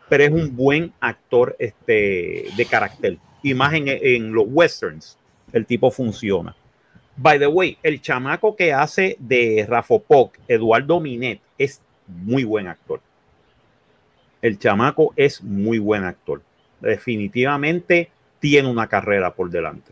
pero 0.09 0.25
es 0.25 0.31
un 0.31 0.57
buen 0.57 0.93
actor 1.01 1.57
este, 1.59 2.47
de 2.57 2.67
carácter. 2.67 3.19
Y 3.43 3.55
más 3.55 3.75
en, 3.75 4.33
los 4.33 4.47
westerns, 4.49 5.19
el 5.53 5.67
tipo 5.67 5.91
funciona. 5.91 6.57
By 7.17 7.39
the 7.39 7.47
way, 7.47 7.79
el 7.83 8.01
chamaco 8.01 8.57
que 8.57 8.73
hace 8.73 9.17
de 9.19 9.65
Rafa 9.69 9.99
Poc, 9.99 10.39
Eduardo 10.49 11.01
Minet, 11.01 11.41
es 11.57 11.81
muy 12.07 12.45
buen 12.45 12.67
actor. 12.67 13.01
El 14.47 14.61
chamaco 14.61 15.13
es 15.17 15.43
muy 15.43 15.81
buen 15.81 16.05
actor. 16.05 16.41
Definitivamente 16.81 18.11
tiene 18.39 18.71
una 18.71 18.87
carrera 18.87 19.35
por 19.35 19.51
delante. 19.51 19.91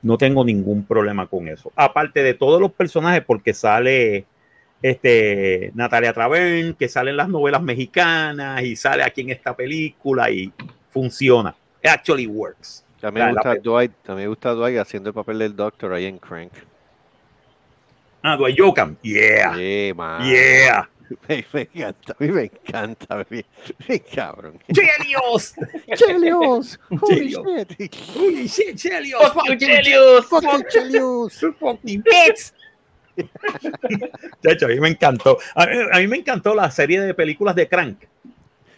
No 0.00 0.16
tengo 0.16 0.46
ningún 0.46 0.86
problema 0.86 1.26
con 1.26 1.46
eso. 1.48 1.70
Aparte 1.76 2.22
de 2.22 2.32
todos 2.32 2.58
los 2.58 2.72
personajes, 2.72 3.22
porque 3.22 3.52
sale 3.52 4.24
este, 4.80 5.72
Natalia 5.74 6.14
Travern, 6.14 6.72
que 6.72 6.88
sale 6.88 7.10
en 7.10 7.18
las 7.18 7.28
novelas 7.28 7.62
mexicanas 7.62 8.62
y 8.62 8.76
sale 8.76 9.02
aquí 9.02 9.20
en 9.20 9.30
esta 9.30 9.54
película 9.54 10.30
y 10.30 10.50
funciona. 10.88 11.54
It 11.82 11.90
actually 11.90 12.26
works. 12.26 12.82
También 12.98 13.26
me 13.26 13.32
gusta 13.34 13.56
Dwight, 13.56 13.92
también 14.02 14.24
me 14.24 14.28
gusta 14.28 14.52
Dwight 14.52 14.78
haciendo 14.78 15.10
el 15.10 15.14
papel 15.14 15.38
del 15.38 15.54
Doctor 15.54 15.92
ahí 15.92 16.06
en 16.06 16.16
Crank. 16.16 16.52
Ah, 18.22 18.38
Dwight 18.38 18.56
Yoakam. 18.56 18.96
Yeah. 19.02 19.54
Yeah, 19.54 19.94
man. 19.94 20.24
Yeah. 20.26 20.88
Me, 21.28 21.44
me 21.52 21.60
encanta, 21.62 22.12
a 22.12 22.16
mí 22.18 22.28
me 22.30 22.42
encanta, 22.44 23.26
me 23.88 24.00
cabrón. 24.00 24.58
Chelios. 24.72 25.54
Chelios, 25.94 26.78
holy 27.00 27.28
shit. 27.28 27.94
Holy 28.16 28.46
shit, 28.48 28.76
Chelios. 28.76 29.32
Fuck 29.32 29.46
you, 29.48 29.56
Chelios. 29.56 30.24
Fuck 30.26 30.42
you, 30.44 30.64
Chelios. 30.70 31.56
fucking 31.58 32.02
bitch. 32.02 32.52
De 34.42 34.52
hecho, 34.52 34.66
a 34.66 34.68
mí 34.68 34.80
me 34.80 34.88
encantó. 34.88 35.38
A 35.54 35.66
mí, 35.66 35.72
a 35.92 35.98
mí 35.98 36.06
me 36.08 36.16
encantó 36.16 36.54
la 36.54 36.70
serie 36.70 37.00
de 37.00 37.14
películas 37.14 37.54
de 37.54 37.68
Crank. 37.68 37.98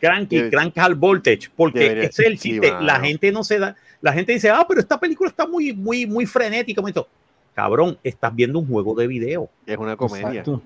Crank 0.00 0.32
y 0.32 0.50
Crank 0.50 0.74
High 0.76 0.94
Voltage, 0.94 1.48
porque 1.56 1.80
Debería- 1.80 2.04
es 2.04 2.18
el 2.18 2.38
chiste. 2.38 2.70
mano. 2.70 2.84
la 2.86 3.00
gente 3.00 3.32
no 3.32 3.42
se 3.42 3.58
da, 3.58 3.74
la 4.02 4.12
gente 4.12 4.32
dice, 4.32 4.50
ah, 4.50 4.64
pero 4.68 4.80
esta 4.80 5.00
película 5.00 5.30
está 5.30 5.46
muy, 5.46 5.72
muy, 5.72 6.06
muy 6.06 6.26
frenética. 6.26 6.82
muy 6.82 6.90
esto". 6.90 7.08
Cabrón, 7.54 7.98
estás 8.04 8.34
viendo 8.34 8.58
un 8.58 8.68
juego 8.68 8.94
de 8.94 9.06
video. 9.06 9.48
Es 9.64 9.78
una 9.78 9.96
comedia. 9.96 10.28
exacto. 10.28 10.62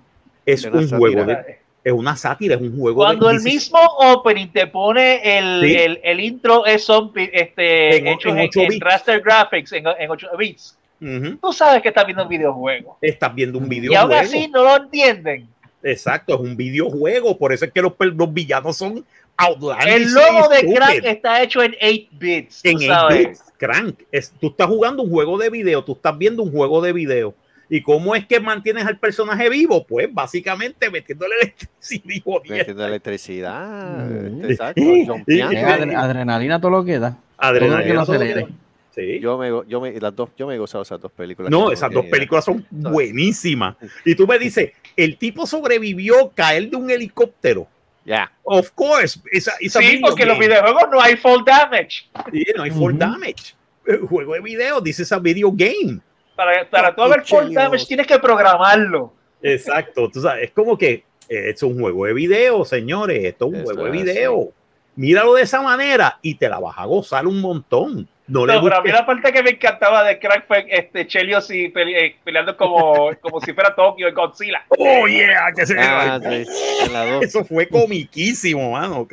Es 0.47 0.65
un 0.65 0.73
sátira. 0.89 0.99
juego 0.99 1.25
de, 1.25 1.59
es 1.83 1.93
una 1.93 2.17
sátira, 2.17 2.55
es 2.57 2.61
un 2.61 2.77
juego 2.79 2.97
Cuando 3.03 3.29
de 3.29 3.37
el 3.37 3.43
mismo 3.43 3.79
opening 3.99 4.49
te 4.49 4.67
pone 4.67 5.39
el, 5.39 5.63
Sí. 5.63 5.75
el, 5.77 6.01
el 6.03 6.21
intro 6.21 6.67
es 6.67 6.85
zombie, 6.85 7.31
este, 7.33 7.97
En 7.99 8.07
hecho 8.09 8.29
en 8.31 8.39
en, 8.39 8.49
ocho 8.49 8.61
en 8.61 8.69
bits. 8.69 8.81
raster 8.85 9.21
graphics, 9.21 9.73
en, 9.73 9.85
en 9.99 10.11
8 10.11 10.29
bits. 10.39 10.77
Ujú. 11.01 11.37
Tú 11.41 11.53
sabes 11.53 11.81
que 11.81 11.89
estás 11.89 12.05
viendo 12.05 12.23
un 12.25 12.29
videojuego. 12.29 12.99
Estás 13.01 13.35
viendo 13.35 13.59
un 13.59 13.65
Y 13.65 13.67
aún 13.67 13.81
videojuego. 13.83 14.15
así 14.15 14.49
no 14.49 14.63
lo 14.65 14.77
entienden. 14.77 15.49
Exacto, 15.83 16.35
es 16.35 16.41
un 16.41 16.57
videojuego. 16.57 17.39
Por 17.39 17.53
eso 17.55 17.65
es 17.65 17.73
que 17.73 17.81
los, 17.81 17.95
los 17.99 18.35
villanos 18.35 18.77
son 18.77 19.03
outlandish. 19.39 19.89
El 19.89 20.13
logo 20.13 20.49
de. 20.49 20.75
Crank 20.75 21.05
está 21.05 21.43
hecho 21.43 21.63
en 21.63 21.75
8 21.83 22.07
bits. 22.13 22.65
en 22.67 22.73
tú 22.73 22.79
8 22.85 22.87
sabes. 22.93 23.29
bits, 23.29 23.45
Crank. 23.57 24.01
Es, 24.13 24.31
tú 24.39 24.49
estás 24.49 24.67
jugando 24.67 25.03
un 25.03 25.09
juego 25.11 25.39
de 25.39 25.49
video, 25.49 25.83
tú 25.83 25.93
estás 25.93 26.17
viendo 26.19 26.43
un 26.43 26.53
juego 26.53 26.83
de 26.83 26.93
video. 26.93 27.35
¿Y 27.73 27.83
cómo 27.83 28.17
es 28.17 28.27
que 28.27 28.41
mantienes 28.41 28.85
al 28.85 28.99
personaje 28.99 29.49
vivo? 29.49 29.87
Pues 29.87 30.13
básicamente 30.13 30.91
metiéndole 30.91 31.37
electricidad. 31.41 32.43
Metiendo 32.49 32.85
electricidad. 32.87 34.07
Mm. 34.09 34.45
Exacto. 34.45 34.83
Adre- 34.83 35.97
adrenalina 35.97 36.61
todo 36.61 36.73
lo 36.73 36.85
que 36.85 36.99
da. 36.99 37.17
Adrenalina, 37.39 38.05
Todo 38.05 38.15
lo 38.15 38.21
que 38.21 38.47
Sí. 38.93 39.21
Yo 39.21 39.39
me, 39.39 39.49
yo 39.69 39.81
me, 39.81 39.93
las 40.01 40.15
dos, 40.17 40.31
yo 40.37 40.49
me 40.49 40.57
he 40.57 40.59
gozado 40.59 40.83
esas 40.83 41.01
dos 41.01 41.13
películas. 41.13 41.49
No, 41.49 41.71
esas 41.71 41.93
dos 41.93 42.07
películas 42.07 42.45
son 42.45 42.67
buenísimas. 42.71 43.77
Y 44.05 44.17
tú 44.17 44.27
me 44.27 44.37
dices, 44.37 44.73
el 44.97 45.17
tipo 45.17 45.47
sobrevivió 45.47 46.33
caer 46.35 46.69
de 46.71 46.77
un 46.77 46.91
helicóptero. 46.91 47.69
Ya. 48.05 48.33
Of 48.43 48.73
course. 48.73 49.21
Sí, 49.61 50.01
porque 50.03 50.23
en 50.23 50.29
los 50.31 50.39
videojuegos 50.41 50.83
no 50.91 51.01
hay 51.01 51.17
fall 51.17 51.45
damage. 51.47 52.09
Sí, 52.33 52.45
no 52.57 52.65
hay 52.65 52.71
full 52.73 52.91
Ujú. 52.93 52.99
damage. 52.99 53.55
El 53.87 54.01
juego 54.01 54.35
de 54.35 54.41
video, 54.41 54.81
dice 54.81 55.05
esa 55.05 55.21
video 55.21 55.53
game. 55.53 56.01
Para, 56.41 56.71
para 56.71 56.95
tú 56.95 57.03
haber 57.03 57.21
fall 57.27 57.45
Chelios. 57.49 57.55
damage 57.63 57.87
tienes 57.87 58.07
que 58.07 58.19
programarlo. 58.19 59.13
Exacto, 59.43 60.09
tú 60.11 60.21
sabes, 60.23 60.45
es 60.45 60.51
como 60.53 60.79
que 60.79 61.05
eh, 61.29 61.51
es 61.51 61.63
un 61.63 61.79
juego 61.79 62.07
de 62.07 62.15
video, 62.15 62.65
señores, 62.65 63.23
esto 63.25 63.47
es 63.47 63.53
un 63.53 63.57
Eso 63.57 63.65
juego 63.67 63.85
de 63.85 63.91
video. 63.91 64.53
Míralo 64.97 65.35
de 65.35 65.43
esa 65.43 65.61
manera 65.63 66.19
y 66.23 66.35
te 66.35 66.49
la 66.49 66.59
vas 66.59 66.77
a 66.79 66.85
gozar 66.87 67.27
un 67.27 67.41
montón. 67.41 68.09
No 68.27 68.47
le 68.47 68.55
No, 68.55 68.63
pero 68.63 68.77
a 68.77 68.83
mí 68.83 68.91
la 68.91 69.05
parte 69.05 69.33
que 69.33 69.43
me 69.43 69.51
encantaba 69.51 70.03
de 70.05 70.19
Crank 70.19 70.45
fue 70.47 70.65
este 70.69 71.07
Chelios 71.07 71.51
y 71.51 71.69
pele- 71.69 71.97
eh, 72.07 72.17
peleando 72.25 72.57
como, 72.57 73.11
como 73.21 73.41
si 73.41 73.53
fuera 73.53 73.75
Tokio 73.75 74.09
y 74.09 74.13
Godzilla. 74.13 74.63
Oh, 74.79 75.07
yeah, 75.07 75.53
que 75.55 75.67
se 75.67 75.75
Ah, 75.79 76.19
sí, 76.23 76.47
en. 76.93 77.23
Eso 77.23 77.45
fue 77.45 77.67
comiquísimo, 77.69 78.73
mano. 78.73 79.07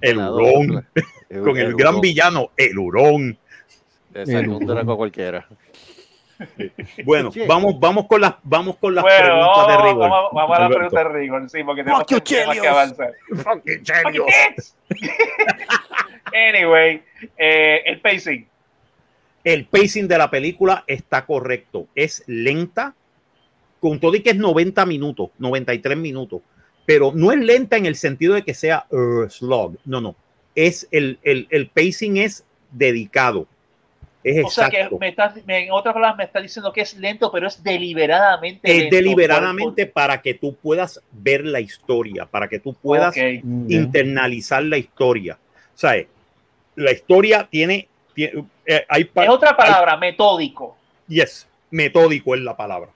El 0.00 0.12
en 0.12 0.18
hurón, 0.20 0.86
con 1.44 1.56
el, 1.56 1.66
el 1.66 1.74
gran 1.74 1.94
hurón. 1.94 2.00
villano, 2.00 2.50
el 2.56 2.78
hurón. 2.78 3.38
Exacto, 4.14 4.38
El 4.40 4.48
un 4.48 4.54
hurón. 4.64 4.66
draco 4.76 4.96
cualquiera. 4.96 5.46
Bueno, 7.04 7.30
Sí. 7.32 7.42
vamos, 7.46 7.78
vamos 7.78 8.06
con 8.06 8.20
las, 8.20 8.34
vamos 8.42 8.76
con 8.78 8.94
las 8.94 9.02
Bueno, 9.02 9.24
preguntas 9.24 9.66
de 9.68 9.76
rigor. 9.82 10.10
vamos, 10.10 10.30
vamos 10.32 10.56
a 10.58 10.60
la 10.60 10.68
pregunta 10.68 10.98
de 11.04 11.08
rigor, 11.10 11.50
sí, 11.50 11.64
porque 11.64 11.82
tenemos 11.84 12.00
Fuck 12.02 12.08
que, 12.08 12.20
tenemos 12.20 12.54
que 12.54 12.60
Chelios. 12.60 12.72
avanzar. 12.76 13.12
Fucking 13.28 13.44
Fucking 13.44 13.82
Chelios. 13.84 14.26
hits. 14.56 14.76
anyway, 16.34 17.02
eh, 17.36 17.82
el 17.86 18.00
pacing. 18.00 18.46
El 19.44 19.64
pacing 19.66 20.06
de 20.08 20.18
la 20.18 20.30
película 20.30 20.84
está 20.86 21.26
correcto. 21.26 21.88
Es 21.94 22.22
lenta, 22.26 22.94
con 23.80 23.98
todo 23.98 24.14
y 24.14 24.20
que 24.22 24.30
es 24.30 24.36
90 24.36 24.86
minutos, 24.86 25.30
93 25.38 25.96
minutos, 25.98 26.40
pero 26.86 27.12
no 27.14 27.32
es 27.32 27.38
lenta 27.38 27.76
en 27.76 27.86
el 27.86 27.96
sentido 27.96 28.34
de 28.34 28.42
que 28.42 28.54
sea 28.54 28.86
uh, 28.90 29.28
slog. 29.28 29.76
No, 29.84 30.00
no. 30.00 30.14
Es 30.54 30.86
el, 30.92 31.18
el, 31.22 31.46
el 31.50 31.68
pacing 31.68 32.18
es 32.18 32.44
dedicado. 32.70 33.46
Es 34.24 34.44
O 34.44 34.48
sea 34.50 34.68
exacto. 34.68 34.98
que 34.98 35.00
me 35.00 35.08
está, 35.08 35.34
me- 35.46 35.64
en 35.66 35.72
otras 35.72 35.92
palabras 35.94 36.16
me 36.16 36.24
está 36.24 36.40
diciendo 36.40 36.72
que 36.72 36.82
es 36.82 36.96
lento, 36.96 37.30
pero 37.32 37.48
es 37.48 37.62
deliberadamente 37.62 38.70
es 38.70 38.78
lento. 38.82 38.96
deliberadamente 38.96 39.86
para 39.86 40.22
que 40.22 40.34
tú 40.34 40.54
puedas 40.54 41.00
ver 41.10 41.44
la 41.44 41.58
historia, 41.60 42.26
para 42.26 42.46
que 42.48 42.58
tú 42.60 42.72
puedas 42.74 43.16
Ok. 43.16 43.22
Mm, 43.42 43.70
internalizar 43.70 44.62
la 44.62 44.78
historia. 44.78 45.38
O 45.74 45.78
sea, 45.78 45.94
la 46.76 46.92
historia 46.92 47.48
tiene, 47.50 47.88
tiene- 48.14 48.44
eh, 48.66 48.84
hay 48.88 49.10
Es 49.14 49.28
otra 49.28 49.56
palabra, 49.56 49.96
metódico. 49.96 50.76
Yes, 51.08 51.48
metódico 51.70 52.34
es 52.36 52.42
la 52.42 52.56
palabra. 52.56 52.90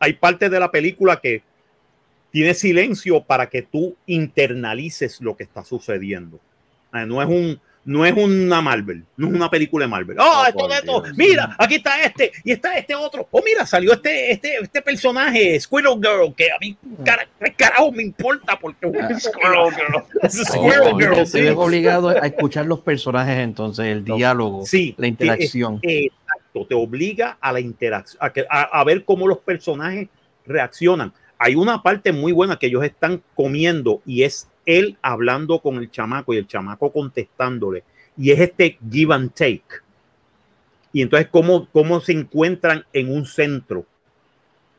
Hay 0.00 0.14
partes 0.14 0.50
de 0.50 0.60
la 0.60 0.70
película 0.70 1.20
que 1.20 1.42
tiene 2.30 2.54
silencio 2.54 3.22
para 3.22 3.48
que 3.48 3.62
tú 3.62 3.96
internalices 4.06 5.20
lo 5.20 5.36
que 5.36 5.42
está 5.44 5.62
sucediendo. 5.64 6.38
No 6.92 7.20
es 7.22 7.28
un 7.28 7.60
no 7.84 8.04
es 8.04 8.12
una 8.14 8.60
Marvel, 8.60 9.04
no 9.16 9.28
es 9.28 9.32
una 9.34 9.48
película 9.50 9.84
de 9.86 9.88
Marvel. 9.90 10.16
Oh, 10.20 10.24
Oh, 10.42 10.46
esto 10.46 10.68
de 10.68 10.74
esto. 10.74 11.00
Dios. 11.02 11.16
Mira, 11.16 11.56
aquí 11.58 11.76
está 11.76 12.02
este 12.02 12.32
y 12.44 12.52
está 12.52 12.76
este 12.76 12.94
otro. 12.94 13.26
Oh, 13.30 13.42
mira, 13.44 13.64
salió 13.66 13.92
este 13.92 14.32
este 14.32 14.56
este 14.62 14.82
personaje 14.82 15.58
Squirrel 15.58 15.94
Girl 15.94 16.34
que 16.36 16.50
a 16.50 16.58
mí 16.60 16.76
cara, 17.04 17.26
¿qué 17.42 17.52
carajo 17.54 17.90
me 17.92 18.02
importa 18.02 18.58
porque 18.58 18.86
Squirrel 19.18 19.74
Girl. 19.74 20.04
es 20.22 20.34
Squirrel 20.44 20.92
Oh, 20.92 20.98
Girl. 20.98 21.14
te 21.14 21.26
sí. 21.26 21.40
ves 21.40 21.54
obligado 21.56 22.08
a 22.10 22.26
escuchar 22.26 22.66
los 22.66 22.80
personajes 22.80 23.38
entonces, 23.38 23.86
el 23.86 24.04
diálogo, 24.04 24.66
Sí, 24.66 24.94
la 24.98 25.06
interacción. 25.06 25.78
eh, 25.82 26.06
Exacto, 26.06 26.66
te 26.66 26.74
obliga 26.74 27.38
a 27.40 27.52
la 27.52 27.60
interacción, 27.60 28.18
a, 28.22 28.32
que- 28.32 28.46
a- 28.50 28.62
a 28.80 28.84
ver 28.84 29.04
cómo 29.04 29.26
los 29.26 29.38
personajes 29.38 30.08
reaccionan. 30.46 31.12
Hay 31.38 31.54
una 31.54 31.82
parte 31.82 32.12
muy 32.12 32.32
buena 32.32 32.58
que 32.58 32.66
ellos 32.66 32.82
están 32.84 33.22
comiendo 33.34 34.02
y 34.04 34.24
es 34.24 34.48
él 34.68 34.98
hablando 35.00 35.60
con 35.60 35.76
el 35.78 35.90
chamaco 35.90 36.34
y 36.34 36.36
el 36.36 36.46
chamaco 36.46 36.92
contestándole. 36.92 37.82
Y 38.18 38.30
es 38.32 38.38
este 38.40 38.78
give 38.90 39.14
and 39.14 39.32
take. 39.32 39.62
Y 40.92 41.00
entonces, 41.02 41.28
¿cómo, 41.30 41.68
cómo 41.72 42.00
se 42.00 42.12
encuentran 42.12 42.84
en 42.92 43.10
un 43.10 43.24
centro? 43.24 43.86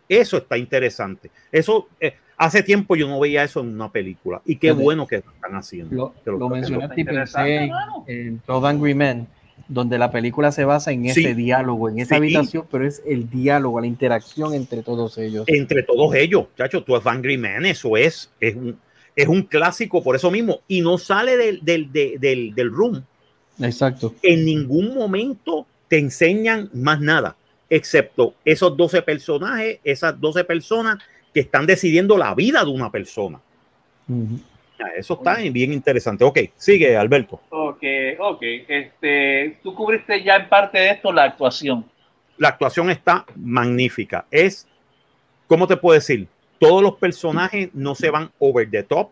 Eso 0.08 0.38
está 0.38 0.58
interesante. 0.58 1.32
Eso, 1.52 1.88
eh, 2.00 2.14
hace 2.38 2.62
tiempo 2.62 2.96
yo 2.96 3.08
no 3.08 3.20
veía 3.20 3.44
eso 3.44 3.62
en 3.62 3.70
una 3.70 3.92
película. 3.92 4.42
Y 4.46 4.58
qué 4.58 4.72
bueno 4.72 5.08
que 5.08 5.18
están 5.18 5.56
haciendo. 5.56 5.96
Lo, 5.96 6.14
Que 6.24 6.32
lo 6.32 6.38
lo 6.38 6.50
mencionaste 6.50 7.02
y 7.02 7.04
pensé 7.04 7.56
en, 7.56 7.72
en 8.08 8.42
12 8.46 8.68
Angry 8.68 8.94
Men, 8.94 9.28
donde 9.68 9.98
la 9.98 10.12
película 10.12 10.52
se 10.52 10.66
basa 10.66 10.92
en 10.92 11.04
Sí. 11.14 11.22
ese 11.26 11.34
diálogo, 11.36 11.90
en 11.90 12.00
esa 12.00 12.16
Sí. 12.16 12.18
habitación, 12.18 12.66
pero 12.72 12.86
es 12.86 13.02
el 13.08 13.30
diálogo, 13.30 13.80
la 13.82 13.88
interacción 13.88 14.54
entre 14.54 14.84
todos 14.84 15.18
ellos. 15.18 15.46
Entre 15.48 15.82
todos 15.84 16.14
ellos, 16.16 16.46
chacho, 16.58 16.84
tú 16.84 16.96
es 16.96 17.06
Angry 17.08 17.38
Man, 17.38 17.66
eso 17.66 17.98
es, 17.98 18.32
es 18.40 18.56
un, 18.56 18.78
es 19.22 19.28
un 19.28 19.44
clásico 19.44 20.02
por 20.04 20.16
eso 20.16 20.32
mismo. 20.32 20.62
Y 20.68 20.82
no 20.82 20.98
sale 20.98 21.36
del, 21.38 21.60
del, 21.64 21.92
de- 21.92 22.18
del, 22.20 22.54
del 22.56 22.72
room. 22.72 23.04
Exacto. 23.62 24.16
En 24.22 24.46
ningún 24.46 24.94
momento 24.96 25.66
te 25.88 25.98
enseñan 26.00 26.70
más 26.74 27.02
nada, 27.02 27.36
excepto 27.70 28.34
esos 28.46 28.78
12 28.78 29.02
personajes, 29.02 29.80
esas 29.84 30.20
12 30.20 30.44
personas 30.46 31.00
que 31.34 31.42
están 31.42 31.66
decidiendo 31.66 32.18
la 32.18 32.34
vida 32.36 32.64
de 32.64 32.70
una 32.72 32.90
persona. 32.92 33.40
Ujú. 34.08 34.40
Ya, 34.80 34.86
Eso 34.98 35.16
está 35.16 35.36
bien 35.36 35.74
interesante. 35.74 36.24
Ok, 36.24 36.40
sigue, 36.56 36.96
Alberto. 36.96 37.42
Ok, 37.50 37.84
ok. 38.20 38.42
Este, 38.68 39.58
tú 39.62 39.76
cubriste 39.76 40.24
ya 40.24 40.38
en 40.38 40.48
parte 40.48 40.78
de 40.80 40.92
esto 40.92 41.12
la 41.12 41.24
actuación. 41.24 41.84
La 42.38 42.48
actuación 42.50 42.90
está 42.90 43.26
magnífica. 43.36 44.26
Es, 44.32 44.66
¿cómo 45.48 45.68
te 45.68 45.76
puedo 45.76 45.96
decir? 45.96 46.28
Todos 46.60 46.84
los 46.84 46.96
personajes 46.96 47.70
no 47.74 47.96
se 47.96 48.10
van 48.10 48.32
over 48.40 48.70
the 48.70 48.84
top. 48.84 49.10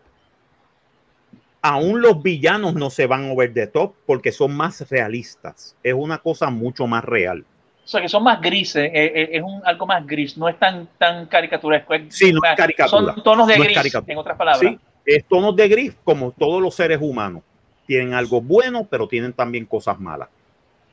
Aún 1.60 2.00
los 2.00 2.22
villanos 2.22 2.74
no 2.74 2.88
se 2.90 3.06
van 3.06 3.30
over 3.30 3.52
the 3.52 3.66
top 3.66 3.94
porque 4.06 4.30
son 4.32 4.56
más 4.56 4.88
realistas. 4.90 5.74
Es 5.82 5.94
una 5.94 6.18
cosa 6.18 6.50
mucho 6.50 6.86
más 6.86 7.04
real. 7.04 7.44
O 7.84 7.88
sea, 7.88 8.02
que 8.02 8.08
son 8.08 8.22
más 8.22 8.40
grises, 8.42 8.84
eh, 8.84 8.90
eh, 8.94 9.28
es 9.32 9.42
un, 9.42 9.62
algo 9.64 9.86
más 9.86 10.06
gris, 10.06 10.36
no 10.36 10.46
es 10.48 10.58
tan, 10.58 10.86
tan 10.98 11.24
caricaturesco. 11.26 11.94
es- 11.94 12.14
Sí, 12.14 12.32
no 12.32 12.40
es 12.44 12.54
caricatura, 12.56 13.14
Son 13.14 13.22
tonos 13.22 13.46
de 13.48 13.56
no 13.56 13.64
gris, 13.64 13.74
caricatura. 13.76 14.12
en 14.12 14.18
otras 14.18 14.36
palabras. 14.36 14.60
Sí, 14.60 14.78
es 15.06 15.24
tonos 15.24 15.56
de 15.56 15.68
gris 15.68 15.94
como 16.04 16.30
todos 16.32 16.60
los 16.60 16.74
seres 16.74 16.98
humanos. 17.00 17.42
Tienen 17.86 18.12
algo 18.12 18.42
bueno, 18.42 18.86
pero 18.88 19.08
tienen 19.08 19.32
también 19.32 19.64
cosas 19.64 19.98
malas. 19.98 20.28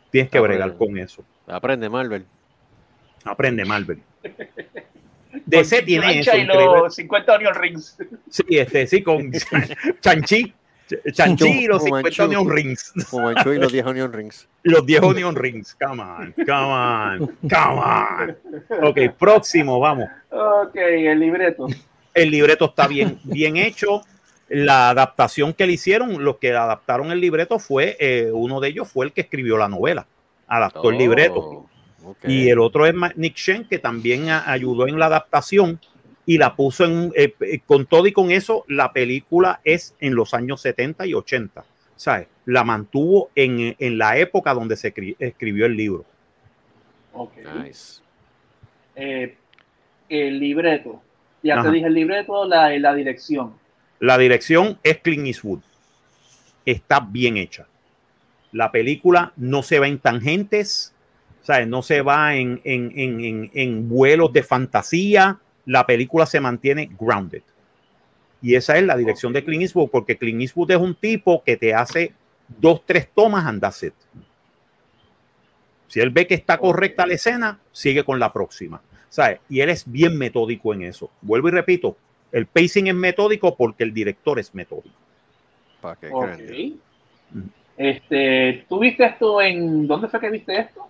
Tienes 0.09 0.31
que 0.31 0.37
Ah, 0.37 0.41
bregar 0.41 0.77
con 0.77 0.97
eso. 0.97 1.21
Aprende, 1.45 1.89
Marvel. 1.89 2.25
Aprende 3.25 3.65
Marvel. 3.65 4.01
DC 5.45 5.77
Con 5.77 5.85
tiene 5.85 6.19
eso. 6.19 6.35
y 6.35 6.41
increíble. 6.41 6.65
los 6.83 6.95
50 6.95 7.35
onion 7.35 7.55
rings. 7.55 7.97
Sí, 8.29 8.43
este, 8.49 8.87
sí, 8.87 9.01
con 9.03 9.31
Chanchi. 10.01 10.53
Chanchi 11.13 11.63
y 11.63 11.67
los 11.67 11.79
Fu 11.79 11.85
50 11.85 12.03
Manchu. 12.03 12.23
onion 12.23 12.49
rings. 12.55 12.93
Como 13.09 13.25
Manchu 13.25 13.53
y 13.53 13.57
los 13.59 13.71
10 13.71 13.85
Onion 13.87 14.13
Rings. 14.13 14.47
Y 14.63 14.69
los 14.69 14.85
10 14.85 15.01
onion 15.03 15.35
rings. 15.35 15.75
Come 15.79 16.01
on, 16.01 16.33
come 16.45 16.51
on, 16.51 17.37
come 17.49 17.79
on. 17.81 18.37
Ok, 18.83 18.99
próximo, 19.17 19.79
vamos. 19.79 20.07
Ok, 20.29 20.75
el 20.75 21.19
libreto. 21.19 21.67
El 22.13 22.29
libreto 22.31 22.65
está 22.65 22.87
bien, 22.87 23.19
bien 23.23 23.57
hecho. 23.57 24.01
La 24.47 24.89
adaptación 24.91 25.53
que 25.53 25.65
le 25.65 25.73
hicieron, 25.73 26.23
los 26.23 26.37
que 26.37 26.53
adaptaron 26.53 27.11
el 27.11 27.19
libreto 27.19 27.57
fue, 27.57 27.97
eh, 27.99 28.29
uno 28.31 28.59
de 28.59 28.67
ellos 28.69 28.87
fue 28.87 29.07
el 29.07 29.11
que 29.11 29.21
escribió 29.21 29.57
la 29.57 29.67
novela. 29.67 30.05
Adaptó 30.47 30.91
el 30.91 30.97
libreto. 30.99 31.67
Y 32.27 32.49
el 32.49 32.59
otro 32.59 32.85
es 32.85 32.93
Nick 33.15 33.35
Shen, 33.35 33.67
que 33.67 33.79
también 33.79 34.29
a- 34.29 34.49
ayudó 34.51 34.87
en 34.87 34.97
la 34.99 35.07
adaptación 35.07 35.79
y 36.25 36.37
la 36.37 36.55
puso 36.55 36.85
en, 36.85 37.11
eh, 37.15 37.33
eh, 37.41 37.59
con 37.65 37.85
todo 37.85 38.07
y 38.07 38.11
con 38.11 38.31
eso, 38.31 38.65
la 38.67 38.91
película 38.93 39.59
es 39.63 39.95
en 39.99 40.15
los 40.15 40.33
años 40.33 40.61
70 40.61 41.05
y 41.05 41.13
80. 41.13 41.63
¿Sabes? 41.95 42.27
La 42.45 42.63
mantuvo 42.63 43.29
en, 43.35 43.75
en 43.79 43.97
la 43.97 44.17
época 44.17 44.53
donde 44.53 44.75
se 44.75 44.93
escri- 44.93 45.15
escribió 45.19 45.65
el 45.65 45.77
libro. 45.77 46.03
Ok. 47.13 47.31
Nice. 47.63 48.01
Eh, 48.95 49.37
el 50.09 50.39
libreto. 50.39 51.01
Ya 51.43 51.55
Ajá. 51.59 51.63
te 51.69 51.71
dije 51.75 51.87
el 51.87 51.93
libreto, 51.93 52.45
la, 52.45 52.77
la 52.79 52.93
dirección. 52.95 53.53
La 53.99 54.17
dirección 54.17 54.77
es 54.83 54.97
Clint 54.97 55.27
Eastwood. 55.27 55.59
Está 56.65 56.99
bien 56.99 57.37
hecha. 57.37 57.67
La 58.51 58.71
película 58.71 59.31
no 59.37 59.61
se 59.63 59.79
va 59.79 59.87
en 59.87 59.99
tangentes, 59.99 60.93
¿sabes? 61.45 61.67
no 61.67 61.81
se 61.81 62.01
va 62.01 62.35
en, 62.35 62.59
en, 62.63 62.91
en, 62.95 63.19
en, 63.21 63.51
en 63.53 63.87
vuelos 63.87 64.33
de 64.33 64.43
fantasía. 64.43 65.39
La 65.65 65.85
película 65.85 66.25
se 66.25 66.39
mantiene 66.41 66.89
grounded. 66.99 67.43
Y 68.41 68.55
esa 68.55 68.77
es 68.77 68.83
la 68.83 68.97
dirección 68.97 69.31
de 69.31 69.43
Clint 69.43 69.63
Eastwood, 69.63 69.89
porque 69.89 70.17
Clint 70.17 70.41
Eastwood 70.41 70.71
es 70.71 70.77
un 70.77 70.93
tipo 70.95 71.43
que 71.43 71.55
te 71.57 71.73
hace 71.73 72.13
dos, 72.59 72.81
tres 72.85 73.07
tomas 73.13 73.45
and 73.45 73.61
that's 73.61 73.81
it. 73.83 73.93
Si 75.87 75.99
él 75.99 76.09
ve 76.09 76.27
que 76.27 76.33
está 76.35 76.57
correcta 76.57 77.07
la 77.07 77.13
escena, 77.13 77.59
sigue 77.71 78.03
con 78.03 78.19
la 78.19 78.33
próxima. 78.33 78.81
¿sabes? 79.15 79.39
Y 79.47 79.61
él 79.61 79.69
es 79.69 79.89
bien 79.89 80.17
metódico 80.17 80.73
en 80.73 80.81
eso. 80.81 81.09
Vuelvo 81.21 81.47
y 81.47 81.51
repito, 81.51 81.95
el 82.33 82.47
pacing 82.47 82.87
es 82.87 82.95
metódico 82.95 83.55
porque 83.55 83.85
el 83.85 83.93
director 83.93 84.37
es 84.39 84.53
metódico. 84.53 84.95
Pa' 85.79 85.95
que 85.95 86.09
Ok. 86.11 86.35
crean. 86.35 86.79
Este, 87.77 88.65
¿Tú 88.67 88.79
viste 88.79 89.05
esto 89.05 89.41
en. 89.41 89.87
¿Dónde 89.87 90.09
fue 90.09 90.19
que 90.19 90.29
viste 90.29 90.59
esto? 90.59 90.87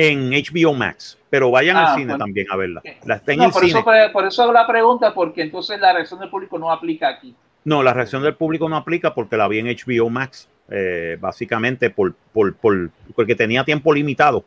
En 0.00 0.30
HBO 0.30 0.72
Max, 0.74 1.18
pero 1.28 1.50
vayan 1.50 1.76
Ah, 1.76 1.88
al 1.90 1.94
cine 1.96 2.12
bueno. 2.12 2.24
también 2.24 2.46
a 2.50 2.56
verla. 2.56 2.80
La 3.04 3.16
está 3.16 3.32
en 3.32 3.38
No, 3.40 3.44
el 3.46 3.50
por, 3.50 3.64
cine. 3.66 3.80
eso, 3.80 4.12
por 4.12 4.24
eso 4.26 4.42
hago 4.44 4.52
la 4.52 4.64
pregunta, 4.66 5.12
porque 5.12 5.42
entonces 5.42 5.78
la 5.80 5.92
reacción 5.92 6.20
del 6.20 6.30
público 6.30 6.56
no 6.58 6.70
aplica 6.70 7.08
aquí. 7.08 7.34
No, 7.64 7.82
la 7.82 7.92
reacción 7.92 8.22
del 8.22 8.34
público 8.34 8.68
no 8.68 8.76
aplica 8.76 9.12
porque 9.12 9.36
la 9.36 9.48
vi 9.48 9.58
en 9.58 9.66
HBO 9.66 10.08
Max, 10.08 10.48
eh, 10.70 11.18
básicamente 11.20 11.90
por, 11.90 12.14
por, 12.32 12.54
por- 12.54 12.90
porque 13.16 13.34
tenía 13.34 13.64
tiempo 13.64 13.92
limitado. 13.92 14.44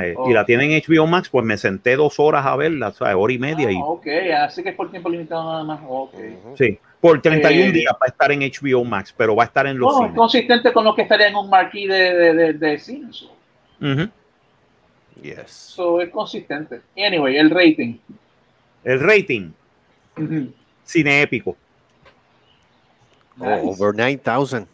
Eh, 0.00 0.14
Y 0.28 0.32
la 0.32 0.46
tienen 0.46 0.70
en 0.70 0.80
HBO 0.80 1.06
Max, 1.06 1.28
pues 1.28 1.44
me 1.44 1.58
senté 1.58 1.96
dos 1.96 2.18
horas 2.18 2.46
a 2.46 2.56
verla, 2.56 2.92
¿sabes? 2.92 3.16
hora 3.18 3.32
y 3.34 3.38
media. 3.38 3.70
y 3.70 3.76
Ah, 3.76 3.84
ok, 3.84 4.06
así 4.44 4.62
que 4.62 4.70
es 4.70 4.74
por 4.76 4.88
tiempo 4.90 5.10
limitado 5.10 5.42
nada 5.50 5.64
más. 5.64 5.80
Ok. 5.86 6.14
Ujú. 6.14 6.56
Sí, 6.56 6.78
por 7.00 7.20
31 7.20 7.66
Eh, 7.68 7.72
días 7.72 7.92
va 7.92 8.06
a 8.06 8.08
estar 8.08 8.32
en 8.32 8.40
HBO 8.42 8.82
Max, 8.84 9.12
pero 9.14 9.36
va 9.36 9.42
a 9.42 9.46
estar 9.46 9.66
en 9.66 9.76
los 9.78 9.92
No, 9.92 9.98
es 9.98 10.04
cines. 10.06 10.16
consistente 10.16 10.72
con 10.72 10.84
lo 10.84 10.94
que 10.94 11.02
estaría 11.02 11.26
en 11.28 11.34
un 11.36 11.50
marquee 11.50 11.86
de, 11.88 12.14
de, 12.14 12.32
de, 12.34 12.52
de 12.54 12.78
cine. 12.78 13.08
so. 13.10 13.26
Ujú. 13.82 14.08
Yes. 15.22 15.50
So, 15.50 16.00
es 16.00 16.10
consistente. 16.10 16.80
Anyway, 16.96 17.36
el 17.36 17.50
rating. 17.50 17.98
El 18.84 19.00
rating, 19.00 19.50
cine 20.84 21.22
épico, 21.22 21.56
Oh, 23.38 23.44
Nice. 23.46 23.62
over 23.82 23.94
9000. 23.94 24.68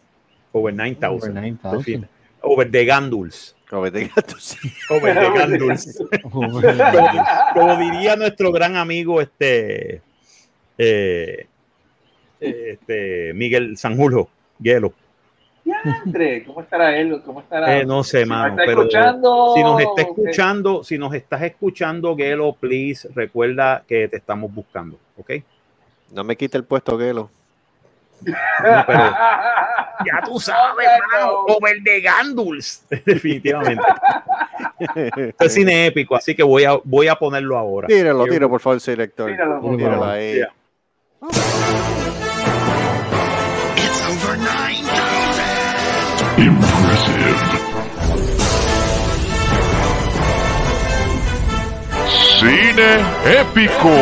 over 0.53 0.73
9000. 0.73 1.31
Over 1.31 1.33
9000. 1.33 2.07
Over 2.41 2.69
the 2.69 2.85
Ganduls. 2.85 3.55
Over 3.71 3.89
the 3.91 4.07
gatos. 4.09 4.57
Over 4.89 5.13
the 5.13 5.29
Ganduls. 5.31 5.97
Como 6.31 7.77
diría 7.77 8.15
nuestro 8.17 8.51
gran 8.51 8.75
amigo 8.75 9.21
este, 9.21 10.01
eh, 10.77 11.47
este 12.39 13.33
Miguel 13.33 13.77
Sanjurjo, 13.77 14.29
Hielo. 14.59 14.93
Diantre, 15.63 16.43
¿Cómo 16.45 16.61
estará 16.61 16.97
él? 16.97 17.21
¿Cómo 17.23 17.41
estará? 17.41 17.77
Eh, 17.79 17.85
no 17.85 18.03
sé, 18.03 18.23
Si 18.23 18.29
nos 18.29 18.29
mano, 18.29 18.47
está 18.53 18.63
pero 18.65 18.81
escuchando, 18.81 19.53
si 19.55 19.61
nos 19.63 19.79
está 19.81 20.01
escuchando, 20.01 20.83
si 20.83 20.97
nos 20.97 21.13
estás 21.13 21.41
escuchando, 21.43 22.15
Gelo, 22.17 22.53
please, 22.53 23.07
recuerda 23.13 23.83
que 23.87 24.07
te 24.07 24.17
estamos 24.17 24.53
buscando, 24.53 24.97
¿ok? 25.17 25.31
No 26.11 26.23
me 26.23 26.35
quite 26.35 26.57
el 26.57 26.63
puesto, 26.63 26.97
Gelo. 26.97 27.29
No, 28.23 28.33
pero 28.85 28.99
ya 30.05 30.21
tú 30.25 30.39
sabes, 30.39 30.87
No, 31.13 31.19
mano, 31.19 31.31
no. 31.47 31.55
over 31.55 31.77
the 31.83 32.01
Ganduls, 32.01 32.85
definitivamente. 33.05 33.83
Este 34.95 35.45
es 35.45 35.53
cine 35.53 35.85
épico, 35.87 36.15
así 36.15 36.35
que 36.35 36.43
voy 36.43 36.63
a, 36.65 36.79
voy 36.83 37.07
a 37.07 37.15
ponerlo 37.15 37.57
ahora. 37.57 37.87
Tíralo, 37.87 38.25
tíralo, 38.25 38.49
por 38.49 38.59
favor, 38.59 38.79
selector. 38.79 39.31
Tíralo, 39.31 39.61
por 39.61 39.77
Tíralo 39.77 39.99
favor. 39.99 40.09
ahí. 40.15 40.41
Ya. 46.41 47.61
Cine 52.39 52.91
épico. 53.39 53.95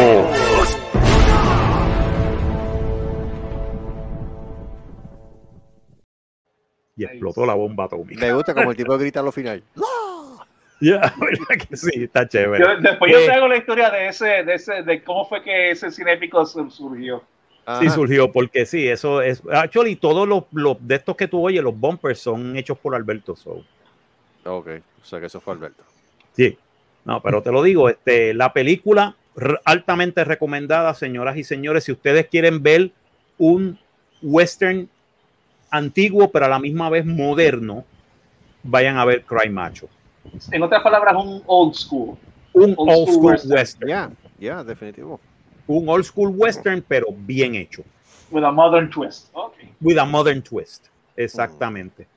Y 6.95 7.05
explotó 7.05 7.45
la 7.45 7.53
bomba 7.53 7.85
atómica. 7.85 8.19
Me 8.25 8.33
gusta 8.33 8.53
como 8.53 8.71
el 8.71 8.77
tipo 8.77 8.97
grita 8.97 9.19
al 9.21 9.31
final. 9.31 9.63
Ya, 10.81 11.13
¿verdad 11.19 11.67
que 11.67 11.75
sí, 11.75 12.03
está 12.05 12.25
chévere. 12.25 12.63
Yo- 12.63 12.79
después 12.79 13.11
yo 13.11 13.19
Eh, 13.19 13.25
te 13.25 13.31
hago 13.33 13.49
la 13.49 13.57
historia 13.57 13.89
de 13.89 14.07
ese, 14.07 14.45
de 14.45 14.53
ese, 14.53 14.81
de 14.81 15.03
cómo 15.03 15.25
fue 15.27 15.43
que 15.43 15.71
ese 15.71 15.91
cinépico 15.91 16.45
sur- 16.45 16.71
surgió. 16.71 17.21
Ajá. 17.69 17.81
Sí, 17.81 17.89
surgió, 17.91 18.31
porque 18.31 18.65
sí, 18.65 18.87
eso 18.87 19.21
es. 19.21 19.43
Actually, 19.51 19.95
todos 19.95 20.27
los, 20.27 20.45
los 20.53 20.77
de 20.87 20.95
estos 20.95 21.15
que 21.15 21.27
tú 21.27 21.45
oyes, 21.45 21.61
los 21.63 21.77
bumpers, 21.79 22.19
son 22.19 22.57
hechos 22.57 22.79
por 22.79 22.95
Alberto 22.95 23.35
So. 23.35 23.63
Ok, 24.43 24.67
o 25.01 25.05
sea 25.05 25.19
que 25.19 25.27
eso 25.27 25.39
fue 25.39 25.53
Alberto. 25.53 25.83
Sí. 26.33 26.57
No, 27.05 27.21
pero 27.21 27.43
te 27.43 27.51
lo 27.51 27.61
digo, 27.61 27.87
este, 27.87 28.33
la 28.33 28.53
película 28.53 29.15
altamente 29.65 30.23
recomendada, 30.23 30.93
señoras 30.95 31.37
y 31.37 31.43
señores, 31.43 31.83
si 31.83 31.91
ustedes 31.91 32.27
quieren 32.27 32.63
ver 32.63 32.91
un 33.37 33.77
western 34.21 34.89
antiguo, 35.69 36.31
pero 36.31 36.45
a 36.45 36.49
la 36.49 36.59
misma 36.59 36.89
vez 36.89 37.05
moderno, 37.05 37.85
vayan 38.63 38.97
a 38.97 39.05
ver 39.05 39.23
Cry 39.25 39.49
Macho. 39.49 39.87
En 40.51 40.63
otras 40.63 40.81
palabras, 40.81 41.15
un 41.15 41.43
old 41.45 41.75
school. 41.75 42.17
Un 42.53 42.73
Old 42.75 42.89
old 42.89 42.89
school 42.89 43.13
school 43.13 43.25
western. 43.25 43.53
western. 43.53 43.87
Ya, 43.89 44.11
ya, 44.39 44.63
definitivo. 44.63 45.19
Un 45.69 45.87
old 45.87 46.03
school 46.03 46.29
western, 46.35 46.81
pero 46.87 47.07
bien 47.15 47.53
hecho. 47.53 47.83
With 48.31 48.43
a 48.43 48.51
modern 48.51 48.89
twist. 48.89 49.29
Okay. 49.33 49.69
With 49.81 49.97
a 49.99 50.05
modern 50.05 50.41
twist. 50.41 50.87
Exactamente. 51.15 52.07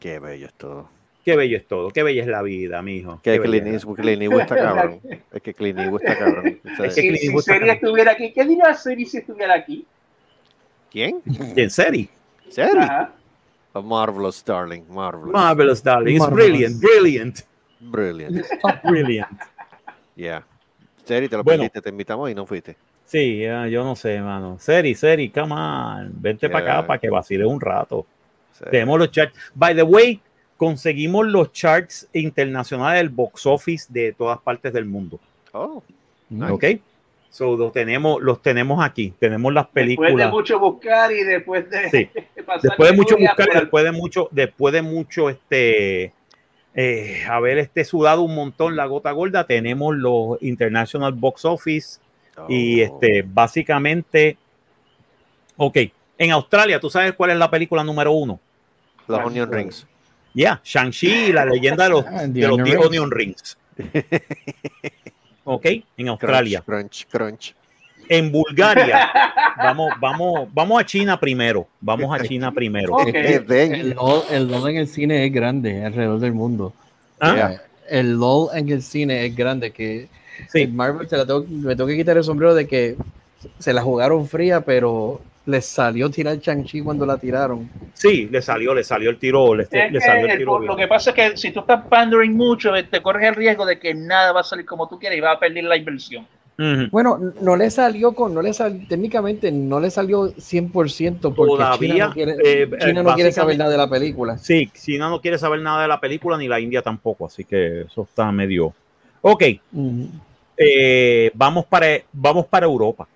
Qué 0.00 0.18
bello 0.18 0.46
es 0.46 0.54
todo. 0.54 0.88
Qué 1.24 1.36
bello 1.36 1.56
es 1.56 1.66
todo. 1.68 1.90
Qué 1.90 2.02
bella 2.02 2.22
es 2.22 2.28
la 2.28 2.42
vida, 2.42 2.82
mijo. 2.82 3.20
Que 3.22 3.32
Qué 3.38 3.40
Clint. 3.42 3.66
Eastwood, 3.66 4.40
está 4.40 4.56
cabrón. 4.56 5.00
Es 5.32 5.42
que 5.42 5.54
Clint 5.54 5.78
Eastwood 5.78 6.00
está 6.02 6.18
cabrón. 6.18 6.60
Es 6.64 6.78
que 6.78 6.90
Si, 6.90 7.00
Clint 7.02 7.16
si 7.18 7.24
Eastwood 7.26 7.40
está 7.40 7.52
Seri 7.52 7.66
cabrón. 7.66 7.76
estuviera 7.76 8.12
aquí, 8.12 8.32
¿qué 8.32 8.44
diría 8.44 8.74
Seri 8.74 9.04
si 9.06 9.18
estuviera 9.18 9.54
aquí? 9.54 9.86
¿Quién? 10.90 11.20
¿En 11.56 11.70
serio? 11.70 12.08
¿Serio? 12.48 12.80
Ajá. 12.82 13.12
A 13.72 13.80
marvelous, 13.80 14.44
darling. 14.44 14.82
Marvelous. 14.88 15.32
Marvelous, 15.32 15.82
darling. 15.82 16.16
It's 16.16 16.20
Marvelous. 16.20 16.48
brilliant, 16.48 16.80
brilliant, 16.80 17.46
Brilliant. 17.80 18.46
brilliant. 18.84 19.28
Yeah. 20.16 20.42
Seri, 21.14 21.28
te 21.28 21.36
lo 21.36 21.42
Bueno. 21.42 21.58
perdiste, 21.62 21.80
te 21.82 21.88
invitamos 21.90 22.30
y 22.30 22.34
no 22.36 22.46
fuiste. 22.46 22.76
Sí, 23.04 23.40
yo 23.40 23.82
no 23.84 23.96
sé, 23.96 24.20
mano. 24.20 24.58
Seri, 24.60 24.94
Seri, 24.94 25.30
come 25.30 25.52
on. 25.54 26.12
Vente 26.14 26.48
para 26.48 26.78
acá 26.78 26.86
para 26.86 27.00
que 27.00 27.10
vacile 27.10 27.44
un 27.44 27.60
rato. 27.60 28.06
Seri. 28.52 28.70
Tenemos 28.70 28.98
los 29.00 29.10
charts. 29.10 29.36
By 29.54 29.74
the 29.74 29.82
way, 29.82 30.20
conseguimos 30.56 31.26
los 31.26 31.50
charts 31.52 32.08
internacionales 32.12 33.00
del 33.00 33.08
box 33.08 33.44
office 33.46 33.86
de 33.88 34.12
todas 34.12 34.38
partes 34.38 34.72
del 34.72 34.84
mundo. 34.84 35.18
Oh, 35.52 35.82
Nice. 36.28 36.52
¿Ok? 36.52 36.64
So, 37.28 37.56
los 37.56 37.72
tenemos, 37.72 38.20
los 38.22 38.40
tenemos 38.42 38.84
aquí. 38.84 39.12
Tenemos 39.18 39.52
las 39.52 39.64
Después 39.66 39.86
de 39.88 39.96
películas. 39.96 40.30
mucho 40.30 40.60
buscar 40.60 41.10
y 41.12 41.24
después 41.24 41.68
de 41.70 41.90
Sí. 41.90 42.08
pasar 42.46 42.62
Después 42.62 42.90
de 42.90 42.96
mucho 42.96 43.16
buscar, 43.16 43.48
después 43.52 43.84
de 43.84 43.92
mucho, 43.92 44.28
después 44.30 44.72
de 44.74 44.82
mucho 44.82 45.28
este 45.30 46.12
eh, 46.74 47.24
haber 47.28 47.58
este 47.58 47.84
sudado 47.84 48.22
un 48.22 48.34
montón 48.34 48.76
la 48.76 48.86
gota 48.86 49.10
gorda, 49.12 49.44
tenemos 49.46 49.96
los 49.96 50.40
International 50.42 51.12
Box 51.12 51.44
Office 51.44 52.00
y 52.48 52.80
oh. 52.80 52.84
este 52.84 53.24
básicamente, 53.26 54.38
ok, 55.56 55.76
en 56.18 56.30
Australia, 56.32 56.80
¿tú 56.80 56.90
sabes 56.90 57.14
cuál 57.14 57.30
es 57.30 57.36
la 57.36 57.50
película 57.50 57.82
número 57.82 58.12
uno? 58.12 58.38
Los 59.08 59.20
Onion 59.20 59.50
Rings. 59.50 59.86
Ya, 60.32 60.60
Shang-Chi 60.62 61.08
y 61.08 61.32
la 61.32 61.44
leyenda 61.44 61.84
de 61.84 61.90
los, 61.90 62.06
Ah, 62.06 62.26
de 62.26 62.46
los 62.46 62.58
Onion 62.58 62.66
Rings. 62.66 62.86
Onion 62.86 63.10
Rings. 63.10 63.58
Ok, 65.52 65.66
en 65.96 66.08
Australia. 66.08 66.62
Crunch, 66.64 67.06
crunch, 67.06 67.08
crunch. 67.08 67.59
En 68.12 68.32
Bulgaria, 68.32 69.08
vamos, 69.56 69.92
vamos, 70.00 70.48
vamos 70.52 70.80
a 70.80 70.84
China 70.84 71.18
primero. 71.20 71.68
Vamos 71.80 72.12
a 72.12 72.20
China 72.24 72.50
primero. 72.50 72.96
El 73.06 73.90
LOL, 73.94 74.22
el 74.32 74.48
LOL 74.50 74.70
en 74.70 74.76
el 74.78 74.88
cine 74.88 75.24
es 75.24 75.32
grande 75.32 75.84
alrededor 75.84 76.18
del 76.18 76.32
mundo. 76.32 76.72
Ah, 77.20 77.52
El 77.88 78.18
LOL 78.18 78.48
en 78.56 78.68
el 78.68 78.82
cine 78.82 79.24
es 79.26 79.36
grande. 79.36 79.70
Que 79.70 80.08
Sí. 80.48 80.62
el 80.62 80.72
Marvel 80.72 81.08
se 81.08 81.16
la 81.16 81.24
tengo- 81.24 81.44
me 81.48 81.76
tengo 81.76 81.86
que 81.86 81.96
quitar 81.96 82.16
el 82.16 82.24
sombrero 82.24 82.52
de 82.54 82.66
que 82.66 82.96
se 83.60 83.72
la 83.72 83.80
jugaron 83.82 84.26
fría, 84.26 84.60
pero 84.60 85.20
les 85.46 85.66
salió 85.66 86.10
tirar 86.10 86.36
Shang-Chi 86.38 86.80
cuando 86.82 87.06
la 87.06 87.16
tiraron. 87.16 87.70
Sí, 87.94 88.26
le 88.30 88.42
salió, 88.42 88.74
le 88.74 88.82
salió 88.82 89.10
el 89.10 89.18
tiro, 89.18 89.54
le, 89.54 89.66
salió 89.66 90.24
el 90.24 90.30
el- 90.32 90.38
tiro. 90.38 90.58
lo 90.58 90.76
que 90.76 90.88
pasa 90.88 91.10
es 91.10 91.16
que 91.16 91.36
si 91.36 91.52
tú 91.52 91.60
estás 91.60 91.84
pandering 91.86 92.36
mucho, 92.36 92.74
eh, 92.74 92.82
te 92.84 93.00
corres 93.02 93.28
el 93.28 93.34
riesgo 93.36 93.64
de 93.64 93.78
que 93.78 93.94
nada 93.94 94.32
va 94.32 94.40
a 94.40 94.44
salir 94.44 94.66
como 94.66 94.88
tú 94.88 94.98
quieres 94.98 95.16
y 95.18 95.20
vas 95.20 95.36
a 95.36 95.38
perder 95.38 95.64
la 95.64 95.76
inversión. 95.76 96.26
Bueno, 96.90 97.18
no 97.40 97.56
le 97.56 97.70
salió 97.70 98.12
con, 98.12 98.34
no 98.34 98.42
le 98.42 98.52
salió, 98.52 98.86
técnicamente 98.86 99.50
no 99.50 99.80
le 99.80 99.90
salió 99.90 100.30
100% 100.34 101.34
porque 101.34 101.52
Todavía, 101.54 101.92
China 101.94 102.06
no 102.08 102.12
quiere, 102.12 102.32
eh, 102.44 102.70
China 102.80 103.00
eh, 103.00 103.04
no 103.04 103.14
quiere 103.14 103.32
saber 103.32 103.56
nada 103.56 103.70
de 103.70 103.78
la 103.78 103.88
película. 103.88 104.36
Sí, 104.36 104.70
China 104.74 105.08
no 105.08 105.22
quiere 105.22 105.38
saber 105.38 105.60
nada 105.62 105.80
de 105.80 105.88
la 105.88 105.98
película 105.98 106.36
ni 106.36 106.48
la 106.48 106.60
India 106.60 106.82
tampoco, 106.82 107.24
así 107.24 107.44
que 107.44 107.82
eso 107.82 108.02
está 108.02 108.30
medio. 108.30 108.74
Ok, 109.22 109.42
eh, 110.58 111.30
vamos, 111.32 111.64
para, 111.64 111.86
vamos 112.12 112.46
para 112.46 112.66
Europa. 112.66 113.08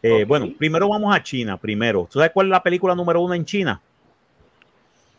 Eh. 0.00 0.24
Bueno, 0.24 0.48
primero 0.56 0.88
vamos 0.88 1.14
a 1.14 1.20
China, 1.22 1.56
primero. 1.56 2.06
¿Tú 2.08 2.20
sabes 2.20 2.30
cuál 2.32 2.46
es 2.46 2.50
la 2.52 2.62
película 2.62 2.94
número 2.94 3.20
uno 3.20 3.34
en 3.34 3.44
China? 3.44 3.80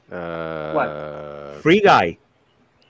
Uh, 0.10 1.60
Free 1.62 1.82
Guy. 1.82 2.18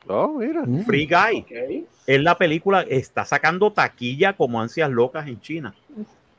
Oh, 0.07 0.39
mira. 0.39 0.63
Mm. 0.65 0.85
Free 0.85 1.07
Guy. 1.07 1.85
Es 2.05 2.21
la 2.21 2.37
película, 2.37 2.81
está 2.81 3.25
sacando 3.25 3.71
taquilla 3.71 4.33
como 4.33 4.61
ansias 4.61 4.89
locas 4.89 5.27
en 5.27 5.39
China. 5.39 5.73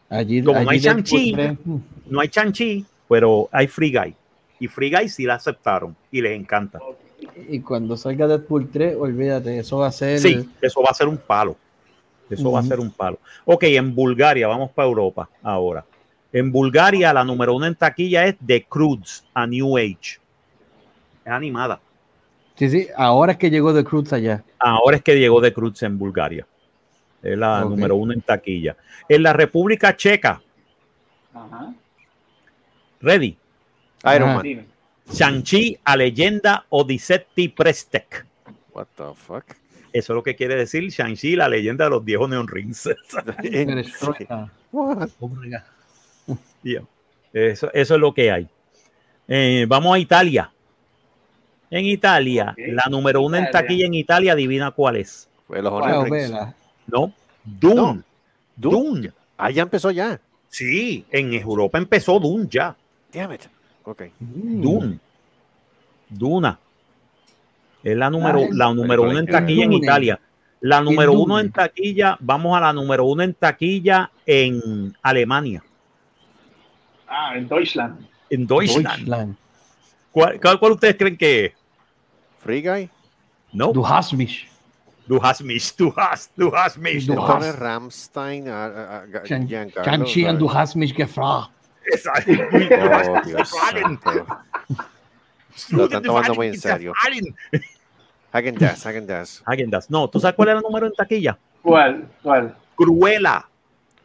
Allí, 0.09 0.43
Como 0.43 0.61
no 0.61 0.71
hay 0.71 0.77
allí 0.77 0.85
Deadpool 0.85 1.05
Shang-Chi. 1.05 1.33
3, 1.33 1.59
mm. 1.65 1.77
No 2.07 2.21
hay 2.21 2.29
Chanchi, 2.29 2.87
pero 3.09 3.49
hay 3.51 3.67
Free 3.67 3.91
Guy. 3.91 4.15
Y 4.61 4.69
Free 4.69 4.91
Guy 4.91 5.09
sí 5.09 5.25
la 5.25 5.35
aceptaron 5.35 5.97
y 6.11 6.21
les 6.21 6.39
encanta. 6.39 6.79
Y 7.49 7.61
cuando 7.61 7.97
salga 7.97 8.27
Deadpool 8.27 8.69
3, 8.71 8.97
olvídate, 8.99 9.59
eso 9.59 9.79
va 9.79 9.89
a 9.89 9.93
ser. 9.93 10.19
Sí, 10.19 10.49
eso 10.61 10.83
va 10.83 10.91
a 10.91 10.95
ser 10.95 11.09
un 11.09 11.17
palo. 11.17 11.57
Eso 12.31 12.51
va 12.53 12.61
a 12.61 12.63
ser 12.63 12.81
un 12.81 12.91
palo. 12.91 13.19
Ok, 13.45 13.65
en 13.65 13.95
Bulgaria, 13.95 14.47
vamos 14.47 14.71
para 14.71 14.89
Europa 14.89 15.29
ahora. 15.43 15.85
En 16.33 16.51
Bulgaria, 16.51 17.13
la 17.13 17.25
número 17.25 17.55
uno 17.55 17.67
en 17.67 17.75
taquilla 17.75 18.27
es 18.27 18.37
The 18.45 18.65
Croods, 18.65 19.25
a 19.35 19.47
New 19.47 19.77
Age. 19.77 20.19
Es 21.25 21.31
animada. 21.31 21.81
Sí, 22.57 22.71
sí, 22.71 22.89
ahora 22.97 23.33
es 23.33 23.39
que 23.39 23.51
llegó 23.51 23.75
The 23.75 23.85
Cruz 23.85 24.13
allá. 24.13 24.45
Ahora 24.59 24.97
es 24.97 25.03
que 25.03 25.19
llegó 25.19 25.43
The 25.43 25.53
Croods 25.53 25.83
en 25.83 25.99
Bulgaria. 25.99 26.47
Es 27.23 27.37
la 27.37 27.63
número 27.63 27.97
uno 27.97 28.13
en 28.13 28.21
taquilla. 28.21 28.77
En 29.09 29.23
la 29.23 29.33
República 29.33 29.97
Checa, 29.97 30.41
Ajá. 31.33 31.75
ready. 33.01 33.37
Iron 34.05 34.31
Ajá. 34.31 34.43
Man. 34.43 34.67
Shang-Chi 35.11 35.79
a 35.85 35.97
leyenda 35.97 36.67
Odisetti 36.69 37.49
Prestek. 37.49 38.27
What 38.73 38.87
the 38.97 39.15
fuck? 39.15 39.45
Eso 39.93 40.13
es 40.13 40.17
lo 40.17 40.23
que 40.23 40.35
quiere 40.35 40.57
decir 40.57 40.89
Shang-Chi, 40.89 41.37
la 41.37 41.49
leyenda 41.49 41.85
de 41.85 41.91
los 41.91 42.05
10 42.05 42.29
Neon 42.29 42.49
Rings. 42.49 42.89
Obrigado. 45.21 45.67
Yeah. 46.63 46.83
Eso, 47.33 47.71
eso 47.73 47.95
es 47.95 48.01
lo 48.01 48.15
que 48.15 48.31
hay. 48.31 48.49
Eh, 49.29 49.67
vamos 49.69 49.95
a 49.95 49.99
Italia. 49.99 50.54
En 51.75 51.87
Italia, 51.87 52.55
la 52.57 52.85
número 52.89 53.21
uno 53.21 53.37
en 53.37 53.51
taquilla 53.51 53.87
en 53.87 53.95
Italia, 53.95 54.33
adivina 54.35 54.71
cuál 54.71 54.95
es. 54.95 55.29
Fue 55.49 55.61
los. 55.61 55.73
¿No? 56.87 57.13
Dune. 57.45 57.75
No. 57.75 58.03
Dune. 58.55 59.13
Ah, 59.37 59.51
ya 59.51 59.63
empezó 59.63 59.91
ya. 59.91 60.21
Sí, 60.49 61.05
en 61.11 61.35
Europa 61.35 61.77
empezó 61.79 62.21
Dune 62.21 62.47
ya. 62.49 62.77
Damn 63.13 63.33
it. 63.33 63.41
Ok. 63.83 64.03
Dune. 64.21 65.01
Duna. 66.09 66.61
Es 67.83 67.97
la 67.97 68.09
número, 68.09 68.39
Ah, 68.45 68.49
la 68.53 68.73
número 68.73 69.03
uno 69.03 69.19
en 69.19 69.27
taquilla 69.27 69.65
en. 69.65 69.73
Italia. 69.73 70.21
La 70.61 70.81
número 70.81 71.13
uno 71.13 71.41
en 71.41 71.51
taquilla, 71.51 72.17
vamos 72.21 72.57
a 72.57 72.61
la 72.61 72.73
número 72.73 73.05
uno 73.05 73.25
en 73.25 73.35
taquilla 73.35 74.13
en 74.25 74.97
Alemania, 75.03 75.61
Ah, 77.09 77.33
en 77.37 77.49
Deutschland. 77.49 78.07
en 78.31 78.47
Deutschland. 78.47 78.87
Deutschland. 78.99 79.37
¿Cuál, 80.13 80.41
cuál, 80.41 80.59
cuál 80.61 80.73
ustedes 80.73 80.95
creen 80.97 81.17
que 81.17 81.47
es? 81.47 81.53
Free 82.45 82.61
Guy. 82.63 82.91
No, 83.53 83.73
Du 83.73 83.83
hast 83.89 84.13
mich. 84.13 84.49
du 85.09 85.19
hast 85.23 85.43
mich, 85.43 85.75
du 85.77 85.93
hast, 85.97 86.31
du 86.37 86.53
hast 86.55 86.77
mich. 86.79 87.07
Du 87.07 87.15
Du 87.15 87.23
hast- 87.23 87.29
Entonces 87.47 87.61
Ramstein, 87.61 88.45
Shang-Chi 88.45 90.27
and 90.27 90.39
du 90.41 90.47
¿sabes? 90.49 90.55
hast 90.59 90.77
mich 90.77 90.95
gefragt. 90.95 91.51
hast. 91.91 92.27
Oh, 92.29 93.21
Dios 93.25 93.49
santo. 93.49 94.27
Lo 95.71 95.85
están 95.85 96.03
tomando 96.03 96.35
muy 96.35 96.49
en 96.49 96.59
serio. 96.61 96.93
Hagen 98.33 98.57
Dazs, 98.57 98.85
Hagen 98.87 99.07
Dazs. 99.07 99.43
Häagen 99.47 99.71
Dazs. 99.71 99.89
No, 99.91 100.09
¿tú 100.11 100.19
sabes 100.19 100.35
cuál 100.35 100.49
es 100.49 100.57
el 100.57 100.63
número 100.63 100.87
en 100.87 100.93
taquilla? 100.95 101.39
¿Cuál? 101.63 102.09
¿Cuál? 102.23 102.57
Cruella. 102.77 103.47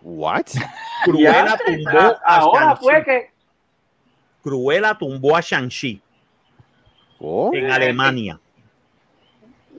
What? 0.01 0.45
Cruella 1.03 1.45
Ya, 1.45 1.57
tumbó 1.57 1.99
a- 1.99 2.19
ahora 2.37 2.75
fue 2.75 3.03
que. 3.03 3.31
Cruella 4.43 4.95
tumbó 4.97 5.35
a 5.35 5.41
Shang-Chi 5.41 6.01
Oh, 7.19 7.51
en 7.53 7.69
Alemania. 7.69 8.39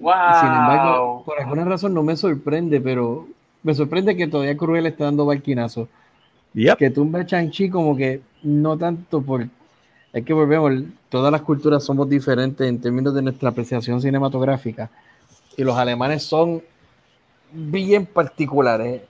¡Wow! 0.01 0.13
Sin 0.41 0.49
embargo, 0.49 1.23
por 1.25 1.41
alguna 1.41 1.65
razón 1.65 1.93
no 1.95 2.03
me 2.03 2.17
sorprende, 2.17 2.81
pero 2.81 3.27
me 3.63 3.75
sorprende 3.75 4.17
que 4.17 4.27
todavía 4.27 4.57
Cruel 4.57 4.87
está 4.87 5.05
dando 5.05 5.27
barquinazo. 5.27 5.89
Yep. 6.55 6.79
Que 6.79 6.91
tumba 6.91 7.21
a 7.21 7.23
Shang-Chi 7.23 7.71
como 7.71 7.97
que 7.97 8.21
no 8.43 8.77
tanto 8.77 9.23
por... 9.23 9.47
Es 10.13 10.25
que 10.25 10.33
volvemos, 10.33 10.73
todas 11.09 11.31
las 11.31 11.43
culturas 11.43 11.85
somos 11.85 12.09
diferentes 12.09 12.67
en 12.67 12.81
términos 12.81 13.15
de 13.15 13.23
nuestra 13.23 13.51
apreciación 13.51 14.01
cinematográfica. 14.01 14.91
Y 15.57 15.63
los 15.63 15.77
alemanes 15.77 16.23
son 16.25 16.63
bien 17.53 18.07
particulares 18.07 19.03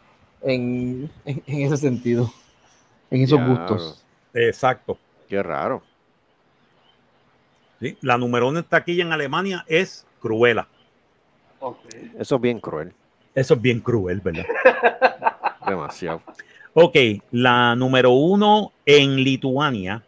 en, 0.43 1.11
en- 1.25 1.43
en 1.47 1.61
ese 1.63 1.77
sentido, 1.77 2.31
en 3.11 3.23
esos 3.23 3.41
gustos. 3.47 4.05
Exacto. 4.35 4.99
Qué 5.29 5.43
raro. 5.43 5.83
Sí, 7.81 7.97
La 8.03 8.19
número 8.19 8.49
uno 8.49 8.59
en 8.59 8.65
taquilla 8.65 9.05
en 9.05 9.13
Alemania 9.13 9.65
es 9.67 10.07
Cruella. 10.21 10.69
Ok. 11.61 11.79
Eso 12.19 12.37
es 12.37 12.41
bien 12.41 12.61
cruel. 12.61 12.93
Eso 13.35 13.55
es 13.55 13.61
bien 13.63 13.81
cruel, 13.81 14.21
¿verdad? 14.21 14.45
Demasiado. 15.67 16.23
Ok, 16.75 16.97
la 17.33 17.75
número 17.75 18.11
uno 18.13 18.73
en 18.87 19.17
Lituania, 19.17 20.03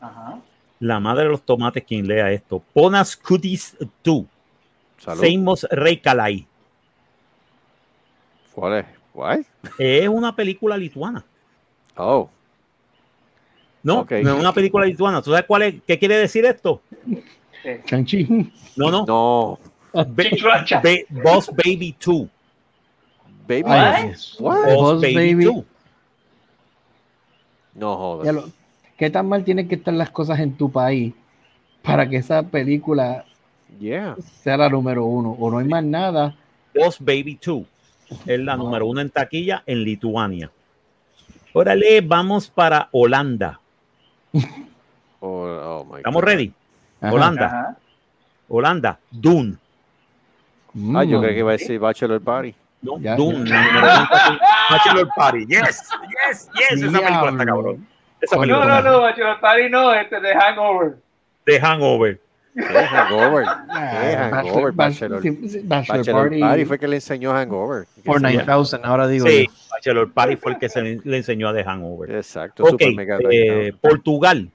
Ajá. 0.00 0.38
la 0.80 1.00
madre 1.00 1.24
de 1.24 1.30
los 1.30 1.42
tomates, 1.42 1.84
quien 1.84 2.06
lea 2.06 2.30
esto. 2.30 2.62
Ponas 2.72 3.16
Kutis 3.16 3.76
2, 4.04 4.24
Salud. 4.98 5.20
Seimos 5.20 5.66
Reikalai. 5.70 6.46
¿Cuál 8.54 8.78
es? 8.78 8.86
¿Cuál? 9.12 9.46
Es 9.78 10.08
una 10.08 10.34
película 10.34 10.76
lituana. 10.76 11.24
Oh, 11.96 12.30
No, 13.82 14.00
Ok. 14.00 14.12
no 14.22 14.34
es 14.34 14.40
una 14.40 14.52
película 14.52 14.84
lituana. 14.86 15.22
¿Tú 15.22 15.30
sabes 15.30 15.46
cuál 15.46 15.62
es? 15.62 15.74
¿Qué 15.86 15.98
quiere 15.98 16.16
decir 16.16 16.44
esto? 16.44 16.80
Chanchi. 17.86 18.50
No, 18.76 18.90
no. 18.90 19.04
no. 19.06 19.58
Ba- 19.92 20.24
Chichuacha. 20.24 20.80
Ba- 20.80 21.22
Boss 21.22 21.50
Baby 21.56 21.94
2. 22.04 22.26
Baby. 23.46 23.62
Ay? 23.66 24.08
Boss, 24.08 24.36
Boss 24.40 25.00
Baby, 25.00 25.14
Baby. 25.34 25.44
2. 25.44 25.64
No 27.74 27.96
jodas. 27.96 28.34
Lo- 28.34 28.50
¿Qué 28.96 29.10
tan 29.10 29.28
mal 29.28 29.44
tienen 29.44 29.68
que 29.68 29.76
estar 29.76 29.94
las 29.94 30.10
cosas 30.10 30.40
en 30.40 30.56
tu 30.56 30.70
país 30.70 31.14
para 31.82 32.08
que 32.08 32.16
esa 32.16 32.42
película 32.42 33.24
Yeah. 33.78 34.16
sea 34.42 34.56
la 34.56 34.68
número 34.68 35.04
uno? 35.04 35.36
O 35.38 35.50
no 35.50 35.58
hay 35.58 35.66
más 35.68 35.84
nada. 35.84 36.36
Boss 36.74 36.98
Baby 36.98 37.38
2. 37.44 37.62
Es 38.26 38.40
la 38.40 38.56
número 38.56 38.86
uno 38.86 39.00
en 39.00 39.10
taquilla 39.10 39.62
en 39.66 39.84
Lituania. 39.84 40.50
Órale, 41.52 42.00
vamos 42.00 42.48
para 42.48 42.88
Holanda. 42.92 43.60
Oh, 45.20 45.44
oh 45.46 45.84
my 45.90 45.96
¿Estamos 45.98 46.22
God. 46.22 46.28
ready? 46.28 46.52
Ajá. 47.00 47.12
Holanda. 47.12 47.46
Ajá. 47.46 47.76
Holanda. 48.48 48.98
Dune. 49.10 49.56
Ah, 50.94 51.02
yo 51.04 51.18
Mm. 51.18 51.22
creo 51.22 51.32
que 51.34 51.38
iba 51.38 51.48
a 51.50 51.52
decir 51.52 51.78
Bachelor 51.80 52.20
Party. 52.20 52.54
No, 52.82 52.98
Ya. 53.00 53.16
Dune. 53.16 53.48
taquilla. 53.50 54.08
Bachelor 54.70 55.08
Party. 55.16 55.46
Yes, 55.46 55.88
yes, 56.28 56.48
yes. 56.54 56.82
Esa 56.82 56.98
película 57.00 57.30
está 57.30 57.44
cabrón. 57.46 57.86
Esa 58.20 58.36
Coño, 58.36 58.52
No, 58.54 58.60
película 58.60 58.82
no, 58.82 58.92
no, 58.92 59.00
Bachelor 59.02 59.40
Party 59.40 59.70
no, 59.70 59.92
este 59.94 60.20
de 60.20 60.34
Hangover. 60.34 60.96
de 61.46 61.60
Hangover. 61.60 62.20
¿Qué 62.54 62.64
hangover? 62.86 63.44
Ah, 63.46 63.64
¿Qué 64.02 64.16
hangover? 64.16 64.72
Bachelor, 64.72 65.22
sí, 65.22 65.30
Bachelor 65.62 65.98
Bachelor 65.98 66.22
Party, 66.28 66.40
Party 66.40 66.64
fue 66.64 66.78
que 66.80 66.88
le 66.88 66.96
enseñó 66.96 67.32
hangover. 67.32 67.86
por 68.04 68.20
Que 68.20 68.28
se- 68.28 68.34
9000, 68.44 68.80
ahora 68.84 69.06
digo 69.06 69.26
Sí, 69.28 69.46
yo. 69.46 69.52
Bachelor 69.78 70.12
Party 70.12 70.36
fue 70.36 70.52
el 70.52 70.58
que 70.58 70.68
se 70.68 70.82
le, 70.82 71.16
enseñó 71.16 71.48
a 71.48 71.54
The 71.54 71.64
Hangover. 71.64 72.10
Exacto, 72.16 72.64
Ok, 72.64 72.70
super 72.70 72.94
mega 72.94 73.18
eh, 73.30 73.72
Portugal. 73.80 74.50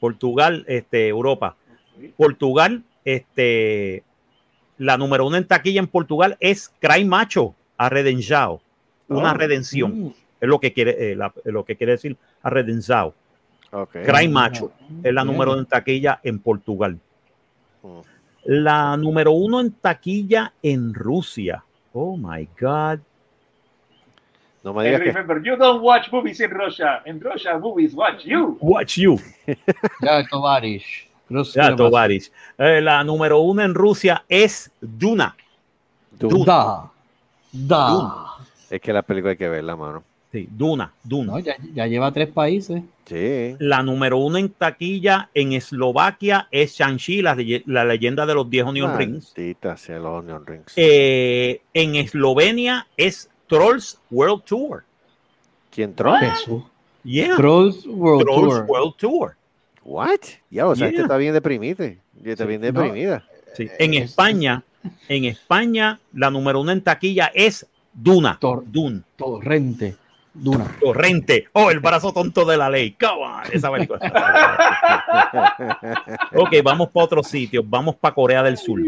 Portugal, 0.00 0.64
este, 0.68 1.08
Europa. 1.08 1.56
Portugal, 2.16 2.82
este, 3.04 4.02
la 4.78 4.96
número 4.98 5.26
uno 5.26 5.36
en 5.36 5.46
taquilla 5.46 5.80
en 5.80 5.86
Portugal 5.86 6.36
es 6.40 6.72
Cry 6.80 7.04
Macho, 7.04 7.54
a 7.76 7.88
Redenjao. 7.88 8.60
Una 9.08 9.32
Oh. 9.32 9.34
redención. 9.34 10.06
Mm. 10.06 10.14
Es 10.40 10.48
lo 10.48 10.58
que 10.58 10.72
quiere, 10.72 11.12
eh, 11.12 11.16
la- 11.16 11.32
lo 11.44 11.64
que 11.64 11.76
quiere 11.76 11.92
decir 11.92 12.16
a 12.42 12.50
Redenjao. 12.50 13.14
Ok. 13.70 13.96
Cry 14.04 14.28
Macho 14.28 14.72
es 15.02 15.12
la 15.14 15.24
número 15.24 15.52
uno 15.52 15.60
en 15.60 15.66
taquilla 15.66 16.20
en 16.22 16.38
Portugal. 16.40 16.98
Mm. 17.82 17.98
La 18.44 18.96
número 18.96 19.32
uno 19.32 19.60
en 19.60 19.70
taquilla 19.72 20.52
en 20.62 20.92
Rusia. 20.94 21.64
Oh 21.92 22.16
my 22.16 22.48
God. 22.60 22.98
No 24.64 24.72
me 24.72 24.80
And 24.80 24.86
digas 24.88 25.00
que 25.00 25.12
remember, 25.12 25.42
you 25.42 25.56
don't 25.56 25.82
watch 25.82 26.10
movies 26.12 26.40
in 26.40 26.50
Russia. 26.50 27.02
In 27.04 27.20
Russia, 27.20 27.58
movies 27.58 27.94
watch 27.94 28.24
you. 28.24 28.58
Watch 28.60 28.96
you. 28.98 29.18
Ya, 30.02 30.22
Tovarish. 30.28 31.08
Ya. 31.54 31.74
Tovarich. 31.74 32.30
Eh, 32.58 32.80
la 32.82 33.02
número 33.02 33.40
uno 33.40 33.62
en 33.62 33.74
Rusia 33.74 34.24
es 34.28 34.70
Duna. 34.80 35.34
Dune. 36.10 36.44
Da. 36.44 36.90
Da. 37.52 38.36
Es 38.70 38.80
que 38.80 38.92
la 38.92 39.02
película 39.02 39.30
hay 39.32 39.36
que 39.36 39.48
verla, 39.48 39.74
mano. 39.74 40.04
Sí, 40.30 40.48
Duna, 40.50 40.90
Duna. 41.04 41.32
No, 41.32 41.38
ya, 41.40 41.56
ya 41.74 41.86
lleva 41.86 42.10
tres 42.10 42.28
países. 42.28 42.82
Sí. 43.04 43.54
La 43.58 43.82
número 43.82 44.16
uno 44.16 44.38
en 44.38 44.48
taquilla 44.50 45.28
en 45.34 45.52
Eslovaquia 45.52 46.48
es 46.50 46.72
Shang-Chi, 46.78 47.20
la, 47.20 47.34
leye- 47.34 47.62
la 47.66 47.84
leyenda 47.84 48.24
de 48.24 48.34
los 48.34 48.48
10 48.48 48.64
Onion 48.66 48.96
Rings. 48.96 49.34
Maldita 49.36 49.76
sea 49.76 49.98
los 49.98 50.20
Onion 50.22 50.46
Rings. 50.46 50.72
Eh, 50.76 51.60
en 51.74 51.96
Eslovenia 51.96 52.86
es 52.96 53.28
Trolls 53.58 53.98
World 54.10 54.42
Tour. 54.44 54.84
¿Quién 55.70 55.94
troll? 55.94 56.18
Jesús. 56.18 56.62
Yeah, 57.04 57.36
Trolls 57.36 57.86
World 57.86 58.22
Trolls 58.24 58.48
Tour. 58.54 58.64
World 58.68 58.94
Tour. 58.96 59.36
What? 59.84 60.20
Ya, 60.50 60.66
o 60.68 60.74
sea, 60.76 60.86
Yeah. 60.86 60.90
este 60.90 61.02
está 61.02 61.16
bien 61.16 61.32
deprimida. 61.34 61.84
Está 62.24 62.44
Sí. 62.44 62.48
bien 62.48 62.60
No. 62.60 62.66
deprimida. 62.66 63.24
Sí. 63.56 63.68
En 63.78 63.94
Es- 63.94 64.10
España, 64.10 64.62
en 65.08 65.24
España, 65.24 65.98
la 66.12 66.30
número 66.30 66.60
uno 66.60 66.72
en 66.72 66.82
taquilla 66.82 67.30
es 67.34 67.66
Duna. 67.92 68.38
Tor- 68.40 68.64
Dune. 68.66 69.02
Torrente. 69.16 69.96
Duna. 70.34 70.76
Torrente. 70.80 71.48
Oh, 71.52 71.70
el 71.70 71.80
brazo 71.80 72.12
tonto 72.12 72.44
de 72.44 72.56
la 72.56 72.70
ley. 72.70 72.92
Come 72.92 73.22
on, 73.22 73.42
esa 73.52 73.70
película. 73.70 74.00
ok, 76.34 76.50
vamos 76.64 76.88
para 76.90 77.04
otro 77.04 77.22
sitio. 77.22 77.62
Vamos 77.64 77.96
para 77.96 78.14
Corea 78.14 78.42
del 78.42 78.56
Sur. 78.56 78.80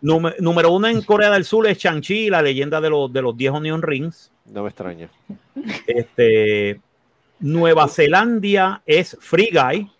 Número, 0.00 0.36
número 0.40 0.72
uno 0.72 0.88
en 0.88 1.02
Corea 1.02 1.30
del 1.30 1.44
Sur 1.44 1.66
es 1.68 1.78
Shang-Chi, 1.78 2.30
la 2.30 2.42
leyenda 2.42 2.80
de 2.80 2.90
los, 2.90 3.12
de 3.12 3.22
los 3.22 3.36
10 3.36 3.52
Onion 3.52 3.82
Rings. 3.82 4.30
No 4.46 4.62
me 4.62 4.68
extraña. 4.70 5.08
Este, 5.86 6.80
Nueva 7.40 7.88
Zelanda 7.88 8.82
es 8.86 9.16
Free 9.20 9.50
Guy. 9.52 9.90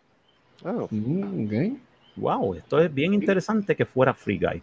Oh, 0.65 0.89
Mm. 0.91 1.77
Wow, 2.17 2.55
esto 2.55 2.81
es 2.81 2.93
bien 2.93 3.15
interesante 3.15 3.77
que 3.77 3.87
fuera 3.87 4.13
Free 4.13 4.39
Guy. 4.39 4.61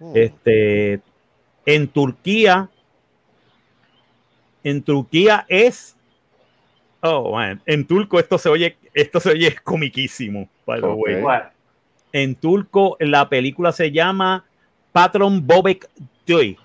hmm. 0.00 0.12
Este, 0.14 1.00
en 1.64 1.88
Turquía, 1.88 2.68
en 4.64 4.82
Turquía 4.82 5.44
es, 5.48 5.96
oh, 7.00 7.32
man, 7.32 7.60
en 7.66 7.86
turco 7.86 8.18
esto 8.20 8.38
se 8.38 8.48
oye, 8.48 8.76
esto 8.94 9.20
se 9.20 9.30
oye 9.30 9.56
comiquísimo, 9.62 10.48
by 10.66 10.80
the 10.80 10.86
Ok. 10.86 10.98
way. 10.98 11.40
En 12.12 12.34
turco 12.34 12.96
la 13.00 13.28
película 13.28 13.72
se 13.72 13.90
llama 13.90 14.44
Patron 14.92 15.46
Bobek 15.46 15.88
Toy. 16.26 16.58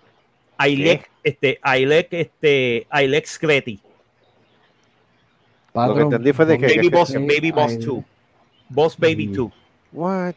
Ailek, 0.58 1.10
este, 1.24 1.60
Ailek, 1.62 2.08
este, 2.14 2.88
Ailek 2.90 3.26
Skreti. 3.28 3.80
Lo 5.74 5.94
que 5.96 6.02
entendí 6.02 6.34
fue 6.34 6.46
de 6.46 6.58
que- 6.58 6.76
Baby 6.76 6.90
Boss, 6.90 7.14
Baby 7.14 7.52
Boss 7.52 7.72
ay, 7.74 7.78
2. 7.78 8.04
Boss 8.70 8.98
Baby 8.98 9.28
Mm. 9.28 9.34
2. 9.34 9.52
What? 9.94 10.34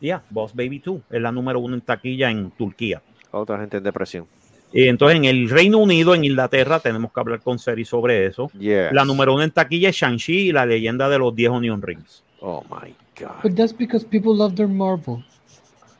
Yeah, 0.00 0.22
Boss 0.30 0.54
Baby 0.54 0.78
2. 0.78 1.00
Es 1.10 1.20
la 1.20 1.32
número 1.32 1.58
uno 1.58 1.74
en 1.74 1.80
taquilla 1.80 2.30
en 2.30 2.50
Turquía. 2.52 3.02
Otra 3.32 3.58
gente 3.58 3.78
en 3.78 3.82
depresión. 3.82 4.26
Y 4.74 4.88
entonces 4.88 5.16
en 5.18 5.24
el 5.24 5.48
Reino 5.48 5.78
Unido, 5.78 6.14
en 6.14 6.24
Inglaterra, 6.24 6.80
tenemos 6.80 7.12
que 7.12 7.20
hablar 7.20 7.40
con 7.40 7.58
Seri 7.60 7.84
sobre 7.84 8.26
eso. 8.26 8.50
Yeah. 8.58 8.92
La 8.92 9.04
número 9.04 9.32
uno 9.32 9.44
en 9.44 9.52
taquilla 9.52 9.90
es 9.90 9.96
Shang-Chi 9.96 10.48
y 10.48 10.52
la 10.52 10.66
leyenda 10.66 11.08
de 11.08 11.18
los 11.18 11.34
10 11.34 11.50
Onion 11.50 11.80
Rings. 11.80 12.24
Oh 12.40 12.62
my 12.68 12.92
God. 13.18 13.40
But 13.42 13.54
that's 13.54 13.72
because 13.72 14.04
people 14.04 14.36
love 14.36 14.56
their 14.56 14.66
Marvel. 14.68 15.22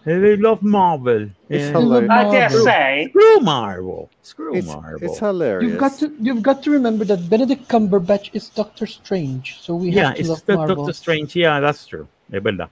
They 0.05 0.37
love 0.37 0.59
Marvel. 0.61 1.31
It's 1.49 1.65
Eh, 1.69 1.73
hilarious. 1.73 2.11
I 2.11 2.31
dare 2.31 2.51
say. 2.51 3.09
Screw 3.09 3.41
Marvel. 3.41 4.11
Screw 4.23 4.55
It's, 4.55 4.67
Marvel. 4.67 4.99
it's 5.03 5.19
hilarious. 5.19 5.71
You've 5.71 5.79
got 5.81 5.99
to 6.01 6.13
you've 6.21 6.43
got 6.43 6.63
to 6.65 6.71
remember 6.73 7.07
that 7.07 7.31
Benedict 7.31 7.67
Cumberbatch 7.69 8.29
is 8.35 8.51
Doctor 8.51 8.87
Strange, 8.87 9.57
so 9.63 9.77
we 9.77 9.91
yeah, 9.93 10.09
have 10.09 10.15
to 10.17 10.21
it's 10.21 10.29
love 10.29 10.43
the 10.45 10.57
Marvel. 10.57 10.77
Doctor 10.77 10.93
Strange. 10.93 11.35
Yeah, 11.37 11.59
that's 11.61 11.87
true. 11.87 12.07
Es 12.31 12.43
verdad. 12.43 12.69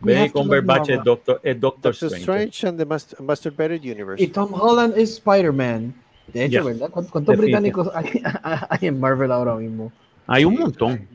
Benedict 0.00 0.32
Cumberbatch 0.34 0.90
es. 0.90 1.02
Doctor, 1.04 1.40
es 1.42 1.60
Doctor, 1.60 1.92
Doctor 1.92 2.08
Strange. 2.10 2.22
Strange 2.50 2.66
and 2.68 2.78
the 2.78 2.84
Mas- 2.84 3.16
Masturbated 3.20 3.80
Universe. 3.82 4.22
Y 4.22 4.28
Tom 4.28 4.52
Holland 4.52 4.94
es 4.96 5.12
Spider-Man. 5.14 5.94
De 6.32 6.44
hecho, 6.46 6.52
Ya. 6.52 6.62
¿verdad? 6.62 6.90
¿Cuántos, 6.90 7.36
británicos 7.36 7.90
hay, 7.94 8.22
hay 8.70 8.88
en 8.88 8.98
Marvel 9.00 9.30
ahora 9.32 9.54
mismo? 9.56 9.92
Hay 10.26 10.44
un 10.44 10.54
montón. 10.58 11.06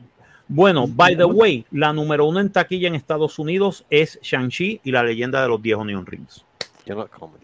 Bueno, 0.48 0.86
by 0.88 1.16
the 1.16 1.24
way, 1.24 1.64
la 1.70 1.92
número 1.92 2.26
uno 2.26 2.40
en 2.40 2.50
taquilla 2.50 2.88
en 2.88 2.94
Estados 2.96 3.38
Unidos 3.38 3.84
es 3.90 4.18
Shang-Chi 4.22 4.80
y 4.82 4.90
la 4.90 5.02
leyenda 5.04 5.40
de 5.42 5.48
los 5.48 5.62
10 5.62 5.76
Onion 5.78 6.04
Rings. 6.06 6.44
Yo 6.86 6.96
no, 6.96 7.06
como. 7.08 7.34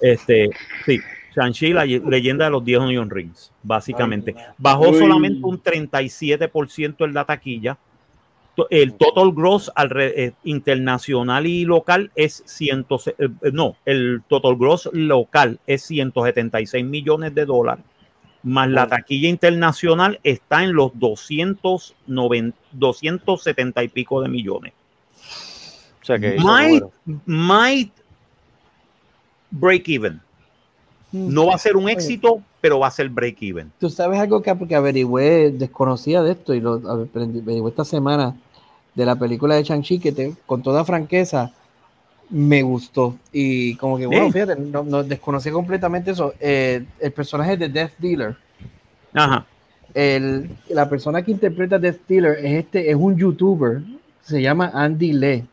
Este, 0.00 0.50
sí, 0.84 0.98
Shang-Chi, 1.34 1.72
la 1.72 1.86
ye- 1.86 2.02
leyenda 2.06 2.46
de 2.46 2.50
los 2.50 2.64
10 2.64 2.80
Onion 2.80 3.08
Rings, 3.08 3.50
básicamente. 3.62 4.34
Bajó 4.58 4.92
solamente 4.92 5.40
un 5.42 5.62
37% 5.62 7.04
en 7.06 7.14
la 7.14 7.24
taquilla. 7.24 7.78
El 8.68 8.94
total 8.94 9.32
gross 9.32 9.70
alre- 9.74 10.12
eh, 10.14 10.32
internacional 10.44 11.46
y 11.46 11.64
local 11.64 12.10
es 12.14 12.42
100, 12.44 12.86
eh, 13.18 13.28
no, 13.52 13.76
el 13.86 14.22
total 14.28 14.56
gross 14.56 14.90
local 14.92 15.58
es 15.66 15.82
176 15.84 16.84
millones 16.84 17.34
de 17.34 17.46
dólares, 17.46 17.84
más 18.42 18.68
la 18.68 18.86
taquilla 18.88 19.28
internacional 19.28 20.20
está 20.22 20.64
en 20.64 20.74
los 20.74 20.90
290, 20.98 22.56
270 22.72 23.84
y 23.84 23.88
pico 23.88 24.20
de 24.20 24.28
millones. 24.28 24.74
O 26.02 26.04
sea 26.04 26.18
que 26.18 26.36
Might, 26.38 26.84
might 27.24 27.92
break 29.50 29.88
even. 29.88 30.20
No 31.12 31.46
va 31.46 31.54
a 31.54 31.58
ser 31.58 31.76
un 31.76 31.88
éxito, 31.88 32.42
pero 32.60 32.78
va 32.78 32.86
a 32.86 32.90
ser 32.90 33.08
break 33.08 33.36
even. 33.42 33.70
Tú 33.78 33.88
sabes 33.90 34.18
algo 34.18 34.42
que 34.42 34.54
porque 34.54 34.74
averigüé, 34.74 35.50
desconocía 35.52 36.22
de 36.22 36.32
esto 36.32 36.54
y 36.54 36.60
lo 36.60 36.80
averigüé 36.88 37.68
esta 37.68 37.84
semana 37.84 38.34
de 38.94 39.06
la 39.06 39.16
película 39.16 39.54
de 39.56 39.62
Shang-Chi, 39.62 39.98
que 39.98 40.12
te, 40.12 40.34
con 40.46 40.62
toda 40.62 40.84
franqueza, 40.84 41.52
me 42.30 42.62
gustó. 42.62 43.16
Y 43.32 43.74
como 43.76 43.96
que, 43.98 44.06
bueno, 44.06 44.26
Sí. 44.26 44.32
fíjate, 44.32 44.56
no, 44.56 44.82
no 44.82 45.02
desconocí 45.02 45.50
completamente 45.50 46.10
eso. 46.12 46.34
Eh, 46.40 46.84
el 47.00 47.12
personaje 47.12 47.56
de 47.56 47.68
Death 47.68 47.92
Dealer, 47.98 48.36
Ajá. 49.14 49.46
el, 49.94 50.50
la 50.70 50.88
persona 50.88 51.22
que 51.22 51.30
interpreta 51.30 51.78
Death 51.78 52.00
Dealer 52.08 52.38
es, 52.44 52.52
este, 52.64 52.90
es 52.90 52.96
un 52.96 53.16
youtuber, 53.16 53.82
se 54.22 54.40
llama 54.40 54.70
Andy 54.74 55.12
Lee. 55.12 55.44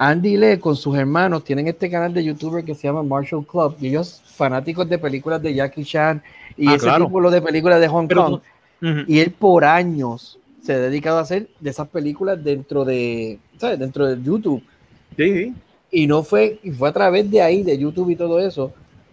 Andy 0.00 0.36
Lee 0.36 0.58
con 0.58 0.76
sus 0.76 0.96
hermanos 0.96 1.42
tienen 1.42 1.66
este 1.66 1.90
canal 1.90 2.14
de 2.14 2.22
youtuber 2.24 2.64
que 2.64 2.74
se 2.74 2.86
llama 2.86 3.02
Marshall 3.02 3.44
Club 3.44 3.76
y 3.80 3.88
ellos 3.88 4.22
fanáticos 4.24 4.88
de 4.88 4.96
películas 4.98 5.42
de 5.42 5.54
Jackie 5.54 5.84
Chan 5.84 6.22
y 6.56 6.68
Ah, 6.68 6.74
ese 6.76 6.84
claro. 6.86 7.06
tipo 7.06 7.30
de 7.30 7.42
películas 7.42 7.80
de 7.80 7.88
Hong 7.88 8.06
Pero 8.06 8.24
Kong. 8.80 9.04
Y 9.08 9.18
él 9.18 9.32
por 9.32 9.64
años 9.64 10.37
se 10.62 10.72
ha 10.74 10.78
dedicado 10.78 11.18
a 11.18 11.22
hacer 11.22 11.48
de 11.60 11.70
esas 11.70 11.88
películas 11.88 12.42
dentro 12.42 12.84
de, 12.84 13.38
¿sabes? 13.58 13.78
Dentro 13.78 14.06
de 14.06 14.22
YouTube. 14.22 14.62
Sí, 15.16 15.32
sí. 15.34 15.54
Y 15.90 16.06
no 16.06 16.22
fue, 16.22 16.58
y 16.62 16.70
fue 16.70 16.88
a 16.88 16.92
través 16.92 17.30
de 17.30 17.40
ahí, 17.40 17.62
de 17.62 17.78
YouTube 17.78 18.10
y 18.10 18.16
todo 18.16 18.40
eso, 18.40 18.72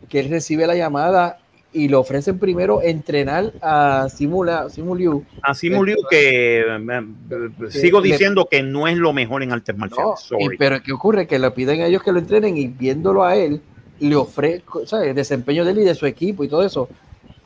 que 0.09 0.19
él 0.19 0.29
recibe 0.29 0.67
la 0.67 0.75
llamada 0.75 1.39
y 1.71 1.87
le 1.89 1.95
ofrecen 1.95 2.39
primero 2.39 2.81
entrenar 2.81 3.51
a 3.61 4.07
Simula, 4.09 4.69
Simuliu. 4.69 5.23
Así 5.41 5.69
murió 5.69 5.97
que 6.09 6.59
eh, 6.61 6.63
eh, 6.89 7.69
sigo 7.69 7.99
le- 8.01 8.09
diciendo 8.09 8.47
que 8.49 8.63
no 8.63 8.87
es 8.87 8.97
lo 8.97 9.11
mejor 9.13 9.43
en 9.43 9.51
artes 9.51 9.75
No, 9.75 9.81
marciales. 9.81 10.19
y- 10.21 10.27
sorry. 10.27 10.57
pero 10.57 10.81
¿qué 10.81 10.91
ocurre? 10.93 11.27
Que 11.27 11.37
le 11.39 11.51
piden 11.51 11.81
a 11.81 11.87
ellos 11.87 12.01
que 12.01 12.11
lo 12.13 12.19
entrenen 12.19 12.57
y 12.57 12.67
viéndolo 12.67 13.23
a 13.25 13.35
él, 13.35 13.61
le 13.99 14.15
ofrezco, 14.15 14.85
¿sabes? 14.85 15.09
El 15.09 15.15
desempeño 15.15 15.63
de 15.65 15.71
él 15.71 15.79
y 15.79 15.83
de 15.83 15.95
su 15.95 16.05
equipo 16.05 16.43
y 16.43 16.47
todo 16.47 16.63
eso, 16.63 16.87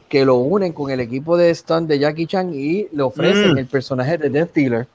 que 0.09 0.25
lo 0.25 0.35
unen 0.37 0.73
con 0.73 0.89
el 0.91 0.99
equipo 0.99 1.37
de 1.37 1.53
stunt 1.53 1.87
de 1.87 1.99
Jackie 1.99 2.25
Chan 2.25 2.51
y 2.53 2.87
le 2.91 3.03
ofrecen 3.03 3.53
Mm. 3.53 3.57
el 3.59 3.65
personaje 3.67 4.17
de 4.17 4.29
Death 4.29 4.53
Dealer. 4.53 4.87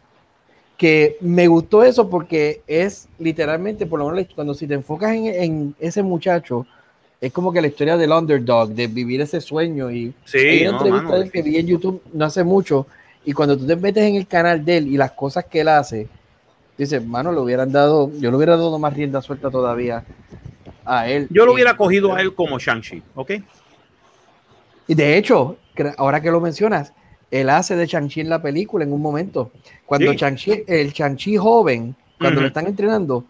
Que 0.77 1.17
me 1.21 1.47
gustó 1.47 1.85
eso 1.85 2.11
porque 2.11 2.63
es 2.67 3.07
literalmente, 3.21 3.87
por 3.87 4.01
lo 4.01 4.11
menos 4.11 4.27
cuando 4.35 4.55
si 4.55 4.67
te 4.67 4.75
enfocas 4.75 5.13
en, 5.13 5.27
en 5.27 5.75
ese 5.79 6.03
muchacho, 6.03 6.67
es 7.21 7.33
como 7.33 7.53
que 7.53 7.61
la 7.63 7.69
historia 7.69 7.97
del 7.97 8.11
underdog, 8.11 8.71
de 8.71 8.89
vivir 8.89 9.21
ese 9.21 9.41
sueño 9.41 9.91
y 9.91 10.13
Sí, 10.25 10.39
hay 10.39 10.63
una 10.67 10.73
no, 10.73 10.77
entrevista 10.85 11.17
mano, 11.19 11.31
que 11.31 11.43
vi 11.43 11.57
en 11.59 11.67
YouTube 11.69 12.03
no 12.13 12.25
hace 12.25 12.43
mucho 12.43 12.87
y 13.25 13.33
cuando 13.33 13.57
tú 13.57 13.67
te 13.67 13.77
metes 13.77 14.03
en 14.03 14.17
el 14.17 14.27
canal 14.27 14.65
de 14.65 14.79
él 14.79 14.89
y 14.89 14.97
las 14.97 15.13
cosas 15.13 15.45
que 15.45 15.61
él 15.61 15.69
hace, 15.69 16.09
dices, 16.77 17.07
mano, 17.07 17.31
le 17.33 17.39
hubieran 17.39 17.71
dado, 17.71 18.11
yo 18.19 18.31
le 18.33 18.37
hubiera 18.37 18.57
dado 18.57 18.77
más 18.81 18.93
rienda 18.95 19.23
suelta 19.23 19.51
todavía 19.51 20.05
a 20.85 21.09
él. 21.09 21.29
Yo 21.31 21.47
lo 21.47 21.53
hubiera 21.55 21.77
cogido 21.77 22.13
a 22.15 22.21
él 22.21 22.35
como 22.35 22.59
Shang-Chi, 22.59 23.01
¿ok? 23.15 23.31
Y 24.87 24.95
de 24.95 25.17
hecho, 25.17 25.57
ahora 25.97 26.21
que 26.21 26.31
lo 26.31 26.41
mencionas, 26.41 26.93
él 27.31 27.49
hace 27.51 27.75
de 27.77 27.87
Shang-Chi 27.87 28.21
en 28.21 28.29
la 28.29 28.41
película 28.43 28.85
en 28.85 28.93
un 28.93 29.01
momento. 29.03 29.51
Cuando 29.87 30.13
Sí. 30.13 30.19
Shang-Chi, 30.19 30.65
el 30.67 30.93
Shang-Chi 30.93 31.37
joven, 31.37 31.95
cuando 32.19 32.41
lo 32.43 32.47
están 32.47 32.67
entrenando, 32.67 33.25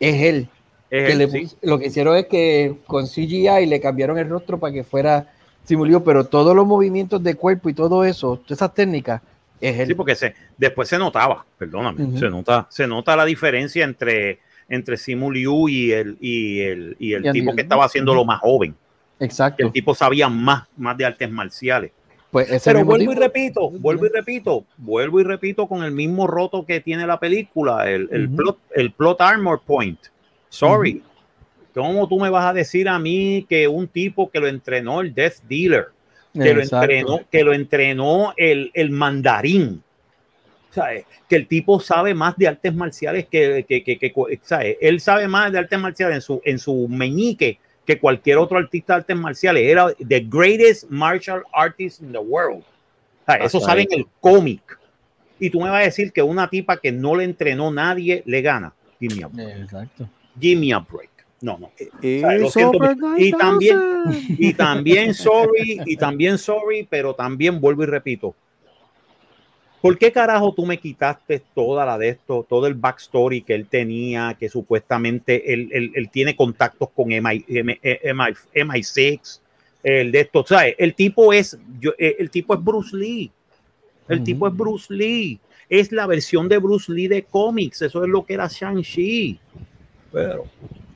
es 0.00 0.22
él. 0.22 0.48
Es 0.90 1.06
que 1.06 1.12
él, 1.12 1.18
le 1.18 1.28
sí. 1.30 1.38
pus- 1.40 1.56
Lo 1.62 1.78
que 1.78 1.86
hicieron 1.86 2.16
es 2.16 2.26
que 2.26 2.76
con 2.86 3.06
CGI 3.06 3.66
le 3.66 3.80
cambiaron 3.80 4.18
el 4.18 4.28
rostro 4.28 4.58
para 4.58 4.72
que 4.72 4.84
fuera 4.84 5.32
Simulio, 5.64 6.02
pero 6.04 6.24
todos 6.26 6.54
los 6.54 6.66
movimientos 6.66 7.22
de 7.22 7.34
cuerpo 7.36 7.68
y 7.70 7.74
todo 7.74 8.04
eso, 8.04 8.36
todas 8.36 8.58
esas 8.58 8.74
técnicas, 8.74 9.22
es 9.60 9.78
él. 9.78 9.86
Sí, 9.86 9.94
porque 9.94 10.16
se, 10.16 10.34
después 10.58 10.88
se 10.88 10.98
notaba, 10.98 11.46
perdóname, 11.56 12.18
se 12.18 12.28
nota, 12.28 12.66
se 12.68 12.86
nota 12.86 13.14
la 13.16 13.24
diferencia 13.24 13.84
entre, 13.84 14.40
entre 14.68 14.96
Simu 14.96 15.30
Liu 15.30 15.68
y 15.68 15.92
el, 15.92 16.18
y 16.20 16.60
el, 16.60 16.96
y 16.98 17.12
el 17.14 17.26
Y 17.26 17.30
tipo 17.32 17.54
que 17.54 17.62
estaba 17.62 17.84
haciendo 17.84 18.12
lo 18.12 18.24
más 18.24 18.40
joven. 18.40 18.74
Que 19.22 19.26
Exacto. 19.26 19.64
el 19.66 19.72
tipo 19.72 19.94
sabía 19.94 20.28
más, 20.28 20.64
más 20.76 20.96
de 20.96 21.04
artes 21.04 21.30
marciales. 21.30 21.92
Pues 22.32 22.50
ese 22.50 22.70
Pero 22.70 22.78
mismo 22.80 22.90
vuelvo 22.90 23.12
y 23.12 23.14
tipo- 23.14 23.20
repito, 23.22 23.70
vuelvo 23.70 24.06
y 24.06 24.08
repito, 24.08 24.64
vuelvo 24.78 25.20
y 25.20 25.22
repito 25.22 25.68
con 25.68 25.84
el 25.84 25.92
mismo 25.92 26.26
roto 26.26 26.66
que 26.66 26.80
tiene 26.80 27.06
la 27.06 27.20
película, 27.20 27.88
el, 27.88 28.08
el 28.10 28.26
Ujú. 28.26 28.36
plot, 28.36 28.58
el 28.74 28.90
plot 28.90 29.20
armor 29.20 29.60
point. 29.64 29.98
Sorry. 30.48 31.02
¿Cómo 31.72 32.08
tú 32.08 32.18
me 32.18 32.30
vas 32.30 32.46
a 32.46 32.52
decir 32.52 32.88
a 32.88 32.98
mí 32.98 33.46
que 33.48 33.68
un 33.68 33.86
tipo 33.86 34.28
que 34.28 34.40
lo 34.40 34.48
entrenó 34.48 35.00
el 35.02 35.14
Death 35.14 35.42
Dealer, 35.48 35.86
que 36.34 36.52
lo 36.52 36.60
Exacto. 36.62 36.82
entrenó, 36.90 37.20
que 37.30 37.44
lo 37.44 37.52
entrenó 37.52 38.34
el, 38.36 38.70
el 38.74 38.90
mandarín? 38.90 39.82
¿Sabes? 40.70 41.04
Que 41.28 41.36
el 41.36 41.46
tipo 41.46 41.78
sabe 41.80 42.12
más 42.12 42.36
de 42.38 42.48
artes 42.48 42.74
marciales 42.74 43.26
que, 43.30 43.64
que, 43.68 43.84
que, 43.84 43.98
que- 43.98 44.40
¿sabes? 44.42 44.78
Él 44.80 45.00
sabe 45.00 45.28
más 45.28 45.52
de 45.52 45.58
artes 45.60 45.78
marciales 45.78 46.16
en 46.16 46.22
su, 46.22 46.40
en 46.44 46.58
su 46.58 46.88
meñique 46.88 47.58
que 47.84 47.98
cualquier 47.98 48.38
otro 48.38 48.58
artista 48.58 48.94
de 48.94 49.00
artes 49.00 49.16
marciales. 49.16 49.64
Era 49.64 49.92
the 49.94 50.20
greatest 50.20 50.88
martial 50.90 51.42
artist 51.52 52.00
in 52.00 52.12
the 52.12 52.18
world. 52.18 52.62
¿Sabes? 53.26 53.46
Eso 53.46 53.58
Hasta 53.58 53.70
sale 53.70 53.82
en 53.82 54.00
el 54.00 54.06
cómic. 54.20 54.78
Y 55.38 55.50
tú 55.50 55.60
me 55.60 55.70
vas 55.70 55.80
a 55.80 55.84
decir 55.84 56.12
que 56.12 56.22
una 56.22 56.48
tipa 56.48 56.76
que 56.76 56.92
no 56.92 57.16
le 57.16 57.24
entrenó 57.24 57.70
nadie 57.70 58.22
le 58.26 58.42
gana. 58.42 58.72
Give 59.00 59.16
me 59.16 59.24
a 59.24 59.28
break. 59.28 59.58
Exacto. 59.62 60.08
Give 60.38 60.60
me 60.60 60.72
a 60.72 60.78
break. 60.78 61.10
No, 61.40 61.58
no. 61.58 61.72
Y 62.00 62.20
sea. 62.50 62.70
Y 63.16 63.32
también, 63.32 63.80
y 64.28 64.54
también 64.54 65.12
sorry, 65.12 65.80
y 65.84 65.96
también 65.96 66.38
sorry, 66.38 66.86
pero 66.88 67.14
también 67.14 67.60
vuelvo 67.60 67.82
y 67.82 67.86
repito. 67.86 68.34
¿Por 69.82 69.98
qué 69.98 70.12
carajo 70.12 70.54
tú 70.54 70.64
me 70.64 70.78
quitaste 70.78 71.42
toda 71.54 71.84
la 71.84 71.98
de 71.98 72.10
esto, 72.10 72.46
todo 72.48 72.66
el 72.68 72.74
backstory 72.74 73.42
que 73.42 73.54
él 73.54 73.66
tenía, 73.66 74.36
que 74.38 74.48
supuestamente 74.48 75.52
él, 75.52 75.68
él- 75.72 75.92
él 75.96 76.08
tiene 76.08 76.36
contactos 76.36 76.88
con 76.94 77.08
MI, 77.10 77.44
MI, 77.48 77.80
MI6, 78.54 79.40
el 79.82 80.12
de 80.12 80.20
esto, 80.20 80.44
¿sabes? 80.46 80.76
El 80.78 80.94
tipo 80.94 81.32
es, 81.32 81.58
yo, 81.80 81.90
eh, 81.98 82.14
el 82.20 82.30
tipo 82.30 82.54
es 82.54 82.62
Bruce 82.62 82.96
Lee. 82.96 83.30
El 84.08 84.22
tipo 84.22 84.46
es 84.46 84.54
Bruce 84.56 84.92
Lee. 84.94 85.40
Es 85.68 85.90
la 85.90 86.06
versión 86.06 86.48
de 86.48 86.58
Bruce 86.58 86.92
Lee 86.92 87.08
de 87.08 87.22
cómics. 87.24 87.82
Eso 87.82 88.04
es 88.04 88.08
lo 88.10 88.24
que 88.24 88.34
era 88.34 88.46
Shang-Chi. 88.46 89.38
Pero, 90.12 90.44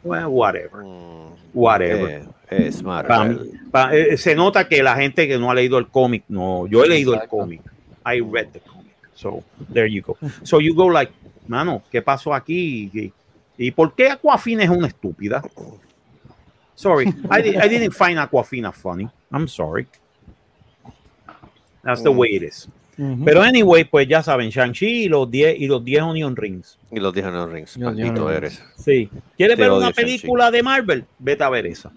well, 0.05 0.26
whatever. 0.26 0.84
Mm, 0.84 1.34
Whatever. 1.55 2.22
eh, 2.51 2.66
es 2.68 2.82
Marvel. 2.82 3.51
Pa' 3.72 3.95
eh, 3.97 4.16
se 4.18 4.34
nota 4.34 4.68
que 4.68 4.82
la 4.82 4.95
gente 4.97 5.26
que 5.26 5.39
no 5.39 5.51
ha 5.51 5.55
leído 5.55 5.78
el 5.78 5.89
cómic, 5.89 6.24
no, 6.28 6.66
yo 6.66 6.84
he 6.84 6.89
leído 6.89 7.14
Exacto. 7.14 7.37
el 7.37 7.41
cómic. 7.41 7.61
I 8.05 8.20
read 8.20 8.49
the 8.53 8.61
comic. 8.61 8.75
So, 9.16 9.42
there 9.72 9.86
you 9.88 10.02
go. 10.02 10.16
So 10.44 10.60
you 10.60 10.74
go 10.74 10.86
like, 10.86 11.12
mano, 11.48 11.82
¿qué 11.90 12.02
pasó 12.02 12.32
aquí? 12.34 12.90
¿Y, 12.94 13.12
y 13.58 13.70
por 13.72 13.94
qué 13.94 14.10
Aquafina 14.10 14.62
es 14.62 14.70
una 14.70 14.86
estúpida? 14.86 15.42
Sorry, 16.74 17.06
I, 17.30 17.42
di- 17.42 17.56
I 17.56 17.68
didn't 17.68 17.92
find 17.94 18.18
Aquafina 18.18 18.72
funny. 18.72 19.08
I'm 19.32 19.48
sorry. 19.48 19.86
That's 21.82 22.02
the 22.02 22.10
Mm. 22.10 22.18
way 22.18 22.28
it 22.36 22.42
is. 22.42 22.68
Ujú. 22.98 23.24
Pero 23.24 23.42
anyway, 23.42 23.84
pues 23.84 24.08
ya 24.08 24.22
saben, 24.22 24.50
Shang-Chi 24.50 25.04
y 25.04 25.08
los 25.08 25.30
10 25.30 25.58
y 25.60 25.66
los 25.66 25.84
10 25.84 26.02
Onion 26.02 26.34
Rings. 26.34 26.78
Y 26.90 26.98
los 26.98 27.12
dije 27.14 27.28
en 27.28 27.34
los 27.34 27.50
rings. 27.50 27.76
Maldito 27.78 28.30
eres. 28.30 28.62
Sí. 28.76 29.10
¿Quieres 29.36 29.56
Te 29.56 29.62
ver 29.62 29.70
una 29.72 29.90
película 29.90 30.50
de 30.50 30.62
Marvel? 30.62 31.04
Vete 31.18 31.44
a 31.44 31.50
ver 31.50 31.66
esa. 31.66 31.92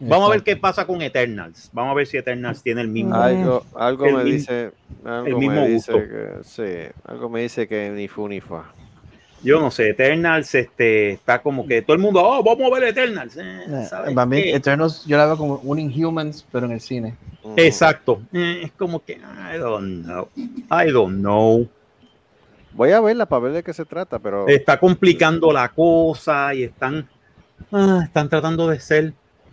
Vamos 0.00 0.28
a 0.28 0.32
ver 0.32 0.42
qué 0.42 0.56
pasa 0.56 0.86
con 0.86 1.02
Eternals. 1.02 1.70
Vamos 1.72 1.92
a 1.92 1.94
ver 1.94 2.06
si 2.06 2.16
Eternals 2.16 2.62
tiene 2.62 2.82
el 2.82 2.88
mismo. 2.88 3.14
Algo, 3.14 3.64
algo 3.74 4.06
El 4.06 4.14
me 4.16 4.24
mi- 4.24 4.30
dice. 4.32 4.70
Algo 5.04 5.38
mismo 5.38 5.54
me 5.60 5.68
dice 5.68 5.92
gusto. 5.92 6.08
que. 6.08 6.28
Sí, 6.44 6.92
algo 7.04 7.28
me 7.28 7.40
dice 7.42 7.66
que 7.66 7.90
ni 7.90 8.06
fu 8.08 8.28
ni 8.28 8.40
fa. 8.40 8.64
Yo 9.42 9.60
no 9.60 9.70
sé, 9.70 9.90
Eternals 9.90 10.52
este, 10.56 11.12
está 11.12 11.40
como 11.40 11.64
que 11.64 11.80
todo 11.82 11.94
el 11.94 12.02
mundo, 12.02 12.20
oh, 12.24 12.42
vamos 12.42 12.72
a 12.72 12.74
ver 12.74 12.88
Eternals. 12.88 13.36
Eh, 13.36 13.42
Eh, 13.68 13.86
¿sabes 13.88 14.12
para 14.12 14.26
mí, 14.26 14.42
qué? 14.42 14.54
Eternals 14.56 15.04
yo 15.06 15.16
la 15.16 15.26
veo 15.26 15.36
como 15.36 15.54
un 15.62 15.78
Inhumans, 15.78 16.44
pero 16.50 16.66
en 16.66 16.72
el 16.72 16.80
cine. 16.80 17.14
Mm. 17.44 17.52
Exacto. 17.56 18.20
Eh, 18.32 18.62
es 18.64 18.72
como 18.72 19.04
que, 19.04 19.12
I 19.14 19.58
don't 19.58 20.04
know. 20.04 20.28
I 20.36 20.90
don't 20.90 21.18
know. 21.20 21.68
Voy 22.72 22.90
a 22.92 23.00
verla 23.00 23.26
para 23.26 23.42
ver 23.44 23.52
de 23.52 23.62
qué 23.62 23.72
se 23.72 23.84
trata, 23.84 24.18
pero. 24.18 24.46
Está 24.48 24.78
complicando 24.78 25.52
la 25.52 25.68
cosa 25.68 26.52
y 26.54 26.64
están, 26.64 27.08
ah, 27.72 28.00
están 28.04 28.28
tratando 28.28 28.68
de 28.68 28.78
ser 28.80 29.12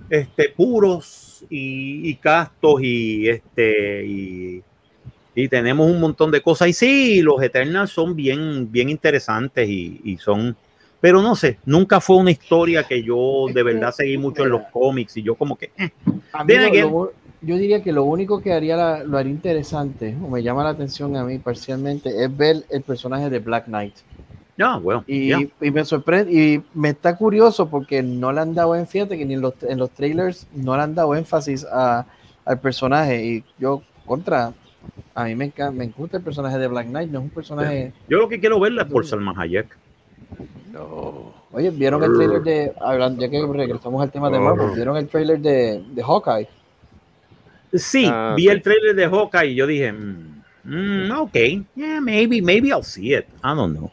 este, 0.09 0.49
puros 0.49 1.43
y, 1.49 2.09
y 2.09 2.15
castos 2.15 2.81
y, 2.81 3.27
este, 3.27 4.05
y, 4.05 4.63
y 5.35 5.47
tenemos 5.47 5.89
un 5.89 5.99
montón 5.99 6.31
de 6.31 6.41
cosas. 6.41 6.67
Y 6.69 6.73
sí, 6.73 7.21
los 7.21 7.41
Eternals 7.41 7.91
son 7.91 8.15
bien, 8.15 8.71
bien 8.71 8.89
interesantes 8.89 9.67
y, 9.67 9.99
y 10.03 10.17
son, 10.17 10.55
pero 11.01 11.21
no 11.21 11.35
sé, 11.35 11.59
nunca 11.65 11.99
fue 11.99 12.17
una 12.17 12.31
historia 12.31 12.83
que 12.83 13.03
yo 13.03 13.45
de 13.53 13.63
verdad 13.63 13.91
seguí 13.91 14.17
mucho 14.17 14.43
en 14.43 14.49
los 14.49 14.61
cómics 14.71 15.17
y 15.17 15.23
yo 15.23 15.35
como 15.35 15.55
que, 15.57 15.71
eh, 15.77 15.91
A 16.33 16.43
mí 16.43 16.53
Then 16.53 16.61
lo- 16.61 16.67
again- 16.69 16.89
lo- 16.91 17.13
yo 17.41 17.57
diría 17.57 17.83
que 17.83 17.91
lo 17.91 18.05
único 18.05 18.41
que 18.41 18.53
haría 18.53 18.75
la- 18.75 19.03
lo 19.03 19.17
haría 19.19 19.31
interesante, 19.31 20.15
o 20.23 20.29
me 20.29 20.41
llama 20.41 20.63
la 20.63 20.69
atención 20.71 21.15
a 21.15 21.23
mí 21.23 21.37
parcialmente, 21.37 22.09
es 22.23 22.35
ver 22.35 22.63
el 22.71 22.81
personaje 22.81 23.29
de 23.29 23.37
Black 23.39 23.65
Knight. 23.65 23.93
Ya, 24.57 24.77
bueno, 24.77 25.03
Y, 25.07 25.31
me 25.71 25.83
sorprende, 25.85 26.31
y 26.31 26.63
me 26.73 26.89
está 26.89 27.15
curioso 27.17 27.69
porque 27.69 28.01
no 28.01 28.31
le 28.31 28.41
han 28.41 28.53
dado 28.55 28.75
énfasis, 28.75 28.91
fíjate 28.93 29.17
que 29.17 29.25
ni 29.25 29.33
en 29.35 29.41
los, 29.41 29.53
en 29.63 29.77
los 29.77 29.89
trailers 29.91 30.47
no 30.53 30.75
le 30.75 30.83
han 30.83 30.95
dado 30.95 31.13
énfasis 31.15 31.65
a- 31.65 32.05
al 32.45 32.59
personaje. 32.59 33.25
Y 33.25 33.43
yo, 33.59 33.81
contra, 34.05 34.53
a 35.13 35.23
mí 35.25 35.35
me 35.35 35.45
encanta, 35.45 35.71
me 35.71 35.87
gusta 35.87 36.17
el 36.17 36.23
personaje 36.23 36.57
de 36.57 36.67
Black 36.67 36.87
Knight, 36.87 37.09
no 37.11 37.19
es 37.19 37.23
un 37.25 37.29
personaje. 37.31 37.91
Yo 38.07 38.17
lo 38.19 38.29
que 38.29 38.39
quiero 38.39 38.59
verla 38.59 38.83
es 38.83 38.87
por 38.89 39.05
Salma 39.05 39.33
Hayek. 39.37 39.77
No. 40.71 41.33
Oye, 41.51 41.69
¿vieron 41.71 42.03
el 42.03 42.13
trailer 42.13 42.41
de, 42.43 42.73
hablando, 42.81 43.21
ya 43.21 43.29
que 43.29 43.45
regresamos 43.45 44.01
al 44.01 44.11
tema 44.11 44.29
de 44.29 44.39
Marvel, 44.39 44.75
¿vieron 44.75 44.97
el 44.97 45.07
trailer 45.07 45.39
de, 45.39 45.83
de 45.93 46.03
Hawkeye? 46.03 46.47
Sí, 47.73 48.05
Ah, 48.09 48.33
vi 48.37 48.47
el 48.49 48.61
trailer 48.61 48.95
de 48.95 49.07
Hawkeye 49.07 49.51
y 49.51 49.55
yo 49.55 49.67
dije, 49.67 49.91
mm, 49.91 50.43
mm, 50.65 51.11
ok, 51.11 51.33
yeah, 51.75 51.99
maybe, 52.01 52.41
maybe 52.41 52.69
I'll 52.69 52.83
see 52.83 53.13
it. 53.15 53.25
I 53.43 53.55
don't 53.55 53.73
know. 53.77 53.91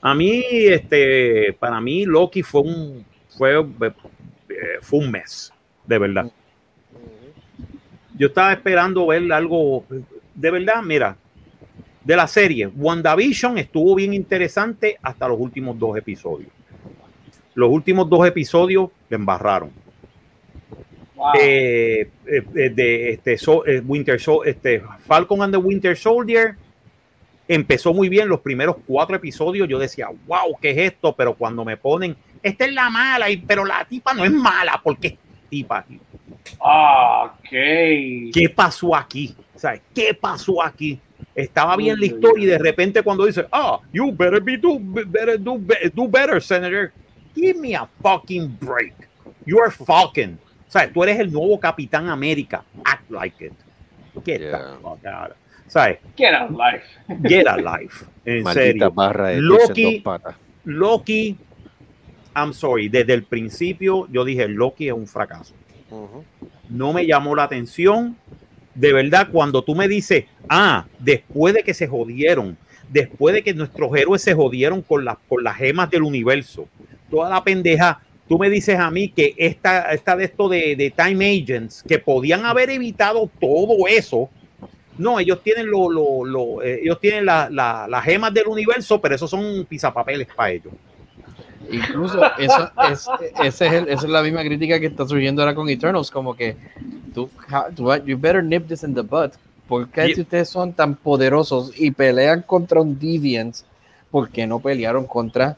A 0.00 0.14
mí, 0.14 0.42
este, 0.50 1.52
para 1.58 1.80
mí, 1.80 2.04
Loki 2.04 2.42
fue 2.42 2.60
un, 2.62 3.04
fue, 3.36 3.58
eh, 3.60 4.78
fue 4.80 5.00
un 5.00 5.10
mes, 5.10 5.52
de 5.86 5.98
verdad. 5.98 6.30
Yo 8.16 8.28
estaba 8.28 8.52
esperando 8.52 9.06
ver 9.06 9.32
algo, 9.32 9.84
de 10.34 10.50
verdad, 10.50 10.82
mira, 10.82 11.16
de 12.04 12.16
la 12.16 12.26
serie. 12.26 12.66
WandaVision 12.68 13.58
estuvo 13.58 13.94
bien 13.94 14.14
interesante 14.14 14.96
hasta 15.02 15.28
los 15.28 15.38
últimos 15.38 15.78
dos 15.78 15.96
episodios. 15.96 16.50
Los 17.54 17.70
últimos 17.70 18.08
dos 18.08 18.26
episodios 18.26 18.90
le 19.08 19.16
embarraron. 19.16 19.70
Wow. 21.16 21.32
Eh, 21.40 22.08
eh, 22.26 22.70
de 22.70 23.10
este, 23.10 23.36
so- 23.36 23.66
eh, 23.66 23.82
Winter 23.84 24.20
Sol- 24.20 24.46
este, 24.46 24.80
Falcon 25.04 25.42
and 25.42 25.52
the 25.52 25.58
Winter 25.58 25.96
Soldier 25.96 26.54
empezó 27.48 27.92
muy 27.94 28.08
bien 28.08 28.28
los 28.28 28.40
primeros 28.40 28.76
cuatro 28.86 29.16
episodios. 29.16 29.68
Yo 29.68 29.78
decía, 29.78 30.08
wow, 30.26 30.56
¿qué 30.60 30.70
es 30.70 30.92
esto? 30.92 31.14
Pero 31.16 31.34
cuando 31.34 31.64
me 31.64 31.76
ponen, 31.76 32.16
esta 32.42 32.66
es 32.66 32.72
la 32.72 32.88
mala, 32.90 33.26
pero 33.46 33.64
la 33.64 33.84
tipa 33.84 34.14
no 34.14 34.24
es 34.24 34.30
mala, 34.30 34.80
porque 34.84 35.08
es 35.08 35.14
tipa. 35.48 35.84
Ok. 36.60 37.48
¿Qué 38.32 38.52
pasó 38.54 38.94
aquí? 38.94 39.34
¿Sabes? 39.56 39.80
¿Qué 39.94 40.14
pasó 40.14 40.62
aquí? 40.62 41.00
Estaba 41.34 41.76
bien 41.76 41.98
la 41.98 42.06
historia 42.06 42.44
y 42.44 42.46
de 42.46 42.58
repente 42.58 43.02
cuando 43.02 43.24
dice, 43.24 43.46
ah, 43.52 43.80
you 43.92 44.12
better 44.12 44.40
be 44.40 44.56
do 44.56 44.78
better 44.80 45.40
do, 45.42 45.56
be- 45.58 45.90
do 45.94 46.06
better, 46.08 46.40
Senator. 46.42 46.92
Give 47.34 47.58
me 47.58 47.74
a 47.74 47.88
fucking 48.02 48.56
break. 48.60 48.94
You 49.46 49.60
are 49.60 49.70
Falcon. 49.70 50.38
O 50.66 50.70
sea, 50.70 50.92
tú 50.92 51.02
eres 51.02 51.18
el 51.18 51.32
nuevo 51.32 51.58
Capitán 51.58 52.08
América. 52.08 52.64
Act 52.84 53.10
like 53.10 53.44
it. 53.44 53.52
Get 54.24 54.40
Yeah. 54.40 54.58
the 54.58 54.82
fuck 54.82 55.04
out. 55.06 55.32
¿Sabes? 55.68 55.98
Get 56.16 56.34
a 56.34 56.48
life. 56.48 56.84
Get 57.28 57.46
a 57.46 57.56
life. 57.56 58.04
En 58.24 58.42
Maldita 58.42 58.62
serio. 58.64 58.90
barra 58.92 59.28
de 59.28 59.40
Loki- 59.40 60.02
Loki, 60.64 61.36
I'm 62.34 62.52
sorry, 62.52 62.88
desde 62.88 63.14
el 63.14 63.22
principio 63.24 64.06
yo 64.10 64.24
dije, 64.24 64.48
Loki 64.48 64.88
es 64.88 64.94
un 64.94 65.06
fracaso. 65.06 65.54
No 66.68 66.92
me 66.92 67.06
llamó 67.06 67.34
la 67.34 67.44
atención. 67.44 68.16
De 68.74 68.92
verdad, 68.92 69.28
cuando 69.32 69.62
tú 69.62 69.74
me 69.74 69.88
dices, 69.88 70.26
ah, 70.48 70.86
después 70.98 71.52
de 71.54 71.62
que 71.64 71.74
se 71.74 71.88
jodieron, 71.88 72.56
después 72.90 73.34
de 73.34 73.42
que 73.42 73.52
nuestros 73.54 73.94
héroes 73.96 74.22
se 74.22 74.34
jodieron 74.34 74.82
con 74.82 75.04
las, 75.04 75.16
con 75.28 75.42
las 75.42 75.56
gemas 75.56 75.90
del 75.90 76.02
universo, 76.02 76.68
toda 77.10 77.28
la 77.28 77.42
pendeja, 77.42 78.00
tú 78.28 78.38
me 78.38 78.48
dices 78.50 78.78
a 78.78 78.90
mí 78.90 79.08
que 79.08 79.34
esta, 79.36 79.90
esta 79.92 80.14
de 80.14 80.24
esto 80.26 80.48
de, 80.48 80.76
de 80.76 80.90
Time 80.96 81.42
Agents, 81.42 81.82
que 81.82 81.98
podían 81.98 82.44
haber 82.44 82.70
evitado 82.70 83.28
todo 83.40 83.88
eso. 83.88 84.30
No, 84.98 85.18
ellos 85.20 85.40
tienen 85.42 85.70
lo, 85.70 85.88
lo- 85.90 86.24
lo- 86.24 86.62
eh, 86.62 86.80
ellos 86.82 86.98
tienen 87.00 87.24
la- 87.24 87.48
la- 87.50 87.86
las 87.88 88.04
gemas 88.04 88.34
del 88.34 88.48
universo, 88.48 89.00
pero 89.00 89.14
esos 89.14 89.30
son 89.30 89.64
pisapapeles 89.68 90.28
para 90.34 90.50
ellos. 90.50 90.72
Incluso 91.70 92.20
eso 92.38 92.70
es, 92.90 93.06
ese 93.42 93.66
es 93.66 93.72
el- 93.72 93.88
esa 93.88 94.04
es 94.06 94.10
la 94.10 94.22
misma 94.22 94.42
crítica 94.42 94.80
que 94.80 94.86
está 94.86 95.06
surgiendo 95.06 95.42
ahora 95.42 95.54
con 95.54 95.68
Eternals, 95.68 96.10
como 96.10 96.34
que 96.34 96.56
tú, 97.14 97.28
tú 97.76 97.94
you 98.06 98.16
better 98.18 98.42
nip 98.42 98.66
this 98.66 98.82
in 98.82 98.94
the 98.94 99.02
butt. 99.02 99.32
¿Por 99.68 99.88
qué 99.90 100.06
Yep. 100.08 100.14
si 100.14 100.20
ustedes 100.22 100.48
son 100.48 100.72
tan 100.72 100.94
poderosos 100.94 101.72
y 101.78 101.90
pelean 101.90 102.40
contra 102.42 102.80
un 102.80 102.98
Deviants, 102.98 103.66
por 104.10 104.30
qué 104.30 104.46
no 104.46 104.60
pelearon 104.60 105.06
contra 105.06 105.56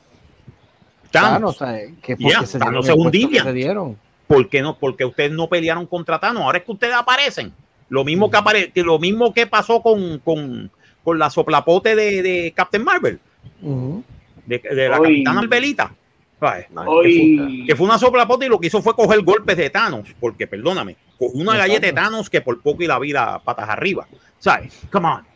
Thanos. 1.13 1.59
Thanos? 1.59 1.95
Que 2.03 2.17
Yeah, 2.17 2.39
porque 2.39 2.47
se 2.47 2.59
Thanos 2.59 2.89
es 2.89 2.95
un 2.97 3.11
Deviant. 3.11 3.47
se 3.47 3.53
dieron. 3.53 3.97
¿Por 4.27 4.49
qué 4.49 4.63
no? 4.63 4.77
Porque 4.79 5.05
ustedes 5.05 5.31
no 5.33 5.49
pelearon 5.49 5.87
contra 5.87 6.19
Thanos. 6.19 6.43
Ahora 6.43 6.59
es 6.59 6.65
que 6.65 6.73
ustedes 6.73 6.95
aparecen. 6.95 7.53
Lo 7.91 8.05
mismo 8.05 8.31
que, 8.31 8.37
apare 8.39 8.71
que 8.73 8.83
lo 8.83 8.99
mismo 8.99 9.35
que 9.35 9.47
pasó 9.47 9.83
con, 9.83 10.19
con, 10.21 10.71
con 11.05 11.19
la 11.19 11.29
soplapote 11.29 11.95
de, 11.95 12.23
de 12.23 12.53
Captain 12.57 12.83
Marvel, 12.83 13.21
de, 14.47 14.59
de 14.59 14.89
la 14.89 14.99
Oy. 14.99 15.09
Capitana 15.09 15.41
Marvelita. 15.41 15.95
Ay, 16.41 16.65
Hoy. 16.87 17.65
Que 17.67 17.77
fue 17.77 17.87
una 17.87 17.99
soplapote 17.99 18.47
y 18.47 18.49
lo 18.49 18.59
que 18.59 18.69
hizo 18.69 18.81
fue 18.81 18.95
coger 18.95 19.21
golpes 19.23 19.57
de 19.57 19.69
Thanos. 19.71 20.09
Porque, 20.19 20.47
perdóname, 20.47 20.97
cogió 21.19 21.35
una 21.41 21.53
Exacto. 21.53 21.59
galleta 21.59 21.87
de 21.89 21.93
Thanos 21.93 22.31
que 22.31 22.41
por 22.41 22.61
poco 22.63 22.83
y 22.83 22.87
la 22.87 22.99
vida 22.99 23.39
patas 23.45 23.69
arriba. 23.69 24.07
¿Sabes? 24.39 24.81
Come 24.91 25.09
on. 25.09 25.27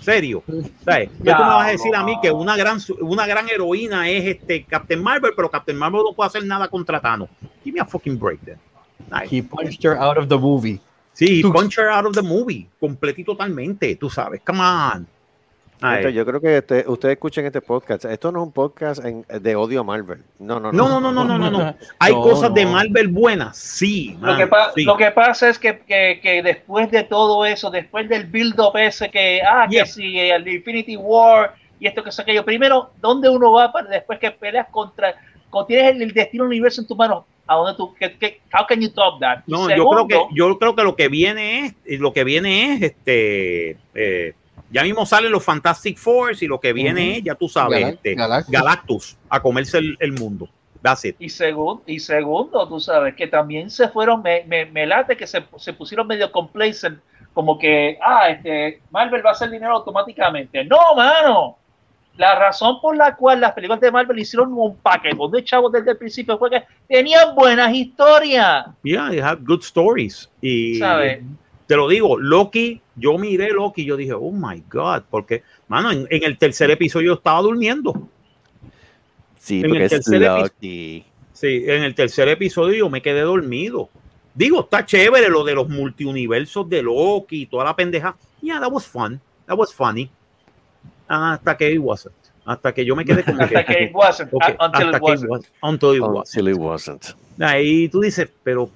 Serio. 0.00 0.42
¿Sabes? 0.84 1.10
¿Qué 1.18 1.24
Ya, 1.24 1.36
tú 1.36 1.42
me 1.44 1.48
vas 1.50 1.68
a 1.68 1.70
decir 1.70 1.94
a 1.94 2.02
mí 2.02 2.16
que 2.20 2.32
una 2.32 2.56
gran, 2.56 2.78
una 3.00 3.26
gran 3.26 3.48
heroína 3.48 4.08
es 4.08 4.26
este 4.26 4.64
Captain 4.64 5.00
Marvel, 5.02 5.32
pero 5.36 5.50
Captain 5.50 5.76
Marvel 5.76 6.02
no 6.04 6.14
puede 6.14 6.28
hacer 6.28 6.44
nada 6.44 6.66
contra 6.68 7.00
Thanos? 7.00 7.28
Give 7.62 7.74
me 7.74 7.80
a 7.80 7.84
fucking 7.84 8.18
break 8.18 8.40
then. 8.44 8.58
Ay. 9.10 9.28
He 9.30 9.42
punched 9.42 9.84
her 9.84 9.96
out 9.96 10.18
of 10.18 10.28
the 10.28 10.36
movie. 10.38 10.80
Sí, 11.26 11.42
Tú- 11.42 11.52
punch 11.52 11.76
her 11.78 11.88
out 11.90 12.06
of 12.06 12.14
the 12.14 12.22
movie, 12.22 12.66
completo 12.80 13.20
y 13.20 13.24
totalmente, 13.24 13.94
tú 13.96 14.08
sabes, 14.08 14.40
come 14.44 14.60
on. 14.60 15.06
Yo 16.12 16.26
creo 16.26 16.40
que 16.40 16.58
este- 16.58 16.84
ustedes 16.86 17.14
escuchen 17.14 17.46
este 17.46 17.60
podcast. 17.62 18.04
Esto 18.06 18.30
no 18.32 18.40
es 18.40 18.46
un 18.46 18.52
podcast 18.52 19.04
en- 19.04 19.24
de 19.28 19.56
odio 19.56 19.80
a 19.80 19.84
Marvel. 19.84 20.22
No, 20.38 20.60
no, 20.60 20.72
No, 20.72 20.88
no, 20.88 21.00
no, 21.00 21.12
no, 21.12 21.24
no, 21.24 21.38
no, 21.38 21.50
no. 21.50 21.74
Hay 21.98 22.12
No, 22.14 22.20
cosas 22.22 22.52
de. 22.54 22.66
Marvel 22.66 23.08
buenas, 23.08 23.56
sí. 23.56 24.16
Lo 24.20 24.36
que, 24.36 24.46
pa- 24.46 24.72
sí. 24.74 24.84
lo 24.84 24.96
que 24.96 25.10
pasa 25.10 25.48
es 25.48 25.58
que, 25.58 25.78
que, 25.80 26.20
que 26.22 26.42
después 26.42 26.90
de 26.90 27.04
todo 27.04 27.44
eso, 27.46 27.70
después 27.70 28.08
del 28.08 28.24
build-up 28.26 28.76
ese 28.78 29.10
que, 29.10 29.40
ah, 29.42 29.66
Yeah. 29.70 29.84
que 29.84 29.90
si 29.90 30.18
el 30.18 30.46
Infinity 30.48 30.96
War 30.96 31.54
y 31.78 31.86
esto 31.86 32.02
que 32.02 32.10
es 32.10 32.18
aquello, 32.20 32.44
primero, 32.44 32.90
¿dónde 33.00 33.28
uno 33.30 33.52
va 33.52 33.72
para 33.72 33.88
después 33.88 34.18
que 34.18 34.30
peleas 34.30 34.68
contra, 34.70 35.14
cuando 35.48 35.66
tienes 35.66 35.94
el, 35.94 36.02
el 36.02 36.12
destino 36.12 36.44
del 36.44 36.48
universo 36.50 36.82
en 36.82 36.86
tus 36.86 36.96
manos? 36.96 37.24
¿A 37.50 37.56
dónde 37.56 37.74
tú, 37.74 37.92
how 38.54 38.64
can 38.64 38.80
you 38.80 38.88
top 38.92 39.18
that? 39.18 39.40
No, 39.48 39.68
yo 39.74 39.84
creo 39.88 40.06
que 40.06 40.20
yo 40.32 40.56
creo 40.56 40.76
que 40.76 40.84
lo 40.84 40.94
que 40.94 41.08
viene 41.08 41.74
es 41.84 41.98
lo 41.98 42.12
que 42.12 42.22
viene 42.22 42.74
es 42.74 42.82
este 42.82 43.76
eh, 43.92 44.34
ya 44.70 44.84
mismo 44.84 45.04
salen 45.04 45.32
los 45.32 45.42
Fantastic 45.42 45.98
Four 45.98 46.36
y 46.40 46.46
lo 46.46 46.60
que 46.60 46.72
viene 46.72 47.16
es 47.16 47.24
ya 47.24 47.34
tú 47.34 47.48
sabes 47.48 47.94
este, 47.94 48.14
Galactus. 48.14 48.52
Galactus 48.52 49.16
a 49.28 49.42
comerse 49.42 49.78
el, 49.78 49.96
el 49.98 50.12
mundo. 50.12 50.48
That's 50.80 51.04
it. 51.04 51.16
Y, 51.18 51.28
segundo, 51.28 51.82
y 51.86 51.98
segundo, 51.98 52.68
tú 52.68 52.78
sabes, 52.78 53.16
que 53.16 53.26
también 53.26 53.68
se 53.68 53.88
fueron, 53.88 54.22
me, 54.22 54.44
me, 54.44 54.66
me 54.66 54.86
late 54.86 55.16
que 55.16 55.26
se, 55.26 55.44
se 55.56 55.72
pusieron 55.72 56.06
medio 56.06 56.30
complacent, 56.30 57.00
como 57.34 57.58
que, 57.58 57.98
ah, 58.00 58.30
este, 58.30 58.80
Marvel 58.90 59.26
va 59.26 59.30
a 59.30 59.32
hacer 59.32 59.50
dinero 59.50 59.74
automáticamente. 59.74 60.64
No, 60.64 60.78
mano. 60.96 61.58
La 62.16 62.34
razón 62.34 62.80
por 62.80 62.96
la 62.96 63.16
cual 63.16 63.40
las 63.40 63.52
películas 63.52 63.80
de 63.80 63.90
Marvel 63.90 64.18
hicieron 64.18 64.52
un 64.52 64.76
paquetón 64.76 65.30
de 65.30 65.42
chavos 65.42 65.72
desde 65.72 65.92
el 65.92 65.96
principio 65.96 66.38
fue 66.38 66.50
que 66.50 66.64
tenían 66.86 67.34
buenas 67.34 67.74
historias. 67.74 68.66
Yeah, 68.82 69.10
they 69.10 69.20
have 69.20 69.42
good 69.42 69.62
stories. 69.62 70.28
Y 70.40 70.76
¿Sabes? 70.76 71.22
te 71.70 71.76
lo 71.76 71.88
digo, 71.88 72.18
Loki, 72.18 72.82
yo 72.96 73.16
miré 73.16 73.52
Loki 73.52 73.82
y 73.82 73.84
yo 73.84 73.96
dije, 73.96 74.12
oh 74.12 74.32
my 74.32 74.60
God, 74.68 75.04
porque, 75.08 75.44
mano, 75.68 75.92
en, 75.92 76.04
en 76.10 76.24
el 76.24 76.36
tercer 76.36 76.68
episodio 76.68 77.06
yo 77.06 77.14
estaba 77.14 77.40
durmiendo. 77.42 78.08
Sí, 79.38 79.60
en 79.60 79.68
porque 79.68 79.84
el 79.84 79.92
es 79.92 80.08
Loki. 80.08 81.04
Sí, 81.32 81.64
en 81.68 81.84
el 81.84 81.94
tercer 81.94 82.28
episodio 82.28 82.74
yo 82.76 82.90
me 82.90 83.00
quedé 83.00 83.20
dormido. 83.20 83.88
Digo, 84.34 84.62
está 84.62 84.84
chévere 84.84 85.28
lo 85.28 85.44
de 85.44 85.54
los 85.54 85.68
multiuniversos 85.68 86.68
de 86.68 86.82
Loki 86.82 87.42
y 87.42 87.46
toda 87.46 87.64
la 87.66 87.76
pendeja. 87.76 88.16
Yeah, 88.42 88.58
that 88.58 88.72
was 88.72 88.84
fun. 88.84 89.20
That 89.46 89.56
was 89.56 89.72
funny. 89.72 90.10
Hasta 91.12 91.56
que 91.56 91.72
it 91.72 91.80
wasn't. 91.80 92.14
Hasta 92.44 92.72
que 92.72 92.84
yo 92.84 92.94
me 92.96 93.04
quedé 93.04 93.22
como 93.24 93.40
Hasta 93.42 93.64
que 93.64 93.84
it 93.84 93.90
wasn't, 93.94 94.32
Ok, 94.32 94.42
uh, 94.42 94.64
until 94.64 94.86
hasta 94.86 94.88
it 94.88 94.92
que 94.94 95.00
wasn't. 95.10 95.30
was- 95.30 95.50
until 95.62 95.94
it 95.96 96.00
wasn't. 96.02 96.36
Until 96.36 96.48
it 96.48 96.56
wasn't. 96.58 97.04
Ahí 97.40 97.88
tú 97.88 98.00
dices, 98.00 98.28
pero 98.44 98.70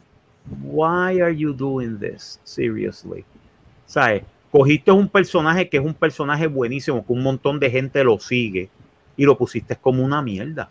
why 0.62 1.20
are 1.20 1.34
you 1.34 1.52
doing 1.52 1.98
this? 1.98 2.40
Seriously. 2.44 3.24
¿Sabes? 3.86 4.22
Cogiste 4.50 4.90
un 4.92 5.08
personaje 5.08 5.68
que 5.68 5.76
es 5.78 5.84
un 5.84 5.94
personaje 5.94 6.46
buenísimo, 6.46 7.04
que 7.06 7.12
un 7.12 7.22
montón 7.22 7.58
de 7.60 7.70
gente 7.70 8.02
lo 8.04 8.18
sigue 8.18 8.68
y 9.16 9.24
lo 9.24 9.36
pusiste 9.36 9.76
como 9.76 10.02
una 10.04 10.22
mierda. 10.22 10.70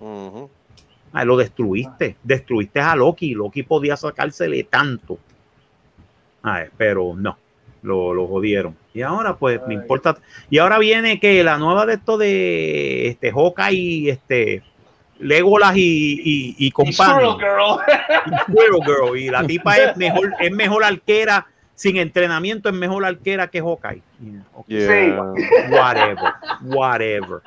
Ujú. 0.00 0.48
Ah, 1.12 1.24
lo 1.24 1.36
destruiste. 1.36 2.16
Destruiste 2.22 2.80
a 2.80 2.94
Loki. 2.94 3.34
Loki 3.34 3.62
podía 3.64 3.96
sacársele 3.96 4.62
tanto. 4.64 5.18
Ay, 6.42 6.66
pero 6.76 7.14
no. 7.16 7.36
Lo, 7.82 8.12
lo 8.12 8.26
jodieron. 8.26 8.76
Y 8.92 9.02
ahora, 9.02 9.36
pues, 9.36 9.60
me 9.66 9.74
importa. 9.74 10.18
Y 10.50 10.58
ahora 10.58 10.78
viene 10.78 11.18
que 11.18 11.42
la 11.42 11.56
nueva 11.56 11.86
de 11.86 11.94
esto 11.94 12.18
de 12.18 13.08
este 13.08 13.32
Hawkeye 13.32 13.72
y 13.72 14.10
este 14.10 14.62
Legolas 15.18 15.76
y, 15.76 16.20
y, 16.24 16.66
y 16.66 16.70
Girl. 16.70 17.36
Y 19.16 19.30
la 19.30 19.46
tipa 19.46 19.76
es 19.76 19.96
mejor, 19.96 20.32
es 20.40 20.50
mejor 20.50 20.84
arquera, 20.84 21.46
sin 21.74 21.96
entrenamiento, 21.98 22.68
es 22.68 22.74
mejor 22.74 23.04
arquera 23.04 23.48
que 23.48 23.60
Hawkeye. 23.60 24.02
Yeah. 24.66 25.32
Whatever, 25.70 26.32
whatever. 26.62 27.40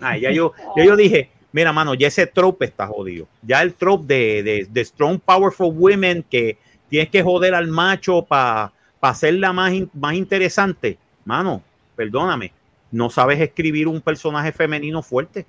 Ay, 0.00 0.22
ya 0.22 0.30
yo, 0.30 0.52
ya 0.76 0.84
yo 0.84 0.96
dije, 0.96 1.30
mira, 1.52 1.72
mano, 1.72 1.94
ya 1.94 2.08
ese 2.08 2.26
trope 2.26 2.64
está 2.64 2.86
jodido. 2.86 3.26
Ya 3.42 3.62
el 3.62 3.74
trope 3.74 4.06
de, 4.06 4.42
de, 4.42 4.66
de 4.70 4.84
strong, 4.84 5.20
powerful 5.20 5.72
women 5.72 6.24
que 6.28 6.58
tienes 6.88 7.10
que 7.10 7.22
joder 7.22 7.54
al 7.54 7.68
macho 7.68 8.22
para 8.22 8.72
hacerla 9.00 9.52
más, 9.52 9.72
más 9.94 10.14
interesante. 10.14 10.98
Mano, 11.24 11.62
perdóname, 11.96 12.52
no 12.90 13.10
sabes 13.10 13.40
escribir 13.40 13.88
un 13.88 14.00
personaje 14.00 14.52
femenino 14.52 15.02
fuerte. 15.02 15.46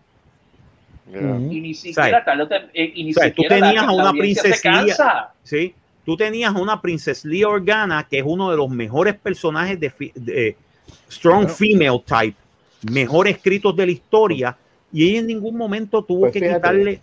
Yeah. 1.12 1.38
Y 1.52 1.60
ni 1.60 1.74
siquiera 1.74 2.24
tal, 2.24 2.48
eh, 2.74 2.92
y 2.96 3.04
ni 3.04 3.14
tú 3.14 3.44
tenías 3.50 3.84
a 3.84 3.92
una 3.92 4.14
princesa. 4.14 5.34
¿sí? 5.44 5.74
Tú 6.06 6.16
tenías 6.16 6.56
a 6.56 6.58
una 6.58 6.82
Princess 6.82 7.26
Leia 7.26 7.48
Organa, 7.50 8.08
que 8.10 8.20
es 8.20 8.24
uno 8.26 8.50
de 8.50 8.58
los 8.58 8.70
mejores 8.70 9.16
personajes 9.16 9.80
de, 9.80 9.92
de 10.16 10.56
Strong 11.12 11.44
Bueno. 11.44 11.56
Female 11.56 12.04
Type, 12.06 12.38
mejor 12.92 13.28
escritos 13.28 13.76
de 13.76 13.86
la 13.86 13.92
historia, 13.92 14.58
y 14.92 15.10
ella 15.10 15.20
en 15.20 15.28
ningún 15.28 15.56
momento 15.56 16.04
tuvo 16.04 16.22
Pues 16.22 16.34
que 16.34 16.40
fíjate. 16.40 16.60
quitarle. 16.60 17.02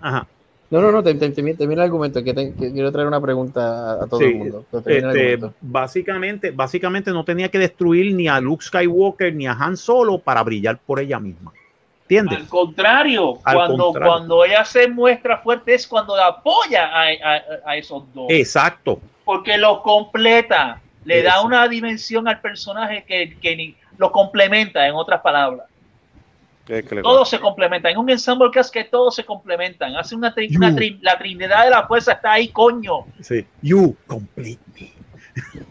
Ajá. 0.00 0.26
No, 0.70 0.80
no, 0.80 0.92
no, 0.92 1.02
te- 1.02 1.14
te- 1.14 1.26
el 1.74 1.80
argumento, 1.80 2.22
que, 2.22 2.32
te- 2.32 2.54
que 2.54 2.72
quiero 2.72 2.92
traer 2.92 3.08
una 3.08 3.20
pregunta 3.20 3.60
a, 4.00 4.04
a 4.04 4.06
todo 4.06 4.20
Sí, 4.20 4.26
el 4.26 4.34
mundo. 4.36 4.64
el 4.86 5.04
Este, 5.16 5.50
básicamente, 5.60 6.50
básicamente 6.52 7.10
no 7.10 7.24
tenía 7.24 7.48
que 7.48 7.58
destruir 7.58 8.14
ni 8.14 8.28
a 8.28 8.38
Luke 8.40 8.64
Skywalker 8.64 9.34
ni 9.34 9.46
a 9.48 9.52
Han 9.52 9.76
Solo 9.76 10.18
para 10.18 10.42
brillar 10.44 10.78
por 10.78 11.00
ella 11.00 11.18
misma. 11.18 11.52
¿Entiendes? 12.02 12.38
Al 12.38 12.48
contrario, 12.48 13.38
Al 13.44 13.54
cuando, 13.56 13.84
contrario. 13.84 14.12
cuando 14.12 14.44
ella 14.44 14.64
se 14.64 14.88
muestra 14.88 15.38
fuerte 15.38 15.74
es 15.74 15.86
cuando 15.86 16.14
apoya 16.16 16.86
a, 16.86 17.02
a- 17.04 17.42
a 17.70 17.76
esos 17.76 18.04
dos. 18.14 18.26
Exacto. 18.28 19.00
porque 19.24 19.56
lo 19.58 19.80
completa, 19.82 20.80
le 21.04 21.22
da 21.22 21.40
una 21.42 21.66
dimensión 21.68 22.26
al 22.28 22.40
personaje 22.40 23.04
que, 23.06 23.36
que 23.40 23.56
ni- 23.56 23.76
lo 23.96 24.10
complementa, 24.12 24.86
en 24.88 24.94
otras 24.94 25.20
palabras. 25.20 25.66
Le- 26.70 27.02
Todo 27.02 27.24
se 27.24 27.40
complementa. 27.40 27.90
En 27.90 27.98
un 27.98 28.08
ensemble 28.10 28.48
cast 28.52 28.72
que 28.72 28.84
todos 28.84 29.16
se 29.16 29.24
complementan. 29.24 29.96
Hace 29.96 30.14
una, 30.14 30.32
tri- 30.34 30.54
una 30.56 30.70
tri- 30.70 30.98
la 31.02 31.18
trinidad 31.18 31.64
de 31.64 31.70
la 31.70 31.86
fuerza 31.86 32.12
está 32.12 32.32
ahí, 32.32 32.48
coño. 32.48 33.06
Sí. 33.20 33.44
You 33.60 33.96
complete 34.06 34.60
me. 34.74 34.92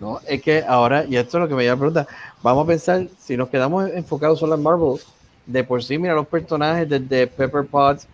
No, 0.00 0.20
es 0.26 0.42
que 0.42 0.64
ahora, 0.66 1.04
y 1.08 1.16
esto 1.16 1.38
es 1.38 1.42
lo 1.42 1.48
que 1.48 1.54
me 1.54 1.62
lleva 1.62 1.74
a 1.74 1.78
preguntar, 1.78 2.06
vamos 2.42 2.64
a 2.64 2.66
pensar, 2.66 3.06
si 3.18 3.36
nos 3.36 3.48
quedamos 3.48 3.88
enfocados 3.92 4.38
solo 4.40 4.54
en 4.56 4.62
Marvel, 4.62 4.98
de 5.46 5.62
por 5.64 5.82
sí, 5.82 5.96
mira 5.96 6.12
los 6.12 6.26
personajes 6.26 6.88
desde 6.88 7.26
Pepper 7.28 7.64
Potts, 7.66 8.06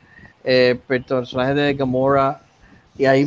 eh, 0.44 0.78
personajes 0.86 1.56
de 1.56 1.72
Gamora, 1.74 2.40
y 2.96 3.06
ahí 3.06 3.26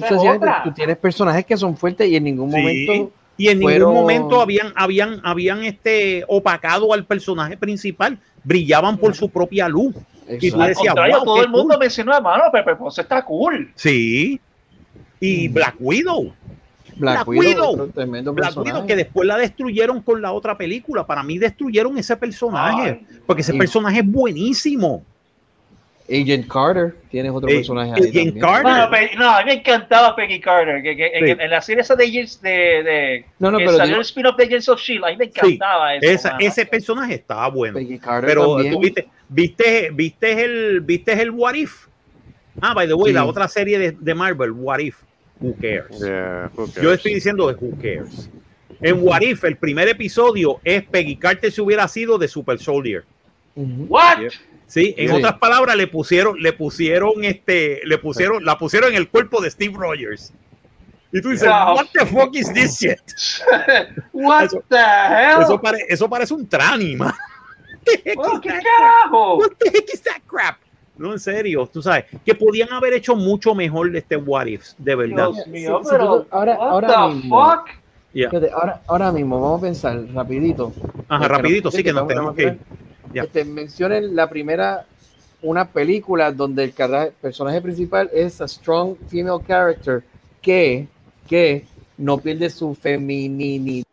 tú 0.63 0.71
tienes 0.73 0.95
personajes 0.97 1.43
que 1.45 1.57
son 1.57 1.75
fuertes 1.75 2.07
y 2.07 2.15
en 2.15 2.23
ningún 2.23 2.51
Sí. 2.51 2.57
momento 2.57 3.11
Y 3.35 3.47
en 3.49 3.61
fueron- 3.61 3.89
ningún 3.89 4.01
momento 4.03 4.39
habían, 4.39 4.71
habían, 4.75 5.19
habían 5.23 5.63
este 5.63 6.23
opacado 6.27 6.93
al 6.93 7.03
personaje 7.03 7.57
principal. 7.57 8.19
Brillaban 8.45 8.97
por 8.97 9.13
su 9.13 9.29
propia 9.29 9.67
luz. 9.67 9.93
Y 10.39 10.49
tú 10.49 10.61
Al 10.61 10.69
decías, 10.69 10.87
contrario, 10.93 11.17
wow, 11.17 11.25
todo 11.25 11.43
el 11.43 11.49
mundo 11.49 11.73
cool. 11.73 11.79
mencionó, 11.79 12.15
hermano, 12.15 12.43
Pepe 12.51 12.75
Ponce 12.75 13.01
está 13.01 13.23
cool. 13.25 13.71
Sí. 13.75 14.39
Y 15.19 15.49
Mm. 15.49 15.53
Black 15.53 15.75
Widow. 15.79 16.33
Black 16.97 17.25
Black 17.25 17.27
Widow, 17.27 17.75
Black 17.93 18.35
personaje. 18.35 18.71
Widow, 18.71 18.87
que 18.87 18.95
después 18.95 19.27
la 19.27 19.37
destruyeron 19.37 20.01
con 20.01 20.21
la 20.21 20.31
otra 20.31 20.57
película. 20.57 21.05
Para 21.05 21.23
mí 21.23 21.37
destruyeron 21.37 21.97
ese 21.97 22.15
personaje. 22.15 23.01
Ay, 23.01 23.17
porque 23.25 23.41
ese 23.41 23.53
personaje 23.53 23.99
es 23.99 24.05
buenísimo. 24.09 25.03
Agent 26.07 26.47
Carter, 26.47 26.95
tienes 27.09 27.31
otro 27.31 27.49
Eh, 27.49 27.55
personaje 27.55 27.91
ahí 27.95 28.01
Agent 28.09 28.13
también. 28.13 28.39
Carter. 28.39 28.63
Bueno, 28.63 28.89
Pe- 28.91 29.15
no, 29.17 29.29
a 29.29 29.39
mí 29.39 29.45
me 29.45 29.53
encantaba 29.53 30.15
Peggy 30.15 30.39
Carter. 30.39 30.83
Que, 30.83 30.95
que- 30.95 31.11
Sí. 31.19 31.31
en, 31.31 31.41
en 31.41 31.49
la 31.49 31.61
serie 31.61 31.81
esa 31.81 31.95
de 31.95 32.03
Agents 32.05 32.41
de, 32.41 32.49
de 32.51 33.25
No, 33.39 33.49
no, 33.51 33.57
que 33.57 33.65
pero 33.65 33.77
salió 33.77 33.95
el 33.95 34.01
spin-off 34.01 34.37
de 34.37 34.43
Agents 34.43 34.69
of 34.69 34.79
Shield, 34.79 35.03
a 35.03 35.09
mí 35.09 35.17
me 35.17 35.25
encantaba 35.25 35.95
eso. 35.95 36.05
Esa- 36.07 36.31
mano. 36.33 36.45
ese 36.45 36.65
personaje 36.67 37.13
estaba 37.15 37.47
bueno. 37.49 37.73
Peggy 37.79 37.97
Carter 37.97 38.27
Pero 38.29 38.53
también. 38.55 38.73
tú 38.73 38.79
viste, 38.81 39.07
viste, 39.29 39.89
viste 39.93 40.43
el, 40.43 40.81
viste 40.81 41.13
el 41.21 41.31
What 41.31 41.55
If. 41.55 41.87
Ah, 42.61 42.73
by 42.73 42.87
the 42.87 42.93
way, 42.93 43.11
Sí. 43.11 43.13
la 43.15 43.25
otra 43.25 43.47
serie 43.47 43.79
de, 43.79 43.91
de 43.99 44.13
Marvel, 44.15 44.51
What 44.51 44.79
If. 44.79 44.97
Who 45.41 45.55
cares? 45.59 45.99
Yeah, 45.99 46.49
who 46.55 46.67
Yo 46.67 46.73
cares? 46.73 46.91
estoy 46.93 47.13
diciendo 47.15 47.47
de 47.47 47.55
Who 47.55 47.75
cares. 47.81 48.29
En 48.79 48.99
What 49.01 49.21
If, 49.21 49.43
el 49.43 49.57
primer 49.57 49.87
episodio 49.87 50.59
es 50.63 50.83
Peggy 50.83 51.15
Carter 51.17 51.51
si 51.51 51.61
hubiera 51.61 51.87
sido 51.87 52.17
de 52.19 52.27
Super 52.27 52.59
Soldier. 52.59 53.03
What? 53.55 54.19
Yep. 54.21 54.31
Sí, 54.67 54.93
en 54.97 55.09
Sí. 55.09 55.15
otras 55.15 55.37
palabras, 55.37 55.75
le 55.75 55.87
pusieron, 55.87 56.41
le 56.41 56.51
pusieron 56.53 57.23
este, 57.23 57.81
le 57.85 57.97
pusieron, 57.97 58.43
la 58.43 58.57
pusieron 58.57 58.89
en 58.91 58.95
el 58.97 59.09
cuerpo 59.09 59.41
de 59.41 59.51
Steve 59.51 59.75
Rogers. 59.77 60.33
Y 61.11 61.21
tú 61.21 61.29
dices, 61.29 61.47
Wow. 61.47 61.75
what 61.75 61.85
the 61.93 62.05
fuck 62.07 62.35
is 62.35 62.51
this 62.51 62.79
shit? 62.79 62.99
What 64.13 64.45
Eso- 64.45 64.63
the 64.69 64.75
hell? 64.77 65.41
Eso, 65.43 65.61
pare- 65.61 65.85
eso 65.87 66.09
parece 66.09 66.33
un 66.33 66.47
trani, 66.47 66.95
man. 66.95 67.13
Oh, 68.17 68.41
¿Qué 68.41 68.49
carajo? 68.49 69.35
What 69.37 69.51
the 69.59 69.69
heck 69.69 69.93
is 69.93 70.01
that 70.01 70.21
crap? 70.25 70.57
No, 70.97 71.11
en 71.13 71.19
serio, 71.19 71.69
tú 71.71 71.81
sabes, 71.83 72.05
que 72.25 72.33
podían 72.33 72.71
haber 72.73 72.93
hecho 72.93 73.15
mucho 73.15 73.53
mejor 73.53 73.91
de 73.91 73.99
este 73.99 74.15
What 74.15 74.47
If, 74.47 74.69
de 74.77 74.95
verdad. 74.95 75.29
Dios 75.33 75.47
mío, 75.47 75.79
Sí, 75.83 75.89
pero 75.91 76.25
ahora- 76.31 76.57
what 76.57 76.69
ahora 76.71 76.87
the 77.09 77.15
mismo. 77.15 77.45
fuck? 77.51 77.67
Yeah. 78.13 78.29
Fíjate, 78.29 78.51
ahora, 78.51 78.81
ahora 78.87 79.11
mismo, 79.11 79.39
vamos 79.41 79.59
a 79.59 79.65
pensar 79.65 80.01
rapidito. 80.13 80.73
Ajá, 81.09 81.27
rapidito, 81.27 81.69
sí 81.69 81.83
que 81.83 81.91
nos 81.93 82.07
tenemos 82.07 82.33
que 82.33 82.41
ir. 82.43 82.59
Ya. 83.15 83.23
Este, 83.23 83.45
mencionen 83.45 84.13
la 84.13 84.29
primera, 84.29 84.85
una 85.41 85.69
película 85.69 86.33
donde 86.33 86.65
el 86.65 86.73
personaje 87.21 87.61
principal 87.61 88.09
es 88.13 88.41
a 88.41 88.47
strong 88.47 88.97
female 89.07 89.41
character 89.47 90.03
que, 90.41 90.85
que 91.27 91.63
no 91.97 92.17
pierde 92.17 92.49
su 92.49 92.75
feminidad 92.75 93.85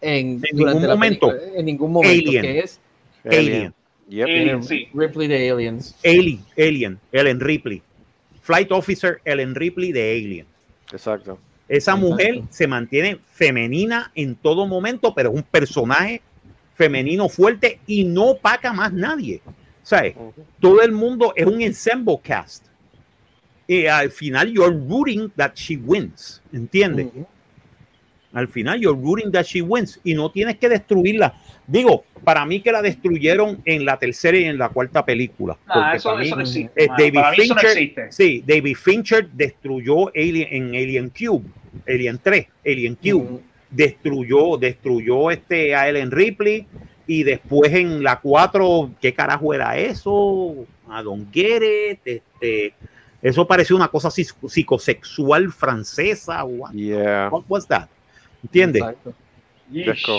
en, 0.00 0.40
ningún 0.40 0.66
la 0.82 0.94
momento. 0.94 1.28
película, 1.28 1.58
en 1.58 1.64
ningún 1.66 1.92
momento, 1.92 2.28
Alien. 2.30 2.42
que 2.42 2.58
es 2.60 2.80
Alien. 3.24 3.74
Yep. 4.08 4.26
Alien, 4.26 4.62
sí. 4.62 4.88
Ripley 4.94 5.26
de 5.26 5.50
Aliens. 5.50 5.96
Alien, 6.04 6.40
Alien, 6.56 7.00
Ellen 7.10 7.40
Ripley. 7.40 7.82
Flight 8.42 8.70
Officer 8.70 9.20
Ellen 9.24 9.56
Ripley 9.56 9.90
de 9.90 10.12
Alien. 10.12 10.46
Exacto. 10.92 11.38
Esa 11.68 11.92
Exacto. 11.92 12.00
mujer 12.08 12.42
se 12.48 12.66
mantiene 12.68 13.18
femenina 13.32 14.10
en 14.14 14.36
todo 14.36 14.66
momento, 14.66 15.12
pero 15.14 15.30
es 15.30 15.36
un 15.36 15.42
personaje 15.42 16.22
femenino 16.82 17.28
fuerte 17.28 17.80
y 17.86 18.04
no 18.04 18.36
paga 18.40 18.72
más 18.72 18.92
nadie. 18.92 19.42
Ujú. 20.16 20.32
todo 20.60 20.82
el 20.82 20.92
mundo 20.92 21.32
es 21.34 21.46
un 21.46 21.60
ensemble 21.62 22.18
cast. 22.22 22.66
Y 23.66 23.86
al 23.86 24.10
final, 24.10 24.50
you're 24.52 24.74
rooting 24.88 25.30
that 25.36 25.52
she 25.54 25.76
wins. 25.76 26.40
¿Entiendes? 26.52 27.08
Al 28.34 28.46
final, 28.48 28.78
you're 28.78 28.98
rooting 28.98 29.32
that 29.32 29.44
she 29.44 29.62
wins 29.62 29.98
y 30.04 30.12
no 30.14 30.30
tienes 30.30 30.58
que 30.58 30.68
destruirla. 30.68 31.34
Digo, 31.66 32.04
para 32.24 32.44
mí 32.44 32.60
que 32.60 32.70
la 32.70 32.82
destruyeron 32.82 33.60
en 33.64 33.84
la 33.86 33.98
tercera 33.98 34.36
y 34.38 34.44
en 34.44 34.58
la 34.58 34.68
cuarta 34.68 35.04
película. 35.04 35.56
Nah, 35.66 35.74
porque 35.74 35.96
eso, 35.96 36.08
para 36.10 36.22
mí- 36.22 36.30
no 36.30 36.40
existe. 36.40 36.84
eh. 36.84 36.88
David 36.98 37.14
Para 37.14 37.30
no 37.30 37.36
Fincher- 37.36 37.66
existe. 37.72 38.12
Sí, 38.12 38.44
David 38.46 38.76
Fincher 38.76 39.28
destruyó 39.30 40.08
Alien 40.14 40.48
en 40.50 40.68
Alien 40.68 41.10
Cube, 41.10 41.44
Alien 41.86 42.18
3, 42.22 42.46
Alien 42.66 42.94
Cube. 42.94 43.40
Destruyó, 43.70 44.56
destruyó 44.56 45.30
este 45.30 45.74
a 45.74 45.88
Ellen 45.88 46.10
Ripley 46.10 46.66
y 47.06 47.22
después 47.22 47.72
en 47.72 48.02
la 48.02 48.20
4, 48.20 48.90
¿qué 49.00 49.12
carajo 49.14 49.52
era 49.54 49.76
eso? 49.76 50.66
A 50.88 51.02
Don 51.02 51.30
Get 51.32 51.62
it, 51.92 52.00
este, 52.04 52.74
eso 53.22 53.46
pareció 53.46 53.76
una 53.76 53.88
cosa 53.88 54.08
psico- 54.10 54.48
psicosexual 54.48 55.50
francesa. 55.52 56.44
What, 56.44 56.72
Yeah. 56.72 57.28
what 57.30 57.44
was 57.48 57.66
that? 57.68 57.88
¿Entiendes? 58.42 58.82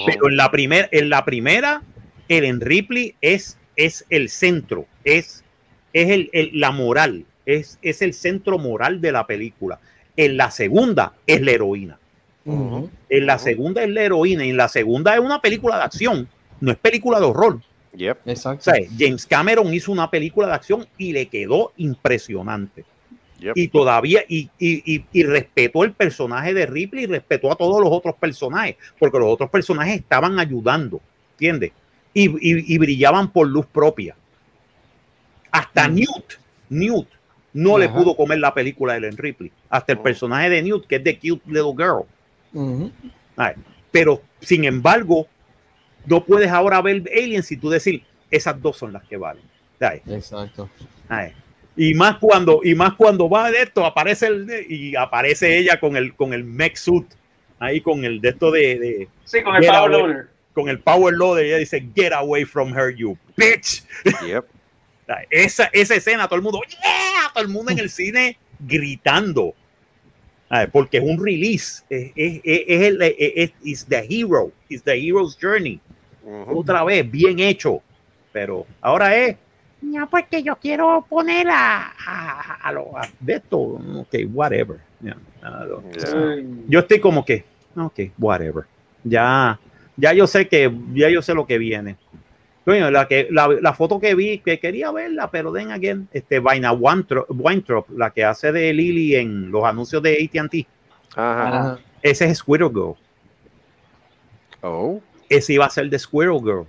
Pero 0.06 0.30
en 0.30 0.38
la, 0.38 0.52
primer, 0.52 0.90
en 0.92 1.10
la 1.10 1.26
primera, 1.26 1.82
Ellen 2.28 2.62
Ripley 2.62 3.16
es, 3.22 3.58
es 3.76 4.06
el 4.10 4.30
centro, 4.30 4.86
es, 5.04 5.44
es 5.94 6.10
el, 6.10 6.30
el- 6.34 6.52
la 6.60 6.72
moral, 6.72 7.26
es, 7.46 7.80
es 7.82 8.02
el 8.04 8.14
centro 8.14 8.58
moral 8.60 9.02
de 9.02 9.12
la 9.12 9.26
película. 9.26 9.80
En 10.18 10.38
la 10.38 10.52
segunda 10.52 11.14
es 11.26 11.42
la 11.42 11.52
heroína. 11.52 11.99
En 13.10 13.26
la 13.26 13.40
segunda 13.40 13.84
es 13.84 13.90
la 13.90 14.02
heroína. 14.04 14.46
Y 14.46 14.50
en 14.50 14.58
la 14.58 14.68
segunda 14.68 15.14
es 15.16 15.20
una 15.20 15.42
película 15.42 15.78
de 15.78 15.84
acción, 15.84 16.28
no 16.60 16.72
es 16.72 16.78
película 16.78 17.20
de 17.20 17.26
horror. 17.26 17.62
Yep. 17.94 18.18
O 18.26 18.30
Exacto. 18.30 18.64
sea, 18.64 18.76
James 18.98 19.26
Cameron 19.26 19.74
hizo 19.74 19.92
una 19.92 20.10
película 20.12 20.48
de 20.48 20.54
acción 20.54 20.88
y 20.98 21.12
le 21.12 21.28
quedó 21.28 21.74
impresionante. 21.78 22.86
Yep. 23.40 23.58
Y 23.58 23.68
todavía, 23.70 24.22
y, 24.28 24.50
y, 24.60 24.96
y- 24.96 25.06
y 25.14 25.24
respetó 25.24 25.84
el 25.84 25.94
personaje 25.94 26.54
de 26.54 26.66
Ripley 26.66 27.06
y 27.06 27.08
respetó 27.08 27.52
a 27.52 27.56
todos 27.56 27.82
los 27.82 27.90
otros 27.92 28.16
personajes, 28.16 28.76
porque 29.00 29.18
los 29.18 29.30
otros 29.34 29.50
personajes 29.50 29.96
estaban 29.96 30.38
ayudando, 30.40 31.00
¿entiendes? 31.32 31.72
Y, 32.14 32.26
y- 32.30 32.74
y 32.76 32.78
brillaban 32.78 33.32
por 33.32 33.48
luz 33.48 33.66
propia. 33.66 34.16
Hasta 35.52 35.88
Mm. 35.88 35.96
Newt, 35.96 36.34
Newt, 36.70 37.08
no 37.54 37.78
le 37.78 37.90
pudo 37.90 38.16
comer 38.16 38.40
la 38.40 38.54
película 38.54 38.94
de 38.94 39.00
Ellen 39.00 39.18
Ripley. 39.18 39.52
Hasta 39.70 39.94
el 39.94 40.00
Oh. 40.00 40.04
personaje 40.04 40.50
de 40.50 40.62
Newt, 40.62 40.86
que 40.86 40.98
es 40.98 41.04
de 41.04 41.16
Cute 41.18 41.42
Little 41.48 41.74
Girl. 41.76 42.04
Ay, 43.36 43.54
Pero, 43.92 44.22
sin 44.42 44.66
embargo, 44.66 45.28
no 46.06 46.24
puedes 46.24 46.50
ahora 46.52 46.82
ver 46.82 47.04
Alien 47.16 47.44
si 47.44 47.58
tú 47.58 47.70
decir, 47.70 48.04
esas 48.32 48.62
dos 48.62 48.78
son 48.78 48.94
las 48.94 49.04
que 49.04 49.18
valen. 49.18 49.44
Exacto. 50.08 50.70
Y 51.78 51.94
más 51.94 52.18
cuando, 52.18 52.60
y 52.64 52.76
más 52.76 52.94
cuando 52.96 53.30
va 53.30 53.50
de 53.52 53.62
esto, 53.62 53.86
aparece 53.86 54.28
el 54.28 54.46
de- 54.46 54.66
y 54.68 54.96
aparece 54.96 55.58
ella 55.58 55.80
con 55.80 55.96
el 55.96 56.14
con 56.14 56.34
el 56.34 56.44
mech 56.44 56.76
suit, 56.76 57.08
ahí 57.60 57.80
con 57.80 58.04
el 58.04 58.20
de 58.20 58.30
esto 58.30 58.52
de, 58.52 58.78
de- 58.80 59.08
Sí, 59.24 59.42
con 59.42 59.56
el 59.56 59.66
Power 59.66 59.78
away. 59.94 60.02
Loader. 60.02 60.28
con 60.54 60.68
el 60.68 60.80
power 60.80 61.14
loader, 61.14 61.46
ella 61.46 61.58
dice, 61.58 61.88
get 61.96 62.12
away 62.12 62.44
from 62.44 62.74
her, 62.78 62.94
you 62.94 63.18
bitch. 63.38 63.84
Yep. 64.28 64.46
Esa, 65.32 65.70
esa 65.74 65.96
escena, 65.96 66.28
todo 66.28 66.36
el 66.36 66.42
mundo, 66.44 66.62
yeah, 66.70 67.32
todo 67.34 67.44
el 67.44 67.50
mundo 67.50 67.72
en 67.72 67.80
el 67.80 67.90
cine 67.90 68.38
gritando. 68.60 69.56
Ay, 70.50 70.68
porque 70.72 70.98
es 70.98 71.04
un 71.04 71.24
release, 71.24 71.84
es, 71.90 72.12
es, 72.16 72.42
es, 72.44 72.82
el, 72.82 73.02
es, 73.02 73.52
is 73.64 73.86
the 73.86 74.06
hero, 74.10 74.52
is 74.68 74.82
the 74.84 74.94
hero's 74.94 75.38
journey. 75.40 75.80
Ujú. 76.24 76.60
otra 76.60 76.84
vez, 76.84 77.10
bien 77.10 77.40
hecho. 77.40 77.82
Pero 78.32 78.66
ahora 78.82 79.16
es, 79.16 79.36
no, 79.82 80.08
porque 80.10 80.44
yo 80.44 80.56
quiero 80.58 81.06
poner 81.10 81.48
a, 81.50 81.94
a, 82.06 82.56
a 82.62 82.72
lo 82.72 82.98
a- 82.98 83.08
de 83.20 83.34
esto, 83.36 83.58
ok, 83.58 84.16
whatever. 84.34 84.78
Lo- 85.02 85.84
Yeah. 85.92 86.44
Yo 86.68 86.80
estoy 86.80 87.00
como 87.00 87.24
que, 87.24 87.46
ok, 87.76 88.00
whatever. 88.18 88.66
Ya, 89.04 89.58
ya 89.96 90.14
yo 90.14 90.28
sé 90.28 90.48
que, 90.48 90.72
ya 90.94 91.10
yo 91.10 91.22
sé 91.22 91.34
lo 91.34 91.46
que 91.48 91.58
viene. 91.58 91.96
Coño, 92.70 92.92
la, 92.92 93.08
que, 93.08 93.28
la, 93.32 93.48
la 93.48 93.74
foto 93.74 94.00
que 94.00 94.14
vi, 94.14 94.38
que 94.38 94.60
quería 94.60 94.92
verla, 94.92 95.32
pero 95.32 95.52
den 95.52 95.72
again, 95.72 96.08
este, 96.14 96.38
Vaina 96.38 96.72
Weintraub, 96.72 97.90
la 97.98 98.12
que 98.12 98.24
hace 98.24 98.52
de 98.52 98.72
Lily 98.72 99.16
en 99.16 99.50
los 99.50 99.64
anuncios 99.64 100.04
de 100.04 100.14
AT&T, 100.14 100.68
Ajá. 101.16 101.48
Ajá. 101.48 101.80
ese 102.04 102.26
es 102.26 102.38
Squirrel 102.38 102.70
Girl. 102.70 102.94
Oh. 104.62 105.02
ese 105.30 105.54
iba 105.54 105.66
a 105.66 105.70
ser 105.72 105.90
de 105.90 105.98
Squirrel 105.98 106.40
Girl. 106.44 106.68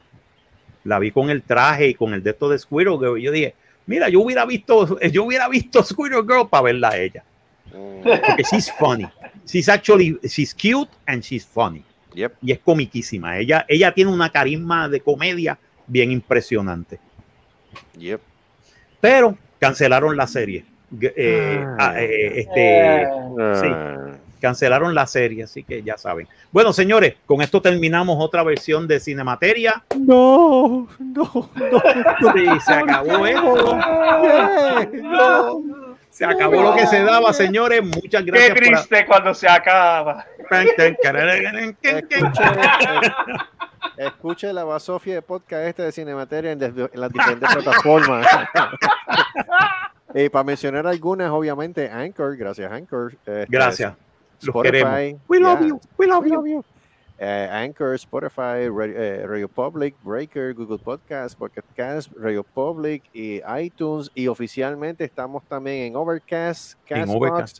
La 0.84 0.98
vi 0.98 1.10
con 1.10 1.28
el 1.28 1.42
traje 1.42 1.88
y 1.88 1.94
con 1.94 2.14
el 2.14 2.22
de 2.22 2.30
esto 2.30 2.48
de 2.48 2.58
Squirrel 2.58 2.98
Girl. 2.98 3.18
Y 3.18 3.24
yo 3.24 3.30
dije, 3.32 3.54
mira, 3.84 4.08
yo 4.08 4.20
hubiera 4.20 4.46
visto, 4.46 4.98
yo 5.12 5.24
hubiera 5.24 5.50
visto 5.50 5.82
Squirrel 5.84 6.22
Girl 6.22 6.48
para 6.48 6.62
verla 6.62 6.88
a 6.92 6.96
ella. 6.96 7.24
Mm, 7.74 8.02
Porque 8.02 8.42
she's 8.50 8.72
funny. 8.78 9.06
She's 9.46 9.68
actually, 9.68 10.18
she's 10.26 10.54
cute 10.54 10.88
and 11.06 11.22
she's 11.22 11.44
funny. 11.44 11.84
Yep. 12.14 12.36
Y 12.40 12.52
es 12.52 12.58
comiquísima. 12.60 13.36
Ella, 13.38 13.66
ella 13.68 13.92
tiene 13.92 14.10
una 14.10 14.30
carisma 14.30 14.88
de 14.88 15.00
comedia 15.00 15.58
bien 15.90 16.10
impresionante. 16.12 16.98
Yep. 17.98 18.20
Pero 19.00 19.36
cancelaron 19.58 20.16
la 20.16 20.26
serie. 20.26 20.64
Eh, 21.00 21.64
ah, 21.78 21.94
eh, 22.00 22.40
este, 22.40 23.02
Eh, 23.02 23.06
Sí. 23.60 23.66
Ah, 23.70 24.16
cancelaron 24.40 24.94
la 24.94 25.06
serie, 25.06 25.44
así 25.44 25.62
que 25.62 25.82
ya 25.82 25.98
saben. 25.98 26.26
Bueno, 26.50 26.72
señores, 26.72 27.16
con 27.26 27.42
esto 27.42 27.60
terminamos 27.60 28.16
otra 28.18 28.42
versión 28.42 28.88
de 28.88 28.98
Cinemateria. 28.98 29.84
No, 29.98 30.88
no, 30.98 31.50
no. 31.54 32.32
Sí, 32.34 32.46
se 32.64 32.72
acabó 32.72 33.26
esto. 33.26 33.78
Se 36.20 36.26
acabó 36.26 36.62
lo 36.62 36.74
que 36.74 36.86
se 36.86 37.02
daba, 37.02 37.32
señores. 37.32 37.82
Muchas 37.82 38.22
Qué 38.22 38.30
gracias 38.30 38.50
por. 38.50 38.58
triste 38.58 39.06
cuando 39.06 39.32
se 39.32 39.48
acaba. 39.48 40.26
Escuche, 40.50 40.86
eh, 42.36 43.10
escuche 43.96 44.52
la 44.52 44.64
basofia 44.64 45.14
de 45.14 45.22
podcast 45.22 45.66
este 45.66 45.82
de 45.84 45.92
Cinemateria 45.92 46.52
en, 46.52 46.60
las 46.92 47.10
diferentes 47.10 47.48
plataformas. 47.54 48.26
y 50.14 50.28
para 50.28 50.44
mencionar 50.44 50.86
algunas, 50.86 51.30
obviamente, 51.30 51.88
Anchor, 51.88 52.36
gracias 52.36 52.70
Anchor. 52.70 53.12
este, 53.14 53.46
Gracias. 53.48 53.94
Los 54.42 54.48
Spotify, 54.48 54.82
queremos. 54.82 55.20
We 55.26 55.40
love 55.40 55.60
yeah, 55.60 55.68
you. 55.68 55.80
We 55.96 56.06
love 56.06 56.22
we 56.22 56.28
you. 56.28 56.36
love 56.36 56.46
you. 56.46 56.64
Anchor, 57.26 57.94
Spotify, 57.94 58.68
Radio, 58.68 58.96
eh, 58.96 59.26
Radio 59.26 59.48
Public, 59.48 59.94
Breaker, 60.02 60.54
Google 60.54 60.78
Podcast, 60.78 61.38
Pocket 61.38 61.64
Cast, 61.76 62.10
Radio 62.16 62.42
Public 62.42 63.02
y 63.12 63.40
iTunes. 63.58 64.10
Y 64.14 64.26
oficialmente 64.26 65.04
estamos 65.04 65.44
también 65.44 65.88
en 65.88 65.96
Overcast, 65.96 66.74
En 66.88 67.00
Castbox, 67.00 67.16
Overcast. 67.16 67.58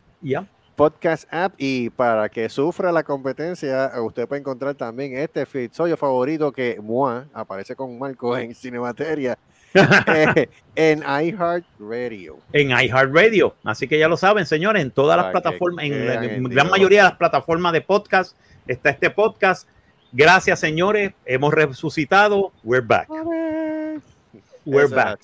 Podcast 0.75 1.31
App. 1.31 1.53
Y 1.57 1.91
para 1.91 2.27
que 2.27 2.49
sufra 2.49 2.91
la 2.91 3.03
competencia, 3.03 3.91
usted 4.01 4.27
puede 4.27 4.39
encontrar 4.39 4.73
también 4.73 5.15
este 5.15 5.41
episodio 5.41 5.95
favorito 5.95 6.51
que 6.51 6.79
Mua 6.81 7.27
aparece 7.33 7.75
con 7.75 7.99
Marco 7.99 8.35
en 8.35 8.55
Cinemateria 8.55 9.33
eh, 9.33 9.37
en 10.75 10.99
iHeartRadio. 11.03 12.37
En 12.53 12.71
iHeartRadio. 12.71 13.55
Así 13.63 13.87
que 13.87 13.97
ya 13.99 14.07
lo 14.07 14.17
saben, 14.17 14.45
señores, 14.45 14.81
en 14.81 14.91
todas 14.91 15.17
las 15.17 15.31
plataformas, 15.31 15.85
en 15.85 16.05
la 16.07 16.13
en 16.15 16.43
gran 16.43 16.67
Dios. 16.67 16.71
mayoría 16.71 17.03
de 17.03 17.09
las 17.09 17.17
plataformas 17.17 17.73
de 17.73 17.81
podcast 17.81 18.35
está 18.67 18.89
este 18.89 19.09
podcast. 19.09 19.67
Gracias, 20.11 20.59
señores. 20.59 21.13
Hemos 21.25 21.53
resucitado. 21.53 22.51
We're 22.63 22.85
back. 22.85 23.09
We're 24.65 24.85
Eso 24.85 24.95
back. 24.95 25.19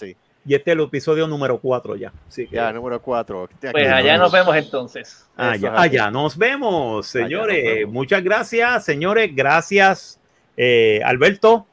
Y 0.46 0.56
este 0.56 0.72
es 0.72 0.78
el 0.78 0.84
episodio 0.84 1.28
número 1.28 1.60
4 1.60 1.98
ya. 1.98 2.14
Así 2.26 2.48
que, 2.48 2.56
Ya, 2.56 2.72
número 2.72 3.02
4. 3.02 3.50
Pues 3.72 3.92
allá 3.92 4.18
nos 4.18 4.32
vemos 4.32 4.56
entonces. 4.56 5.28
allá, 5.36 5.74
así. 5.74 5.90
allá 5.98 6.10
nos 6.10 6.38
vemos, 6.38 7.06
señores. 7.08 7.64
nos 7.66 7.74
vemos. 7.76 7.94
Muchas 7.94 8.24
gracias, 8.24 8.86
señores. 8.86 9.36
Gracias, 9.36 10.22
eh, 10.56 11.02
Alberto. 11.04 11.68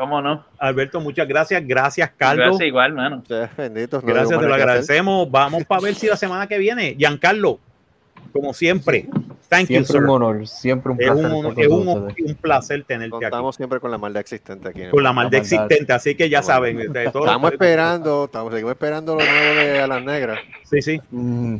¿Cómo 0.00 0.22
no? 0.22 0.46
Alberto, 0.58 0.98
muchas 0.98 1.28
gracias. 1.28 1.62
Gracias, 1.66 2.10
Carlos. 2.16 2.46
Gracias 2.46 2.68
igual, 2.68 2.94
mano. 2.94 3.22
Benditos. 3.54 4.02
no 4.02 4.08
Gracias, 4.08 4.40
te 4.40 4.46
lo 4.46 4.54
hacer. 4.54 4.62
agradecemos. 4.66 5.30
Vamos 5.30 5.66
para 5.66 5.82
ver 5.82 5.94
si 5.94 6.06
la 6.06 6.16
semana 6.16 6.46
que 6.46 6.56
viene, 6.56 6.94
Giancarlo, 6.96 7.60
como 8.32 8.54
siempre, 8.54 9.10
thank 9.50 9.62
you, 9.68 9.84
Siempre 9.84 9.92
sir. 9.92 10.02
un 10.04 10.08
honor, 10.10 10.46
siempre 10.48 10.92
un 10.92 11.00
Es 11.00 11.06
placer. 11.10 11.24
un, 11.26 11.36
estar 11.36 11.52
con 11.54 11.62
es 11.62 11.68
un, 11.68 12.28
un 12.30 12.34
placer 12.36 12.84
tenerte 12.84 13.16
aquí. 13.16 13.22
Contamos 13.24 13.56
siempre 13.56 13.80
con 13.80 13.90
la 13.90 13.98
maldad 13.98 14.20
existente 14.20 14.68
aquí. 14.70 14.82
Con 14.90 15.02
la 15.02 15.12
maldad 15.12 15.40
existente, 15.40 15.92
así 15.92 16.14
que 16.14 16.30
ya 16.30 16.38
Bueno. 16.40 16.46
saben. 16.54 16.92
de 16.92 17.10
todo- 17.10 17.24
Estamos 17.26 17.52
esperando, 17.52 18.24
estamos, 18.24 18.52
seguimos 18.52 18.72
esperando 18.72 19.16
lo 19.16 19.24
nuevo 19.24 19.54
de 19.60 19.78
Alas 19.80 20.02
Negras. 20.04 20.38
Sí, 20.64 20.80
sí. 20.80 21.00
Mm, 21.10 21.56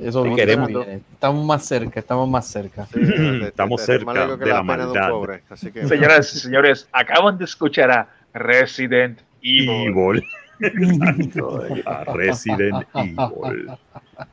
Eso 0.00 0.22
viene, 0.22 0.36
queremos. 0.36 0.68
viene. 0.68 1.00
Estamos 1.12 1.44
más 1.44 1.66
cerca, 1.66 2.00
estamos 2.00 2.28
más 2.28 2.46
cerca. 2.46 2.86
Sí, 2.86 3.00
este, 3.02 3.48
Estamos 3.48 3.80
este, 3.80 3.98
cerca 3.98 4.12
de 4.36 4.46
la 4.46 4.60
un 4.60 4.66
maldad. 4.66 5.10
pobre, 5.10 5.42
así 5.50 5.70
que, 5.70 5.86
Señoras 5.86 6.34
y 6.34 6.38
señores, 6.38 6.88
acaban 6.92 7.36
de 7.36 7.44
escuchar 7.44 7.90
a 7.90 8.08
Resident 8.32 9.18
Evil. 9.42 9.88
Evil. 9.88 10.24
Exacto. 10.60 11.62
A 11.86 12.04
Resident 12.04 12.86
Evil. 12.94 13.70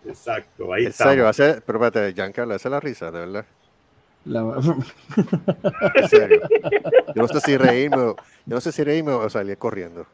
Exacto, 0.05 0.73
ahí 0.73 0.83
en 0.83 0.89
está. 0.89 1.05
serio, 1.05 1.27
hace, 1.27 1.61
pero 1.65 1.83
espérate, 1.83 2.13
Giancarlo, 2.13 2.55
es 2.55 2.65
la 2.65 2.79
risa, 2.79 3.11
de 3.11 3.19
verdad. 3.19 3.45
La- 4.25 4.41
En 5.95 6.07
serio. 6.09 6.41
Yo 7.15 7.21
no 7.23 7.27
sé 7.27 7.39
si 7.41 7.57
reírme, 7.57 7.97
yo 7.97 8.15
no 8.45 8.61
sé 8.61 8.71
si 8.71 8.83
reírme 8.83 9.11
o 9.13 9.29
salir 9.29 9.57
corriendo. 9.57 10.05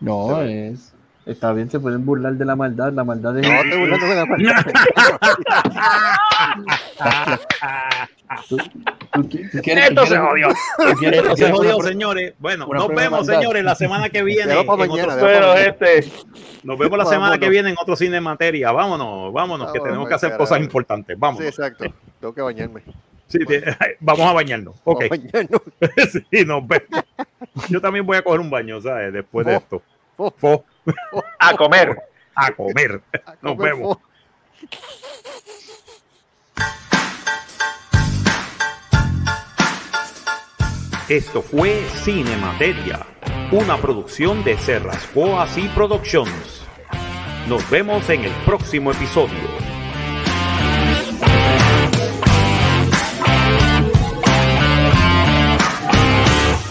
No, 0.00 0.40
es. 0.42 0.94
Está 1.24 1.52
bien, 1.52 1.70
se 1.70 1.78
pueden 1.78 2.04
burlar 2.04 2.32
de 2.32 2.44
la 2.44 2.56
maldad. 2.56 2.92
La 2.92 3.04
maldad 3.04 3.38
es. 3.38 3.46
No, 3.46 3.54
estoy 3.54 3.78
burlando 3.78 4.06
de 4.06 4.14
la 4.16 4.26
maldad. 4.26 4.66
¿Tú, 8.48 8.56
tú 8.56 9.20
qui- 9.28 9.50
tú 9.50 9.58
quieres- 9.62 9.88
Esto 9.90 10.06
se 10.06 10.18
jodió. 10.18 10.48
Esto 10.50 11.36
se 11.36 11.50
jodió, 11.52 11.80
señores. 11.80 12.34
Bueno, 12.38 12.66
nos 12.66 12.88
vemos, 12.88 13.26
señores, 13.26 13.64
la 13.64 13.74
semana 13.74 14.08
que 14.08 14.22
viene. 14.22 14.52
En 14.52 14.66
mañana, 14.66 15.54
este. 15.60 16.04
nos 16.62 16.78
vemos 16.78 16.98
la 16.98 17.04
semana 17.04 17.20
Vámonos. 17.30 17.38
que 17.38 17.48
viene 17.48 17.70
en 17.70 17.76
otro 17.78 17.96
cine 17.96 18.16
en 18.18 18.22
materia. 18.22 18.72
Vámonos, 18.72 19.32
vámonos, 19.32 19.72
que 19.72 19.80
tenemos 19.80 20.08
que 20.08 20.14
hacer 20.14 20.30
carajo. 20.30 20.44
cosas 20.44 20.60
importantes. 20.60 21.14
Sí, 21.16 21.20
Vámonos. 21.20 21.46
exacto. 21.48 21.84
Tengo 22.20 22.34
que 22.34 22.42
bañarme. 22.42 22.82
Sí, 23.28 23.38
vamos 24.00 24.26
a 24.26 24.32
bañarnos. 24.32 24.76
Ok. 24.84 25.04
Vamos 25.10 25.26
a 25.34 25.38
bañarnos. 25.38 25.62
sí, 26.30 26.44
nos 26.44 26.66
vemos. 26.66 27.04
Yo 27.68 27.80
también 27.80 28.04
voy 28.06 28.16
a 28.18 28.22
coger 28.22 28.40
un 28.40 28.50
baño, 28.50 28.80
¿sabes? 28.80 29.12
Después 29.12 29.46
de 29.46 29.56
esto. 29.56 29.82
Fo. 30.16 30.34
Fo. 30.36 30.64
A 31.38 31.54
comer. 31.56 31.96
A 32.34 32.50
comer. 32.52 33.00
Nos 33.40 33.56
vemos. 33.56 33.98
Esto 41.12 41.42
fue 41.42 41.84
Cinemateria, 42.04 43.06
una 43.50 43.76
producción 43.76 44.42
de 44.44 44.56
Serrascoas 44.56 45.58
y 45.58 45.68
Productions. 45.68 46.62
Nos 47.50 47.68
vemos 47.68 48.08
en 48.08 48.24
el 48.24 48.32
próximo 48.46 48.92
episodio. 48.92 49.71